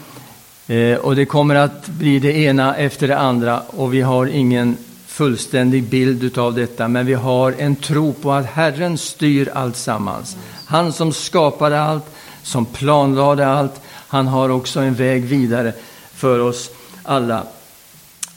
Eh, 0.71 0.97
och 0.97 1.15
det 1.15 1.25
kommer 1.25 1.55
att 1.55 1.87
bli 1.87 2.19
det 2.19 2.37
ena 2.37 2.75
efter 2.75 3.07
det 3.07 3.17
andra 3.17 3.59
och 3.59 3.93
vi 3.93 4.01
har 4.01 4.25
ingen 4.25 4.77
fullständig 5.07 5.83
bild 5.83 6.37
av 6.37 6.55
detta, 6.55 6.87
men 6.87 7.05
vi 7.05 7.13
har 7.13 7.55
en 7.57 7.75
tro 7.75 8.13
på 8.13 8.31
att 8.31 8.45
Herren 8.45 8.97
styr 8.97 9.49
allt 9.53 9.77
sammans. 9.77 10.37
Han 10.65 10.93
som 10.93 11.13
skapade 11.13 11.81
allt, 11.81 12.05
som 12.43 12.65
planlade 12.65 13.47
allt, 13.47 13.81
han 14.07 14.27
har 14.27 14.49
också 14.49 14.79
en 14.79 14.93
väg 14.93 15.25
vidare 15.25 15.73
för 16.13 16.39
oss 16.39 16.69
alla. 17.03 17.43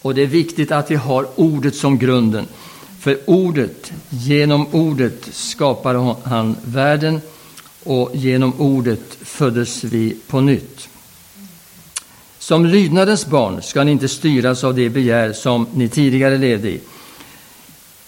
Och 0.03 0.15
det 0.15 0.23
är 0.23 0.27
viktigt 0.27 0.73
att 0.73 0.91
vi 0.91 0.95
har 0.97 1.27
ordet 1.35 1.75
som 1.75 1.99
grunden. 1.99 2.47
För 3.01 3.19
ordet, 3.27 3.93
genom 4.09 4.67
ordet 4.73 5.29
skapade 5.33 6.15
han 6.25 6.57
världen 6.65 7.21
och 7.85 8.11
genom 8.15 8.61
ordet 8.61 9.19
föddes 9.23 9.85
vi 9.85 10.17
på 10.27 10.41
nytt. 10.41 10.89
Som 12.45 12.67
lydnadens 12.67 13.27
barn 13.27 13.63
ska 13.63 13.85
ni 13.85 13.91
inte 13.91 14.09
styras 14.09 14.65
av 14.65 14.75
det 14.75 14.89
begär 14.89 15.33
som 15.33 15.67
ni 15.75 15.89
tidigare 15.89 16.39
levde 16.39 16.69
i, 16.69 16.81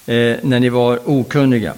eh, 0.07 0.37
när 0.43 0.61
ni 0.61 0.68
var 0.68 1.11
okunniga. 1.11 1.74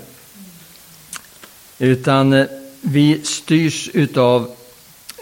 Utan 1.78 2.32
eh, 2.32 2.46
vi 2.80 3.20
styrs 3.24 3.90
utav 3.94 4.50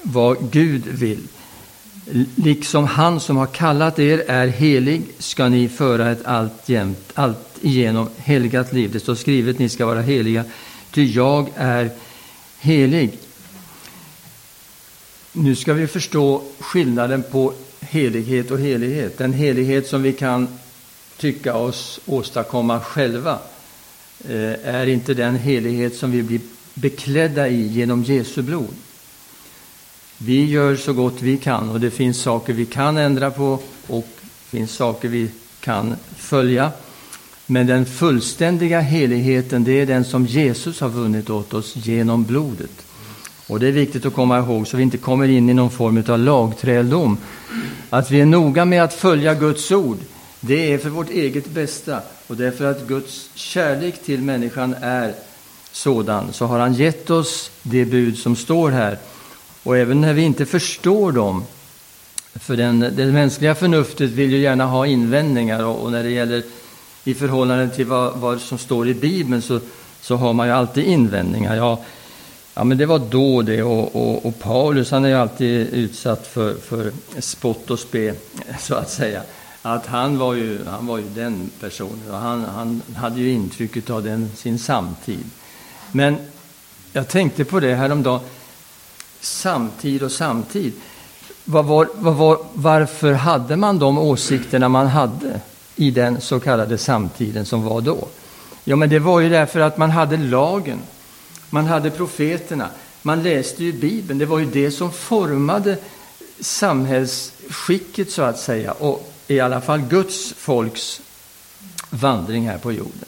vad 0.03 0.51
Gud 0.51 0.87
vill. 0.87 1.19
Liksom 2.35 2.85
han 2.85 3.21
som 3.21 3.37
har 3.37 3.47
kallat 3.47 3.99
er 3.99 4.25
är 4.29 4.47
helig 4.47 5.03
ska 5.19 5.49
ni 5.49 5.69
föra 5.69 6.11
ett 6.11 6.27
alltjämt, 6.27 7.13
allt 7.15 7.59
igenom 7.61 8.09
helgat 8.17 8.73
liv. 8.73 8.91
Det 8.93 9.01
står 9.01 9.15
skrivet, 9.15 9.59
ni 9.59 9.69
ska 9.69 9.87
vara 9.87 10.01
heliga, 10.01 10.45
ty 10.91 11.05
jag 11.05 11.49
är 11.57 11.91
helig. 12.61 13.19
Nu 15.39 15.55
ska 15.55 15.73
vi 15.73 15.87
förstå 15.87 16.43
skillnaden 16.59 17.23
på 17.31 17.53
helighet 17.81 18.51
och 18.51 18.59
helighet. 18.59 19.19
Den 19.19 19.33
helighet 19.33 19.87
som 19.87 20.03
vi 20.03 20.13
kan 20.13 20.49
tycka 21.17 21.55
oss 21.55 22.01
åstadkomma 22.07 22.81
själva 22.81 23.39
eh, 24.29 24.75
är 24.75 24.87
inte 24.87 25.15
den 25.15 25.37
helighet 25.37 25.97
som 25.97 26.11
vi 26.11 26.23
blir 26.23 26.41
beklädda 26.75 27.49
i 27.49 27.67
genom 27.67 28.03
Jesu 28.03 28.43
blod. 28.43 28.75
Vi 30.19 30.45
gör 30.45 30.77
så 30.77 30.93
gott 30.93 31.23
vi 31.23 31.37
kan 31.37 31.71
och 31.71 31.81
det 31.81 31.91
finns 31.91 32.21
saker 32.23 32.53
vi 32.53 32.67
kan 32.67 32.97
ändra 32.97 33.31
på 33.31 33.59
och 33.87 34.09
det 34.21 34.59
finns 34.59 34.73
saker 34.73 35.09
vi 35.09 35.31
kan 35.61 35.97
följa. 36.17 36.73
Men 37.47 37.67
den 37.67 37.87
fullständiga 37.87 38.81
heligheten, 38.81 39.65
det 39.65 39.81
är 39.81 39.87
den 39.87 40.05
som 40.05 40.27
Jesus 40.27 40.81
har 40.81 40.89
vunnit 40.89 41.31
åt 41.31 41.55
oss 41.55 41.77
genom 41.77 42.25
blodet. 42.25 42.86
Och 43.47 43.61
det 43.61 43.69
är 43.69 43.73
viktigt 43.73 44.07
att 44.07 44.15
komma 44.15 44.39
ihåg 44.39 44.67
så 44.67 44.77
vi 44.77 44.83
inte 44.83 44.99
kommer 44.99 45.29
in 45.29 45.51
i 45.51 45.55
någon 45.55 45.71
form 45.71 46.05
av 46.09 46.19
lagträldom. 46.19 47.19
Att 47.91 48.11
vi 48.11 48.21
är 48.21 48.27
noga 48.27 48.65
med 48.65 48.85
att 48.85 48.95
följa 48.95 49.35
Guds 49.35 49.73
ord, 49.73 49.99
det 50.41 50.73
är 50.73 50.79
för 50.79 50.89
vårt 50.89 51.11
eget 51.11 51.47
bästa. 51.47 52.01
Och 52.27 52.37
därför 52.37 52.71
att 52.71 52.87
Guds 52.87 53.31
kärlek 53.35 54.03
till 54.05 54.23
människan 54.23 54.75
är 54.81 55.15
sådan, 55.73 56.33
så 56.33 56.47
har 56.47 56.59
han 56.59 56.75
gett 56.75 57.11
oss 57.11 57.51
det 57.63 57.85
bud 57.85 58.19
som 58.19 58.37
står 58.37 58.71
här. 58.71 58.99
Och 59.63 59.77
även 59.77 60.01
när 60.01 60.13
vi 60.13 60.23
inte 60.23 60.47
förstår 60.47 61.13
dem, 61.13 61.45
för 62.35 62.57
den, 62.57 62.81
det 62.81 63.07
mänskliga 63.07 63.55
förnuftet 63.55 64.11
vill 64.11 64.31
ju 64.31 64.39
gärna 64.39 64.67
ha 64.67 64.87
invändningar 64.87 65.65
och, 65.65 65.83
och 65.83 65.93
när 65.93 66.03
det 66.03 66.11
gäller 66.11 66.43
i 67.05 67.15
förhållande 67.15 67.69
till 67.69 67.87
vad, 67.87 68.19
vad, 68.19 68.41
som 68.41 68.59
står 68.59 68.89
i 68.89 68.95
Bibeln 68.95 69.43
så, 69.43 69.61
så 70.01 70.17
har 70.17 70.33
man 70.33 70.47
ju 70.47 70.53
alltid 70.53 70.85
invändningar. 70.85 71.57
Ja, 71.57 71.85
Ja, 72.59 72.65
men 72.65 72.79
det 72.79 72.87
var 72.87 72.99
då 72.99 73.43
det. 73.43 73.63
Och, 73.63 73.97
och, 73.97 74.27
och, 74.27 74.39
Paulus 74.39 74.91
han 74.91 75.05
är 75.05 75.09
ju 75.09 75.15
alltid 75.15 75.69
utsatt 75.69 76.27
för, 76.27 76.55
för 76.55 76.93
spott 77.19 77.71
och 77.71 77.79
spe, 77.79 78.15
så 78.61 78.75
att 78.75 78.91
säga. 78.91 79.23
Att 79.63 79.87
han 79.87 80.19
var 80.19 80.35
ju, 80.35 80.65
han 80.65 80.87
var 80.87 80.99
ju 80.99 81.05
den 81.15 81.51
personen 81.61 82.11
och 82.11 82.17
han, 82.17 82.45
han 82.45 82.83
hade 82.97 83.21
ju 83.21 83.31
intryck 83.31 83.91
av 83.91 84.05
den, 84.05 84.31
sin 84.37 84.59
samtid. 84.59 85.25
Men 85.93 86.17
jag 86.93 87.09
tänkte 87.09 87.45
på 87.45 87.61
det 87.61 87.75
häromdagen. 87.75 88.21
Samtid 89.21 90.03
och 90.03 90.13
samtid. 90.13 90.73
Vad 91.45 91.65
var, 91.65 91.89
vad 91.95 92.15
var, 92.15 92.39
varför 92.53 93.13
hade 93.13 93.57
man 93.57 93.79
de 93.79 93.99
åsikterna 93.99 94.69
man 94.69 94.87
hade 94.87 95.41
i 95.77 95.91
den 95.91 96.21
så 96.21 96.41
kallade 96.41 96.79
samtiden 96.79 97.47
som 97.47 97.63
var 97.63 97.81
då? 97.81 98.09
Ja, 98.65 98.77
men 98.77 98.89
det 98.89 98.99
var 98.99 99.21
ju 99.21 99.29
därför 99.29 99.61
att 99.61 99.79
man 99.79 99.91
hade 99.91 100.17
lagen. 100.17 100.79
Man 101.51 101.67
hade 101.67 101.91
profeterna, 101.91 102.69
Man 103.07 103.23
läste 103.23 103.65
ju 103.65 103.73
Bibeln, 103.73 104.19
det 104.19 104.27
var 104.27 104.39
ju 104.39 104.45
det 104.45 104.71
som 104.71 104.93
formade 104.93 105.79
samhällsskicket 106.41 108.11
så 108.11 108.23
att 108.23 108.39
säga 108.39 108.73
och 108.73 109.13
i 109.27 109.41
alla 109.41 109.61
fall 109.61 109.81
Guds 109.81 110.33
folks 110.33 111.01
vandring 111.91 112.49
här 112.49 112.59
på 112.59 112.73
jorden. 112.73 113.05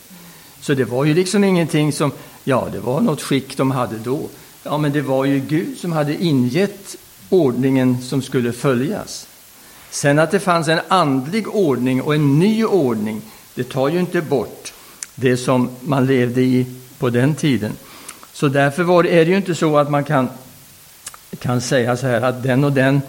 Så 0.61 0.74
det 0.74 0.84
var 0.84 1.05
ju 1.05 1.14
liksom 1.14 1.45
ingenting 1.45 1.93
som, 1.93 2.12
ja 2.45 2.68
det 2.72 2.80
var 2.80 3.01
något 3.01 3.22
skick 3.22 3.57
de 3.57 3.70
hade 3.70 3.99
då. 3.99 4.28
Ja 4.62 4.78
men 4.78 4.93
det 4.93 5.03
var 5.03 5.24
ju 5.24 5.39
Gud 5.39 5.78
som 5.78 5.93
hade 5.93 6.24
ingett 6.24 6.97
ordningen 7.28 8.03
som 8.03 8.22
skulle 8.22 8.53
följas. 8.53 9.26
Sen 9.91 10.18
att 10.18 10.30
det 10.30 10.41
fanns 10.41 10.68
en 10.68 10.80
andlig 10.89 11.49
ordning 11.49 12.03
och 12.03 12.14
en 12.14 12.39
ny 12.39 12.64
ordning, 12.64 13.22
det 13.55 13.64
tar 13.64 13.89
ju 13.89 14.01
inte 14.01 14.22
bort 14.22 14.72
det 15.14 15.36
som 15.36 15.70
man 15.80 16.07
levde 16.07 16.43
i 16.43 16.66
på 16.99 17.11
den 17.11 17.34
tiden. 17.34 17.72
Så 18.39 18.49
därför 18.49 18.82
var 18.82 19.07
är 19.07 19.24
det 19.24 19.30
ju 19.30 19.36
inte 19.36 19.55
så 19.55 19.78
att 19.78 19.91
man 19.91 20.05
kan, 20.05 20.28
kan 21.39 21.61
säga 21.61 21.97
så 21.97 22.07
här 22.07 22.20
att 22.20 22.43
den 22.43 22.64
och 22.64 22.72
den 22.72 23.01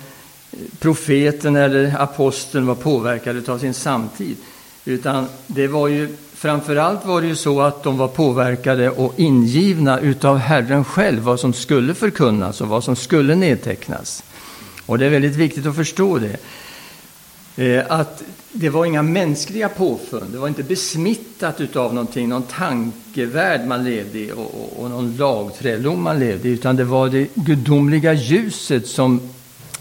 profeten 0.80 1.56
eller 1.56 1.96
aposteln 2.02 2.66
var 2.66 2.76
påverkade 2.76 3.52
av 3.52 3.60
sin 3.60 3.74
samtid. 3.74 4.38
Utan 4.86 5.28
det 5.48 5.68
var 5.68 5.88
ju 5.88 6.16
framförallt 6.34 7.06
var 7.06 7.22
det 7.22 7.28
ju 7.28 7.36
så 7.36 7.62
att 7.62 7.84
de 7.84 7.98
var 7.98 8.08
påverkade 8.08 8.90
och 8.90 9.14
ingivna 9.18 10.00
utav 10.00 10.38
Herren 10.38 10.86
själv, 10.86 11.24
vad 11.24 11.40
som 11.40 11.54
skulle 11.54 11.94
förkunnas 11.94 12.62
och 12.62 12.68
vad 12.68 12.84
som 12.84 12.96
skulle 12.96 13.36
nedtecknas. 13.36 14.24
Och 14.86 14.98
det 14.98 15.06
är 15.06 15.10
väldigt 15.10 15.36
viktigt 15.36 15.66
att 15.66 15.76
förstå 15.76 16.18
det. 16.18 16.38
Eh, 17.60 17.86
att 17.90 18.24
det 18.52 18.70
var 18.70 18.86
inga 18.86 19.02
mänskliga 19.02 19.70
påfund, 19.70 20.32
det 20.32 20.38
var 20.38 20.48
inte 20.48 20.64
besmittat 20.64 21.62
utav 21.62 21.94
någonting, 21.94 22.30
någon 22.30 22.44
tankevärld 22.44 23.68
man 23.68 23.84
levde 23.84 24.20
i 24.20 24.32
och, 24.32 24.38
och, 24.40 24.84
och 24.84 24.90
någon 24.90 25.18
lagträdom 25.18 26.04
man 26.04 26.20
levde 26.20 26.50
i, 26.50 26.52
utan 26.52 26.76
det 26.76 26.84
var 26.84 27.10
det 27.10 27.28
gudomliga 27.36 28.14
ljuset 28.14 28.88
som 28.88 29.22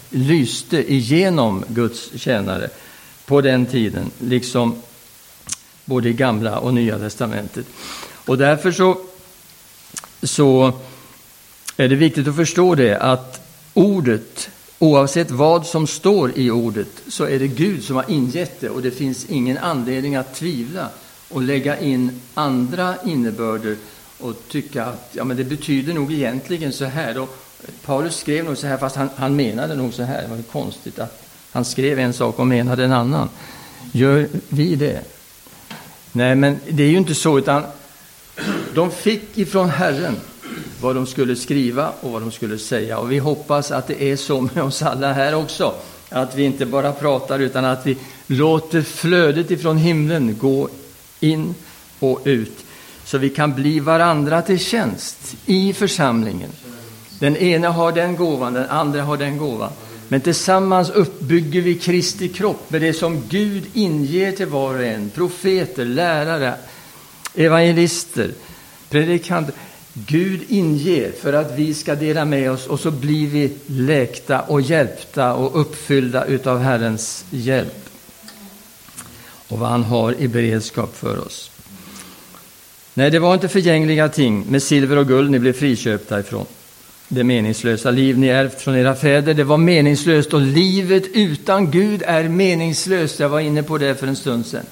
lyste 0.09 0.93
igenom 0.93 1.63
Guds 1.67 2.11
tjänare 2.15 2.69
på 3.25 3.41
den 3.41 3.65
tiden, 3.65 4.11
liksom 4.19 4.75
både 5.85 6.09
i 6.09 6.13
Gamla 6.13 6.59
och 6.59 6.73
Nya 6.73 6.99
testamentet. 6.99 7.65
Och 8.25 8.37
därför 8.37 8.71
så, 8.71 8.97
så 10.23 10.73
är 11.77 11.87
det 11.87 11.95
viktigt 11.95 12.27
att 12.27 12.35
förstå 12.35 12.75
det 12.75 12.97
att 12.97 13.41
ordet, 13.73 14.49
oavsett 14.79 15.31
vad 15.31 15.65
som 15.65 15.87
står 15.87 16.31
i 16.35 16.51
ordet, 16.51 16.87
så 17.07 17.23
är 17.23 17.39
det 17.39 17.47
Gud 17.47 17.83
som 17.83 17.95
har 17.95 18.05
ingett 18.07 18.61
det 18.61 18.69
och 18.69 18.81
det 18.81 18.91
finns 18.91 19.25
ingen 19.25 19.57
anledning 19.57 20.15
att 20.15 20.35
tvivla 20.35 20.89
och 21.29 21.41
lägga 21.41 21.79
in 21.79 22.21
andra 22.33 22.95
innebörder 23.05 23.75
och 24.19 24.35
tycka 24.47 24.85
att 24.85 25.09
ja, 25.11 25.23
men 25.23 25.37
det 25.37 25.43
betyder 25.43 25.93
nog 25.93 26.13
egentligen 26.13 26.73
så 26.73 26.85
här. 26.85 27.19
Och 27.19 27.37
Paulus 27.85 28.17
skrev 28.17 28.45
nog 28.45 28.57
så 28.57 28.67
här, 28.67 28.77
fast 28.77 28.95
han, 28.95 29.09
han 29.15 29.35
menade 29.35 29.75
nog 29.75 29.93
så 29.93 30.03
här. 30.03 30.21
Det 30.21 30.27
var 30.27 30.41
konstigt 30.41 30.99
att 30.99 31.23
han 31.51 31.65
skrev 31.65 31.99
en 31.99 32.13
sak 32.13 32.39
och 32.39 32.47
menade 32.47 32.83
en 32.85 32.93
annan. 32.93 33.29
Gör 33.91 34.27
vi 34.49 34.75
det? 34.75 35.01
Nej, 36.11 36.35
men 36.35 36.59
det 36.69 36.83
är 36.83 36.87
ju 36.87 36.97
inte 36.97 37.15
så, 37.15 37.37
utan 37.37 37.63
de 38.73 38.91
fick 38.91 39.37
ifrån 39.37 39.69
Herren 39.69 40.15
vad 40.81 40.95
de 40.95 41.05
skulle 41.05 41.35
skriva 41.35 41.91
och 42.01 42.11
vad 42.11 42.21
de 42.21 42.31
skulle 42.31 42.57
säga. 42.57 42.97
Och 42.97 43.11
vi 43.11 43.17
hoppas 43.17 43.71
att 43.71 43.87
det 43.87 44.03
är 44.03 44.15
så 44.15 44.41
med 44.41 44.63
oss 44.63 44.81
alla 44.81 45.13
här 45.13 45.35
också. 45.35 45.73
Att 46.09 46.35
vi 46.35 46.43
inte 46.43 46.65
bara 46.65 46.91
pratar, 46.91 47.39
utan 47.39 47.65
att 47.65 47.85
vi 47.85 47.97
låter 48.27 48.81
flödet 48.81 49.51
ifrån 49.51 49.77
himlen 49.77 50.37
gå 50.37 50.69
in 51.19 51.55
och 51.99 52.21
ut. 52.23 52.65
Så 53.05 53.17
vi 53.17 53.29
kan 53.29 53.53
bli 53.53 53.79
varandra 53.79 54.41
till 54.41 54.59
tjänst 54.59 55.35
i 55.45 55.73
församlingen. 55.73 56.49
Den 57.19 57.37
ena 57.37 57.69
har 57.69 57.91
den 57.91 58.15
gåvan, 58.15 58.53
den 58.53 58.69
andra 58.69 59.01
har 59.01 59.17
den 59.17 59.37
gåvan. 59.37 59.71
Men 60.07 60.21
tillsammans 60.21 60.89
uppbygger 60.89 61.61
vi 61.61 61.75
Kristi 61.75 62.29
kropp 62.29 62.71
med 62.71 62.81
det 62.81 62.93
som 62.93 63.23
Gud 63.29 63.63
inger 63.73 64.31
till 64.31 64.45
var 64.45 64.75
och 64.75 64.85
en. 64.85 65.09
Profeter, 65.09 65.85
lärare, 65.85 66.53
evangelister, 67.35 68.31
predikanter. 68.89 69.53
Gud 69.93 70.41
inger 70.47 71.11
för 71.11 71.33
att 71.33 71.51
vi 71.55 71.73
ska 71.73 71.95
dela 71.95 72.25
med 72.25 72.51
oss 72.51 72.67
och 72.67 72.79
så 72.79 72.91
blir 72.91 73.27
vi 73.27 73.51
läkta 73.67 74.41
och 74.41 74.61
hjälpta 74.61 75.33
och 75.33 75.61
uppfyllda 75.61 76.25
utav 76.25 76.59
Herrens 76.59 77.25
hjälp. 77.29 77.89
Och 79.47 79.59
vad 79.59 79.69
han 79.69 79.83
har 79.83 80.15
i 80.19 80.27
beredskap 80.27 80.95
för 80.95 81.25
oss. 81.25 81.51
Nej, 82.93 83.11
det 83.11 83.19
var 83.19 83.33
inte 83.33 83.47
förgängliga 83.47 84.09
ting 84.09 84.45
med 84.49 84.63
silver 84.63 84.97
och 84.97 85.07
guld 85.07 85.31
ni 85.31 85.39
blev 85.39 85.53
friköpta 85.53 86.19
ifrån 86.19 86.45
det 87.11 87.23
meningslösa 87.23 87.91
liv 87.91 88.17
ni 88.17 88.27
ärvt 88.27 88.61
från 88.61 88.75
era 88.75 88.95
fäder. 88.95 89.33
Det 89.33 89.43
var 89.43 89.57
meningslöst 89.57 90.33
och 90.33 90.41
livet 90.41 91.03
utan 91.13 91.71
Gud 91.71 92.03
är 92.05 92.23
meningslöst. 92.23 93.19
Jag 93.19 93.29
var 93.29 93.39
inne 93.39 93.63
på 93.63 93.77
det 93.77 93.95
för 93.95 94.07
en 94.07 94.15
stund 94.15 94.45
sedan. 94.45 94.65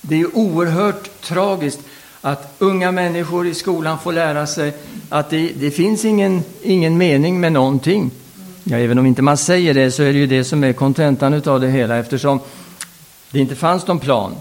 Det 0.00 0.20
är 0.20 0.36
oerhört 0.36 1.20
tragiskt 1.20 1.80
att 2.24 2.54
unga 2.58 2.92
människor 2.92 3.46
i 3.46 3.54
skolan 3.54 3.98
får 3.98 4.12
lära 4.12 4.46
sig 4.46 4.74
att 5.08 5.30
det, 5.30 5.52
det 5.60 5.70
finns 5.70 6.04
ingen, 6.04 6.42
ingen 6.62 6.98
mening 6.98 7.40
med 7.40 7.52
någonting. 7.52 8.10
Ja, 8.64 8.76
även 8.76 8.98
om 8.98 9.06
inte 9.06 9.22
man 9.22 9.36
säger 9.36 9.74
det 9.74 9.90
så 9.90 10.02
är 10.02 10.12
det 10.12 10.18
ju 10.18 10.26
det 10.26 10.44
som 10.44 10.64
är 10.64 10.72
kontentan 10.72 11.42
av 11.46 11.60
det 11.60 11.68
hela 11.68 11.96
eftersom 11.96 12.40
det 13.30 13.38
inte 13.38 13.54
fanns 13.54 13.86
någon 13.86 13.98
plan 13.98 14.34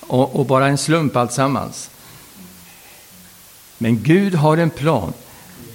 och, 0.00 0.36
och 0.36 0.46
bara 0.46 0.66
en 0.66 0.78
slump 0.78 1.16
alltsammans. 1.16 1.90
Men 3.78 4.02
Gud 4.02 4.34
har 4.34 4.56
en 4.56 4.70
plan. 4.70 5.12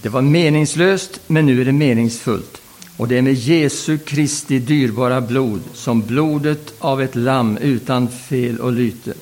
Det 0.02 0.10
var 0.10 0.22
meningslöst, 0.22 1.20
men 1.28 1.46
nu 1.46 1.62
är 1.62 1.66
det 1.66 1.72
meningsfullt. 1.72 2.62
Och 2.98 3.08
det 3.08 3.18
är 3.18 3.22
med 3.22 3.34
Jesu 3.34 3.98
Kristi 3.98 4.60
dyrbara 4.60 5.22
blod, 5.22 5.62
som 5.74 6.02
blodet 6.02 6.74
av 6.80 7.02
ett 7.02 7.16
lamm 7.16 7.58
utan 7.58 8.08
fel 8.08 8.60
och 8.60 8.72
lyte. 8.72 9.14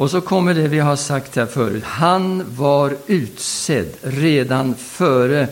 Och 0.00 0.10
så 0.10 0.20
kommer 0.20 0.54
det 0.54 0.68
vi 0.68 0.78
har 0.78 0.96
sagt 0.96 1.36
här 1.36 1.46
förut. 1.46 1.84
Han 1.84 2.54
var 2.56 2.96
utsedd 3.06 3.88
redan 4.02 4.74
före 4.74 5.48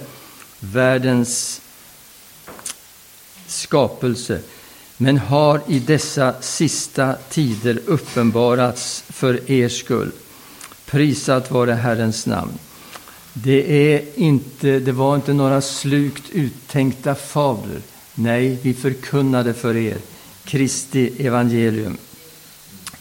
världens 0.61 1.61
skapelse, 3.47 4.41
men 4.97 5.19
har 5.19 5.61
i 5.67 5.79
dessa 5.79 6.35
sista 6.41 7.15
tider 7.31 7.81
uppenbarats 7.87 9.05
för 9.09 9.51
er 9.51 9.69
skull. 9.69 10.11
Prisat 10.87 11.51
vare 11.51 11.73
Herrens 11.73 12.27
namn. 12.27 12.59
Det, 13.33 13.93
är 13.93 14.03
inte, 14.15 14.79
det 14.79 14.93
var 14.93 15.15
inte 15.15 15.33
några 15.33 15.61
slukt 15.61 16.31
uttänkta 16.31 17.15
fabler. 17.15 17.81
Nej, 18.15 18.59
vi 18.63 18.75
förkunnade 18.75 19.55
för 19.55 19.77
er 19.77 19.97
Kristi 20.45 21.27
evangelium. 21.27 21.97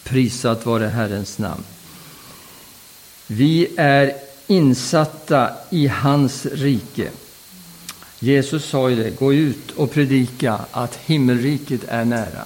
Prisat 0.08 0.66
vare 0.66 0.86
Herrens 0.86 1.38
namn. 1.38 1.64
Vi 3.26 3.68
är 3.76 4.14
insatta 4.46 5.50
i 5.70 5.86
hans 5.86 6.46
rike. 6.46 7.10
Jesus 8.18 8.64
sa 8.64 8.90
ju 8.90 8.96
det, 8.96 9.10
gå 9.10 9.34
ut 9.34 9.70
och 9.70 9.90
predika 9.90 10.60
att 10.70 10.96
himmelriket 10.96 11.80
är 11.88 12.04
nära. 12.04 12.44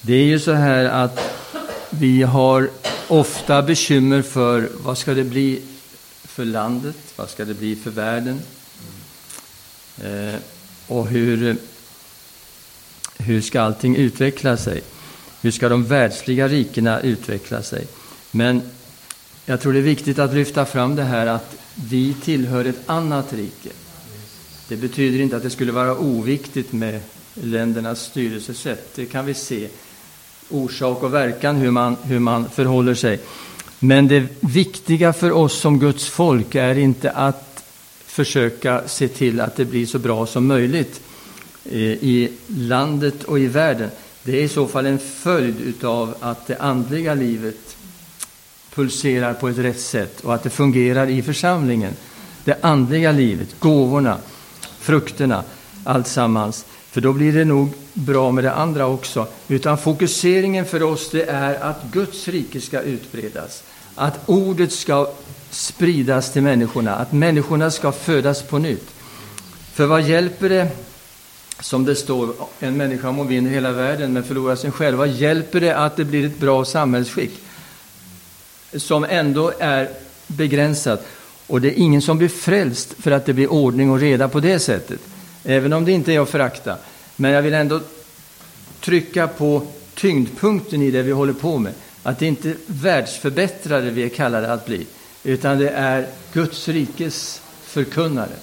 Det 0.00 0.14
är 0.14 0.24
ju 0.24 0.40
så 0.40 0.52
här 0.52 0.84
att 0.84 1.20
vi 1.90 2.22
har 2.22 2.70
ofta 3.08 3.62
bekymmer 3.62 4.22
för 4.22 4.68
vad 4.84 4.98
ska 4.98 5.14
det 5.14 5.24
bli 5.24 5.62
för 6.24 6.44
landet, 6.44 6.96
vad 7.16 7.30
ska 7.30 7.44
det 7.44 7.54
bli 7.54 7.76
för 7.76 7.90
världen 7.90 8.40
eh, 10.02 10.40
och 10.86 11.06
hur, 11.06 11.56
hur 13.18 13.40
ska 13.40 13.60
allting 13.60 13.96
utveckla 13.96 14.56
sig? 14.56 14.82
Hur 15.42 15.50
ska 15.50 15.68
de 15.68 15.84
världsliga 15.84 16.48
rikena 16.48 17.00
utveckla 17.00 17.62
sig? 17.62 17.86
Men 18.30 18.62
jag 19.46 19.60
tror 19.60 19.72
det 19.72 19.78
är 19.78 19.82
viktigt 19.82 20.18
att 20.18 20.34
lyfta 20.34 20.64
fram 20.64 20.96
det 20.96 21.02
här 21.02 21.26
att 21.26 21.56
vi 21.74 22.14
tillhör 22.14 22.64
ett 22.64 22.80
annat 22.86 23.32
rike. 23.32 23.68
Det 24.68 24.76
betyder 24.76 25.20
inte 25.20 25.36
att 25.36 25.42
det 25.42 25.50
skulle 25.50 25.72
vara 25.72 25.96
oviktigt 25.96 26.72
med 26.72 27.00
ländernas 27.34 28.00
styrelsesätt. 28.00 28.94
Det 28.94 29.06
kan 29.06 29.26
vi 29.26 29.34
se 29.34 29.68
orsak 30.50 31.02
och 31.02 31.14
verkan, 31.14 31.56
hur 31.56 31.70
man, 31.70 31.96
hur 32.02 32.18
man 32.18 32.48
förhåller 32.48 32.94
sig. 32.94 33.20
Men 33.78 34.08
det 34.08 34.26
viktiga 34.40 35.12
för 35.12 35.32
oss 35.32 35.60
som 35.60 35.78
Guds 35.78 36.08
folk 36.08 36.54
är 36.54 36.78
inte 36.78 37.10
att 37.10 37.64
försöka 38.06 38.82
se 38.88 39.08
till 39.08 39.40
att 39.40 39.56
det 39.56 39.64
blir 39.64 39.86
så 39.86 39.98
bra 39.98 40.26
som 40.26 40.46
möjligt 40.46 41.00
eh, 41.64 41.80
i 41.80 42.32
landet 42.46 43.24
och 43.24 43.38
i 43.38 43.46
världen. 43.46 43.90
Det 44.24 44.38
är 44.38 44.42
i 44.42 44.48
så 44.48 44.68
fall 44.68 44.86
en 44.86 44.98
följd 44.98 45.84
av 45.84 46.14
att 46.20 46.46
det 46.46 46.56
andliga 46.56 47.14
livet 47.14 47.76
pulserar 48.74 49.34
på 49.34 49.48
ett 49.48 49.58
rätt 49.58 49.80
sätt 49.80 50.20
och 50.20 50.34
att 50.34 50.42
det 50.42 50.50
fungerar 50.50 51.06
i 51.06 51.22
församlingen. 51.22 51.92
Det 52.44 52.58
andliga 52.60 53.12
livet, 53.12 53.60
gåvorna, 53.60 54.18
frukterna, 54.78 55.44
alltsammans. 55.84 56.64
För 56.90 57.00
då 57.00 57.12
blir 57.12 57.32
det 57.32 57.44
nog 57.44 57.68
bra 57.92 58.32
med 58.32 58.44
det 58.44 58.52
andra 58.52 58.86
också. 58.86 59.26
Utan 59.48 59.78
fokuseringen 59.78 60.64
för 60.64 60.82
oss 60.82 61.10
det 61.10 61.24
är 61.24 61.54
att 61.54 61.82
Guds 61.92 62.28
rike 62.28 62.60
ska 62.60 62.80
utbredas. 62.80 63.62
Att 63.94 64.20
ordet 64.26 64.72
ska 64.72 65.10
spridas 65.50 66.32
till 66.32 66.42
människorna, 66.42 66.94
att 66.94 67.12
människorna 67.12 67.70
ska 67.70 67.92
födas 67.92 68.42
på 68.42 68.58
nytt. 68.58 68.88
För 69.72 69.86
vad 69.86 70.02
hjälper 70.02 70.48
det, 70.48 70.68
som 71.62 71.84
det 71.84 71.94
står, 71.94 72.34
en 72.60 72.76
människa 72.76 73.12
må 73.12 73.24
vinna 73.24 73.50
hela 73.50 73.72
världen 73.72 74.12
men 74.12 74.24
förlorar 74.24 74.56
sig 74.56 74.70
själv. 74.70 74.98
Vad 74.98 75.08
hjälper 75.08 75.60
det 75.60 75.76
att 75.76 75.96
det 75.96 76.04
blir 76.04 76.26
ett 76.26 76.38
bra 76.38 76.64
samhällsskick 76.64 77.30
som 78.72 79.04
ändå 79.04 79.52
är 79.58 79.88
begränsat? 80.26 81.06
Och 81.46 81.60
det 81.60 81.68
är 81.68 81.78
ingen 81.78 82.02
som 82.02 82.18
blir 82.18 82.28
frälst 82.28 82.94
för 82.98 83.10
att 83.10 83.26
det 83.26 83.32
blir 83.32 83.52
ordning 83.52 83.90
och 83.90 84.00
reda 84.00 84.28
på 84.28 84.40
det 84.40 84.58
sättet. 84.58 85.00
Även 85.44 85.72
om 85.72 85.84
det 85.84 85.92
inte 85.92 86.12
är 86.12 86.20
att 86.20 86.28
förakta. 86.28 86.76
Men 87.16 87.30
jag 87.30 87.42
vill 87.42 87.54
ändå 87.54 87.80
trycka 88.80 89.28
på 89.28 89.66
tyngdpunkten 89.94 90.82
i 90.82 90.90
det 90.90 91.02
vi 91.02 91.12
håller 91.12 91.32
på 91.32 91.58
med. 91.58 91.72
Att 92.02 92.18
det 92.18 92.26
inte 92.26 92.48
är 92.48 92.56
världsförbättrare 92.66 93.90
vi 93.90 94.02
är 94.04 94.08
kallade 94.08 94.52
att 94.52 94.66
bli, 94.66 94.86
utan 95.24 95.58
det 95.58 95.70
är 95.70 96.06
Guds 96.32 96.68
rikes 96.68 97.40
förkunnare. 97.62 98.36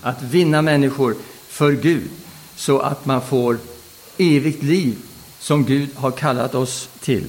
Att 0.00 0.22
vinna 0.22 0.62
människor 0.62 1.14
för 1.48 1.72
Gud, 1.72 2.10
så 2.60 2.78
att 2.78 3.06
man 3.06 3.22
får 3.22 3.58
evigt 4.18 4.62
liv 4.62 4.96
som 5.38 5.64
Gud 5.64 5.88
har 5.94 6.10
kallat 6.10 6.54
oss 6.54 6.88
till. 7.00 7.24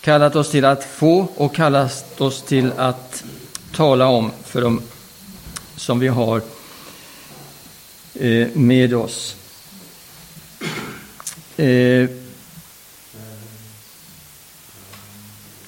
Kallat 0.00 0.36
oss 0.36 0.50
till 0.50 0.64
att 0.64 0.84
få 0.84 1.28
och 1.34 1.54
kallat 1.54 2.20
oss 2.20 2.42
till 2.42 2.72
att 2.76 3.24
tala 3.74 4.06
om 4.06 4.30
för 4.44 4.60
dem 4.60 4.82
som 5.76 5.98
vi 5.98 6.08
har 6.08 6.42
eh, 8.14 8.48
med 8.54 8.94
oss. 8.94 9.36
Eh, 11.56 12.08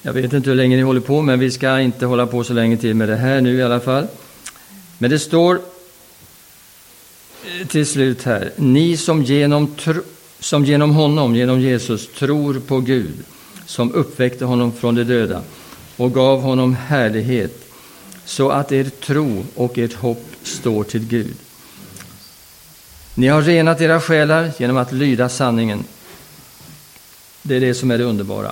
jag 0.01 0.13
vet 0.13 0.33
inte 0.33 0.49
hur 0.49 0.55
länge 0.55 0.75
ni 0.75 0.81
håller 0.81 1.01
på, 1.01 1.21
men 1.21 1.39
vi 1.39 1.51
ska 1.51 1.79
inte 1.79 2.05
hålla 2.05 2.27
på 2.27 2.43
så 2.43 2.53
länge 2.53 2.77
till 2.77 2.95
med 2.95 3.09
det 3.09 3.15
här 3.15 3.41
nu 3.41 3.57
i 3.57 3.63
alla 3.63 3.79
fall. 3.79 4.07
Men 4.97 5.09
det 5.09 5.19
står 5.19 5.74
till 7.67 7.85
slut 7.85 8.23
här, 8.23 8.51
ni 8.55 8.97
som 8.97 9.23
genom, 9.23 9.75
som 10.39 10.65
genom 10.65 10.91
honom, 10.91 11.35
genom 11.35 11.59
Jesus, 11.59 12.07
tror 12.07 12.59
på 12.59 12.79
Gud, 12.79 13.13
som 13.65 13.93
uppväckte 13.93 14.45
honom 14.45 14.71
från 14.71 14.95
de 14.95 15.03
döda 15.03 15.41
och 15.97 16.13
gav 16.13 16.41
honom 16.41 16.75
härlighet, 16.75 17.65
så 18.25 18.49
att 18.49 18.71
er 18.71 18.83
tro 18.83 19.45
och 19.55 19.77
ert 19.77 19.93
hopp 19.93 20.25
står 20.43 20.83
till 20.83 21.07
Gud. 21.07 21.35
Ni 23.15 23.27
har 23.27 23.41
renat 23.41 23.81
era 23.81 24.01
själar 24.01 24.51
genom 24.57 24.77
att 24.77 24.91
lyda 24.91 25.29
sanningen. 25.29 25.83
Det 27.41 27.55
är 27.55 27.59
det 27.59 27.73
som 27.73 27.91
är 27.91 27.97
det 27.97 28.03
underbara. 28.03 28.51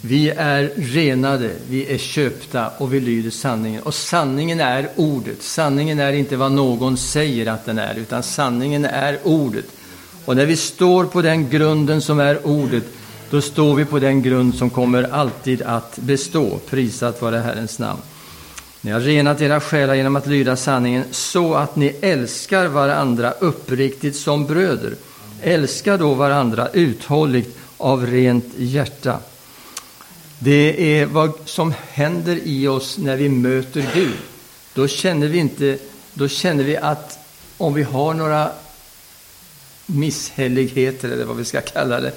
Vi 0.00 0.30
är 0.30 0.70
renade, 0.76 1.50
vi 1.68 1.94
är 1.94 1.98
köpta 1.98 2.68
och 2.78 2.94
vi 2.94 3.00
lyder 3.00 3.30
sanningen. 3.30 3.82
Och 3.82 3.94
sanningen 3.94 4.60
är 4.60 4.88
ordet. 4.96 5.42
Sanningen 5.42 6.00
är 6.00 6.12
inte 6.12 6.36
vad 6.36 6.52
någon 6.52 6.96
säger 6.96 7.46
att 7.46 7.66
den 7.66 7.78
är, 7.78 7.94
utan 7.94 8.22
sanningen 8.22 8.84
är 8.84 9.18
ordet. 9.24 9.64
Och 10.24 10.36
när 10.36 10.46
vi 10.46 10.56
står 10.56 11.04
på 11.04 11.22
den 11.22 11.50
grunden 11.50 12.00
som 12.00 12.20
är 12.20 12.46
ordet, 12.46 12.84
då 13.30 13.40
står 13.40 13.74
vi 13.74 13.84
på 13.84 13.98
den 13.98 14.22
grund 14.22 14.54
som 14.54 14.70
kommer 14.70 15.02
alltid 15.02 15.62
att 15.62 15.98
bestå. 15.98 16.58
Prisat 16.70 17.22
vare 17.22 17.36
Herrens 17.36 17.78
namn. 17.78 18.00
Ni 18.80 18.90
har 18.90 19.00
renat 19.00 19.40
era 19.40 19.60
själar 19.60 19.94
genom 19.94 20.16
att 20.16 20.26
lyda 20.26 20.56
sanningen 20.56 21.04
så 21.10 21.54
att 21.54 21.76
ni 21.76 21.96
älskar 22.00 22.66
varandra 22.66 23.30
uppriktigt 23.30 24.16
som 24.16 24.46
bröder. 24.46 24.94
Älska 25.42 25.96
då 25.96 26.14
varandra 26.14 26.68
uthålligt 26.72 27.58
av 27.76 28.06
rent 28.06 28.46
hjärta. 28.56 29.18
Det 30.38 30.98
är 30.98 31.06
vad 31.06 31.32
som 31.44 31.74
händer 31.92 32.40
i 32.44 32.68
oss 32.68 32.98
när 32.98 33.16
vi 33.16 33.28
möter 33.28 33.90
Gud. 33.94 34.16
Då 34.74 34.88
känner 34.88 35.26
vi 35.26 35.38
inte, 35.38 35.78
då 36.14 36.28
känner 36.28 36.64
vi 36.64 36.76
att 36.76 37.18
om 37.56 37.74
vi 37.74 37.82
har 37.82 38.14
några 38.14 38.50
misshälligheter, 39.86 41.08
eller 41.08 41.24
vad 41.24 41.36
vi 41.36 41.44
ska 41.44 41.60
kalla 41.60 42.00
det, 42.00 42.12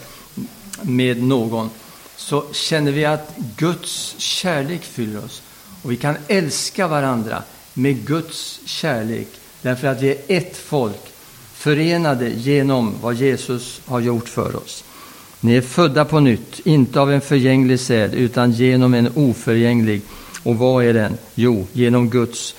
med 0.82 1.24
någon, 1.24 1.70
så 2.16 2.46
känner 2.52 2.92
vi 2.92 3.06
att 3.06 3.34
Guds 3.58 4.16
kärlek 4.18 4.84
fyller 4.84 5.26
oss. 5.26 5.42
Och 5.84 5.92
vi 5.92 5.98
kan 5.98 6.16
älska 6.28 6.88
varandra 6.88 7.44
med 7.74 8.08
Guds 8.08 8.60
kärlek, 8.66 9.28
därför 9.62 9.88
att 9.88 10.02
vi 10.02 10.10
är 10.10 10.18
ett 10.28 10.58
folk, 10.58 11.02
förenade 11.54 12.30
genom 12.30 12.96
vad 13.02 13.16
Jesus 13.16 13.82
har 13.86 14.00
gjort 14.00 14.30
för 14.30 14.56
oss. 14.56 14.84
Ni 15.44 15.56
är 15.56 15.62
födda 15.62 16.06
på 16.06 16.20
nytt, 16.20 16.60
inte 16.64 17.00
av 17.00 17.12
en 17.12 17.22
förgänglig 17.22 17.80
säd, 17.80 18.14
utan 18.14 18.52
genom 18.52 18.94
en 18.94 19.10
oförgänglig. 19.16 20.02
Och 20.44 20.56
vad 20.56 20.86
är 20.86 20.94
den? 20.94 21.18
Jo, 21.36 21.68
genom 21.74 22.10
Guds 22.10 22.56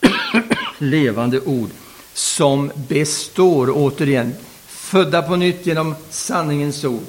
levande 0.78 1.40
ord, 1.40 1.70
som 2.14 2.70
består, 2.88 3.70
återigen, 3.74 4.34
födda 4.66 5.22
på 5.22 5.36
nytt 5.36 5.66
genom 5.66 5.94
sanningens 6.10 6.84
ord. 6.84 7.04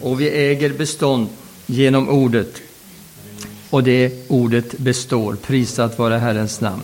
Och 0.00 0.20
vi 0.20 0.30
äger 0.30 0.72
bestånd 0.72 1.28
genom 1.66 2.08
ordet. 2.08 2.62
Och 3.70 3.82
det 3.82 4.30
ordet 4.30 4.78
består, 4.78 5.36
prisat 5.46 5.98
vare 5.98 6.14
Herrens 6.14 6.60
namn. 6.60 6.82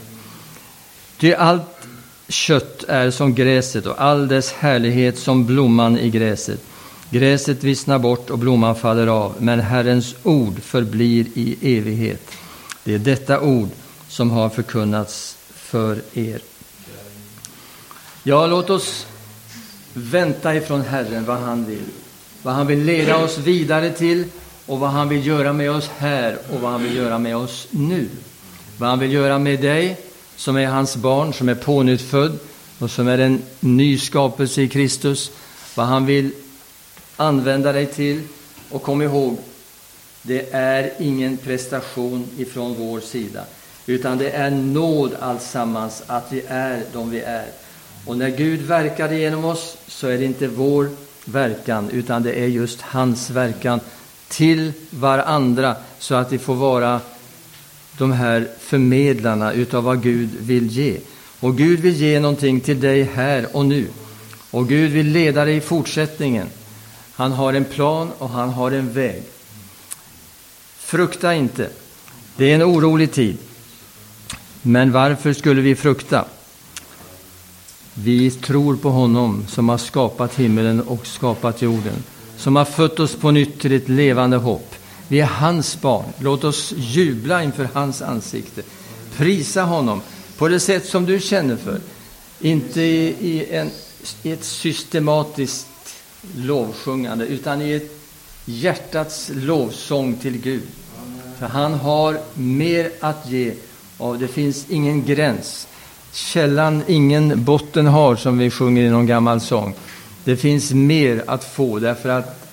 Ty 1.17 1.35
allt 1.35 1.89
kött 2.29 2.85
är 2.89 3.11
som 3.11 3.35
gräset 3.35 3.87
och 3.87 4.03
all 4.03 4.29
dess 4.29 4.53
härlighet 4.53 5.19
som 5.19 5.47
blomman 5.47 5.99
i 5.99 6.11
gräset. 6.11 6.61
Gräset 7.15 7.65
vissnar 7.65 7.99
bort 7.99 8.31
och 8.31 8.39
blomman 8.39 8.77
faller 8.77 9.07
av, 9.07 9.35
men 9.39 9.61
Herrens 9.61 10.15
ord 10.23 10.63
förblir 10.63 11.27
i 11.35 11.77
evighet. 11.79 12.31
Det 12.85 12.95
är 12.95 12.99
detta 12.99 13.41
ord 13.41 13.69
som 14.09 14.31
har 14.31 14.49
förkunnats 14.49 15.37
för 15.55 16.03
er. 16.15 16.41
Ja, 18.23 18.47
låt 18.47 18.71
oss 18.71 19.07
vänta 19.93 20.55
ifrån 20.55 20.81
Herren 20.81 21.25
vad 21.25 21.39
han 21.39 21.65
vill. 21.65 21.85
Vad 22.43 22.55
han 22.55 22.67
vill 22.67 22.85
leda 22.85 23.17
oss 23.17 23.39
vidare 23.39 23.91
till 23.91 24.25
och 24.67 24.81
vad 24.81 24.91
han 24.91 25.09
vill 25.09 25.27
göra 25.27 25.53
med 25.53 25.71
oss 25.71 25.91
här 25.99 26.39
och 26.53 26.61
vad 26.61 26.71
han 26.71 26.83
vill 26.83 26.97
göra 26.97 27.19
med 27.19 27.37
oss 27.37 27.67
nu. 27.71 28.09
Vad 28.79 28.89
han 28.89 28.99
vill 28.99 29.13
göra 29.13 29.39
med 29.39 29.61
dig 29.61 29.97
som 30.37 30.57
är 30.57 30.67
hans 30.67 30.97
barn, 30.97 31.33
som 31.33 31.49
är 31.49 31.55
pånyttfödd 31.55 32.39
och 32.79 32.91
som 32.91 33.09
är 33.09 33.19
en 33.19 33.43
ny 33.61 33.99
skapelse 33.99 34.63
i 34.63 34.69
Kristus. 34.69 35.31
Vad 35.75 35.87
han 35.87 36.07
vill 36.07 36.31
använda 37.17 37.73
dig 37.73 37.87
till. 37.87 38.23
Och 38.71 38.83
kom 38.83 39.03
ihåg, 39.03 39.39
det 40.23 40.53
är 40.53 40.93
ingen 40.99 41.37
prestation 41.37 42.29
ifrån 42.39 42.75
vår 42.79 43.01
sida, 43.01 43.45
utan 43.87 44.19
det 44.19 44.31
är 44.31 44.51
nåd 44.51 45.15
alltsammans 45.21 46.03
att 46.07 46.33
vi 46.33 46.43
är 46.49 46.83
de 46.93 47.11
vi 47.11 47.21
är. 47.21 47.47
Och 48.07 48.19
när 48.19 48.29
Gud 48.29 48.61
verkar 48.61 49.13
genom 49.13 49.45
oss 49.45 49.77
så 49.87 50.09
är 50.09 50.19
det 50.19 50.25
inte 50.25 50.47
vår 50.47 50.91
verkan, 51.25 51.91
utan 51.91 52.23
det 52.23 52.33
är 52.33 52.47
just 52.47 52.81
hans 52.81 53.31
verkan 53.31 53.81
till 54.29 54.73
varandra 54.91 55.77
så 55.99 56.15
att 56.15 56.33
vi 56.33 56.39
får 56.39 56.55
vara 56.55 57.01
de 57.99 58.13
här 58.13 58.49
förmedlarna 58.61 59.53
utav 59.53 59.85
vad 59.85 60.03
Gud 60.03 60.29
vill 60.41 60.67
ge. 60.67 60.99
Och 61.41 61.57
Gud 61.57 61.81
vill 61.81 61.97
ge 61.97 62.21
någonting 62.21 62.61
till 62.61 62.81
dig 62.81 63.03
här 63.03 63.57
och 63.57 63.67
nu. 63.67 63.87
Och 64.51 64.69
Gud 64.69 64.91
vill 64.91 65.07
leda 65.07 65.45
dig 65.45 65.57
i 65.57 65.61
fortsättningen. 65.61 66.47
Han 67.17 67.33
har 67.33 67.53
en 67.53 67.65
plan 67.65 68.11
och 68.19 68.31
han 68.31 68.49
har 68.49 68.71
en 68.71 68.93
väg. 68.93 69.23
Frukta 70.79 71.35
inte. 71.35 71.71
Det 72.37 72.51
är 72.51 72.55
en 72.55 72.63
orolig 72.63 73.13
tid. 73.13 73.39
Men 74.63 74.93
varför 74.93 75.33
skulle 75.33 75.61
vi 75.61 75.75
frukta? 75.75 76.25
Vi 77.95 78.31
tror 78.31 78.77
på 78.77 78.91
honom 78.91 79.45
som 79.49 79.69
har 79.69 79.79
skapat 79.79 80.35
himmelen 80.35 80.81
och 80.81 81.07
skapat 81.07 81.63
jorden, 81.63 82.05
som 82.37 82.57
har 82.57 82.65
fött 82.65 83.01
oss 83.01 83.15
på 83.15 83.31
nytt 83.31 83.61
till 83.61 83.73
ett 83.73 83.89
levande 83.89 84.37
hopp. 84.37 84.75
Vi 85.09 85.21
är 85.21 85.27
hans 85.27 85.81
barn. 85.81 86.05
Låt 86.19 86.45
oss 86.45 86.73
jubla 86.77 87.43
inför 87.43 87.69
hans 87.73 88.03
ansikte. 88.03 88.63
Prisa 89.17 89.63
honom 89.63 90.03
på 90.39 90.49
det 90.49 90.61
sätt 90.61 90.87
som 90.87 91.07
du 91.07 91.21
känner 91.21 91.57
för. 91.57 91.81
Inte 92.41 92.81
i, 92.81 93.47
en, 93.51 93.71
i 94.23 94.33
ett 94.33 94.45
systematiskt 94.45 95.67
lovsjungande, 96.37 97.27
utan 97.27 97.63
i 97.63 97.73
ett 97.73 98.01
hjärtats 98.45 99.31
lovsång 99.35 100.17
till 100.17 100.39
Gud. 100.39 100.63
För 101.39 101.47
han 101.47 101.75
har 101.75 102.19
mer 102.35 102.91
att 103.01 103.31
ge 103.31 103.53
och 103.99 104.19
det 104.19 104.29
finns 104.29 104.67
ingen 104.69 105.05
gräns. 105.05 105.67
Källan 106.13 106.83
ingen 106.87 107.45
botten 107.45 107.87
har, 107.87 108.17
som 108.17 108.39
vi 108.39 108.51
sjunger 108.51 108.83
i 108.83 108.91
någon 108.91 109.07
gammal 109.07 109.41
sång. 109.41 109.75
Det 110.25 110.37
finns 110.37 110.73
mer 110.73 111.25
att 111.27 111.45
få, 111.45 111.79
därför 111.79 112.09
att 112.09 112.49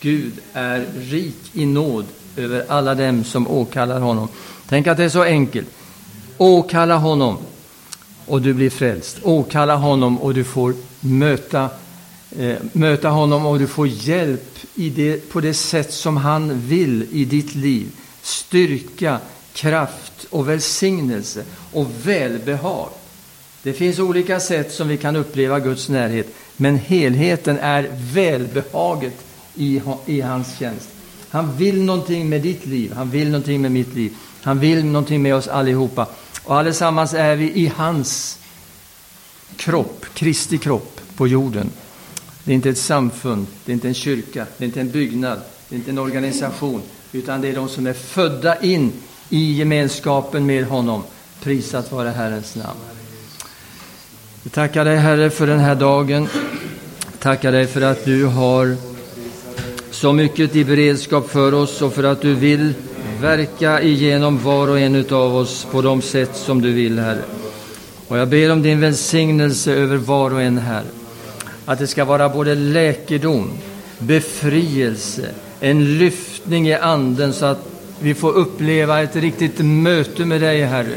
Gud 0.00 0.32
är 0.52 0.86
rik 0.98 1.36
i 1.52 1.66
nåd 1.66 2.04
över 2.36 2.64
alla 2.68 2.94
dem 2.94 3.24
som 3.24 3.48
åkallar 3.48 4.00
honom. 4.00 4.28
Tänk 4.68 4.86
att 4.86 4.96
det 4.96 5.04
är 5.04 5.08
så 5.08 5.22
enkelt. 5.22 5.68
Åkalla 6.38 6.96
honom 6.96 7.38
och 8.26 8.42
du 8.42 8.54
blir 8.54 8.70
frälst. 8.70 9.18
Åkalla 9.22 9.76
honom 9.76 10.18
och 10.18 10.34
du 10.34 10.44
får 10.44 10.74
möta 11.00 11.68
Eh, 12.38 12.56
möta 12.72 13.08
honom 13.08 13.46
och 13.46 13.58
du 13.58 13.66
får 13.66 13.88
hjälp 13.88 14.58
i 14.74 14.90
det, 14.90 15.30
på 15.30 15.40
det 15.40 15.54
sätt 15.54 15.92
som 15.92 16.16
han 16.16 16.60
vill 16.60 17.06
i 17.12 17.24
ditt 17.24 17.54
liv. 17.54 17.86
Styrka 18.22 19.18
kraft 19.52 20.26
och 20.30 20.48
välsignelse 20.48 21.44
och 21.72 21.86
välbehag. 22.04 22.88
Det 23.62 23.72
finns 23.72 23.98
olika 23.98 24.40
sätt 24.40 24.72
som 24.72 24.88
vi 24.88 24.96
kan 24.96 25.16
uppleva 25.16 25.60
Guds 25.60 25.88
närhet, 25.88 26.34
men 26.56 26.76
helheten 26.76 27.58
är 27.58 27.88
välbehaget 28.12 29.24
i, 29.54 29.82
i 30.06 30.20
hans 30.20 30.58
tjänst. 30.58 30.88
Han 31.28 31.56
vill 31.56 31.82
någonting 31.82 32.28
med 32.28 32.42
ditt 32.42 32.66
liv, 32.66 32.92
han 32.92 33.10
vill 33.10 33.30
någonting 33.30 33.62
med 33.62 33.72
mitt 33.72 33.94
liv, 33.94 34.12
han 34.42 34.58
vill 34.58 34.84
någonting 34.84 35.22
med 35.22 35.34
oss 35.34 35.48
allihopa. 35.48 36.06
Och 36.44 36.56
allesammans 36.56 37.14
är 37.14 37.36
vi 37.36 37.52
i 37.52 37.72
hans 37.76 38.38
kropp, 39.56 40.06
Kristi 40.14 40.58
kropp 40.58 41.00
på 41.16 41.28
jorden. 41.28 41.70
Det 42.44 42.52
är 42.52 42.54
inte 42.54 42.70
ett 42.70 42.78
samfund, 42.78 43.46
det 43.64 43.72
är 43.72 43.74
inte 43.74 43.88
en 43.88 43.94
kyrka, 43.94 44.46
det 44.58 44.64
är 44.64 44.66
inte 44.66 44.80
en 44.80 44.90
byggnad, 44.90 45.40
det 45.68 45.74
är 45.74 45.78
inte 45.78 45.90
en 45.90 45.98
organisation, 45.98 46.82
utan 47.12 47.40
det 47.40 47.48
är 47.48 47.54
de 47.54 47.68
som 47.68 47.86
är 47.86 47.92
födda 47.92 48.60
in 48.60 48.92
i 49.28 49.52
gemenskapen 49.52 50.46
med 50.46 50.64
honom. 50.64 51.02
Prisat 51.42 51.92
vare 51.92 52.08
Herrens 52.08 52.56
namn. 52.56 52.78
Vi 54.42 54.50
tackar 54.50 54.84
dig 54.84 54.96
Herre 54.96 55.30
för 55.30 55.46
den 55.46 55.58
här 55.58 55.74
dagen. 55.74 56.28
Tackar 57.18 57.52
dig 57.52 57.66
för 57.66 57.80
att 57.80 58.04
du 58.04 58.24
har 58.24 58.76
så 59.90 60.12
mycket 60.12 60.56
i 60.56 60.64
beredskap 60.64 61.30
för 61.30 61.54
oss 61.54 61.82
och 61.82 61.92
för 61.92 62.04
att 62.04 62.20
du 62.20 62.34
vill 62.34 62.74
verka 63.20 63.82
igenom 63.82 64.38
var 64.38 64.68
och 64.68 64.78
en 64.78 65.04
av 65.10 65.36
oss 65.36 65.66
på 65.70 65.82
de 65.82 66.02
sätt 66.02 66.36
som 66.36 66.62
du 66.62 66.72
vill, 66.72 66.98
Herre. 66.98 67.22
Och 68.08 68.18
jag 68.18 68.28
ber 68.28 68.52
om 68.52 68.62
din 68.62 68.80
välsignelse 68.80 69.72
över 69.72 69.96
var 69.96 70.34
och 70.34 70.42
en 70.42 70.58
Herre. 70.58 71.01
Att 71.64 71.78
det 71.78 71.86
ska 71.86 72.04
vara 72.04 72.28
både 72.28 72.54
läkedom, 72.54 73.50
befrielse, 73.98 75.28
en 75.60 75.98
lyftning 75.98 76.68
i 76.68 76.74
anden 76.74 77.32
så 77.32 77.46
att 77.46 77.68
vi 78.00 78.14
får 78.14 78.32
uppleva 78.32 79.02
ett 79.02 79.16
riktigt 79.16 79.58
möte 79.58 80.24
med 80.24 80.40
dig, 80.40 80.62
Herre, 80.62 80.96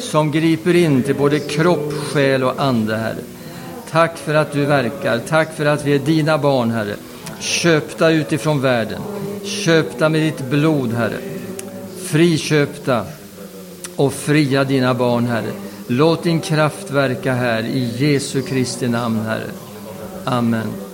som 0.00 0.30
griper 0.30 0.74
in 0.74 1.02
till 1.02 1.14
både 1.14 1.38
kropp, 1.38 1.92
själ 1.92 2.44
och 2.44 2.62
ande, 2.62 2.96
Herre. 2.96 3.22
Tack 3.90 4.18
för 4.18 4.34
att 4.34 4.52
du 4.52 4.64
verkar. 4.64 5.18
Tack 5.28 5.56
för 5.56 5.66
att 5.66 5.86
vi 5.86 5.94
är 5.94 5.98
dina 5.98 6.38
barn, 6.38 6.70
Herre. 6.70 6.94
Köpta 7.40 8.10
utifrån 8.10 8.60
världen. 8.60 9.02
Köpta 9.44 10.08
med 10.08 10.22
ditt 10.22 10.50
blod, 10.50 10.92
Herre. 10.92 11.18
Friköpta 12.02 13.04
och 13.96 14.12
fria 14.12 14.64
dina 14.64 14.94
barn, 14.94 15.26
Herre. 15.26 15.52
Låt 15.86 16.22
din 16.22 16.40
kraft 16.40 16.90
verka 16.90 17.32
här 17.32 17.62
i 17.62 17.90
Jesu 17.98 18.42
Kristi 18.42 18.88
namn, 18.88 19.20
Herre. 19.20 19.50
Amen. 20.28 20.87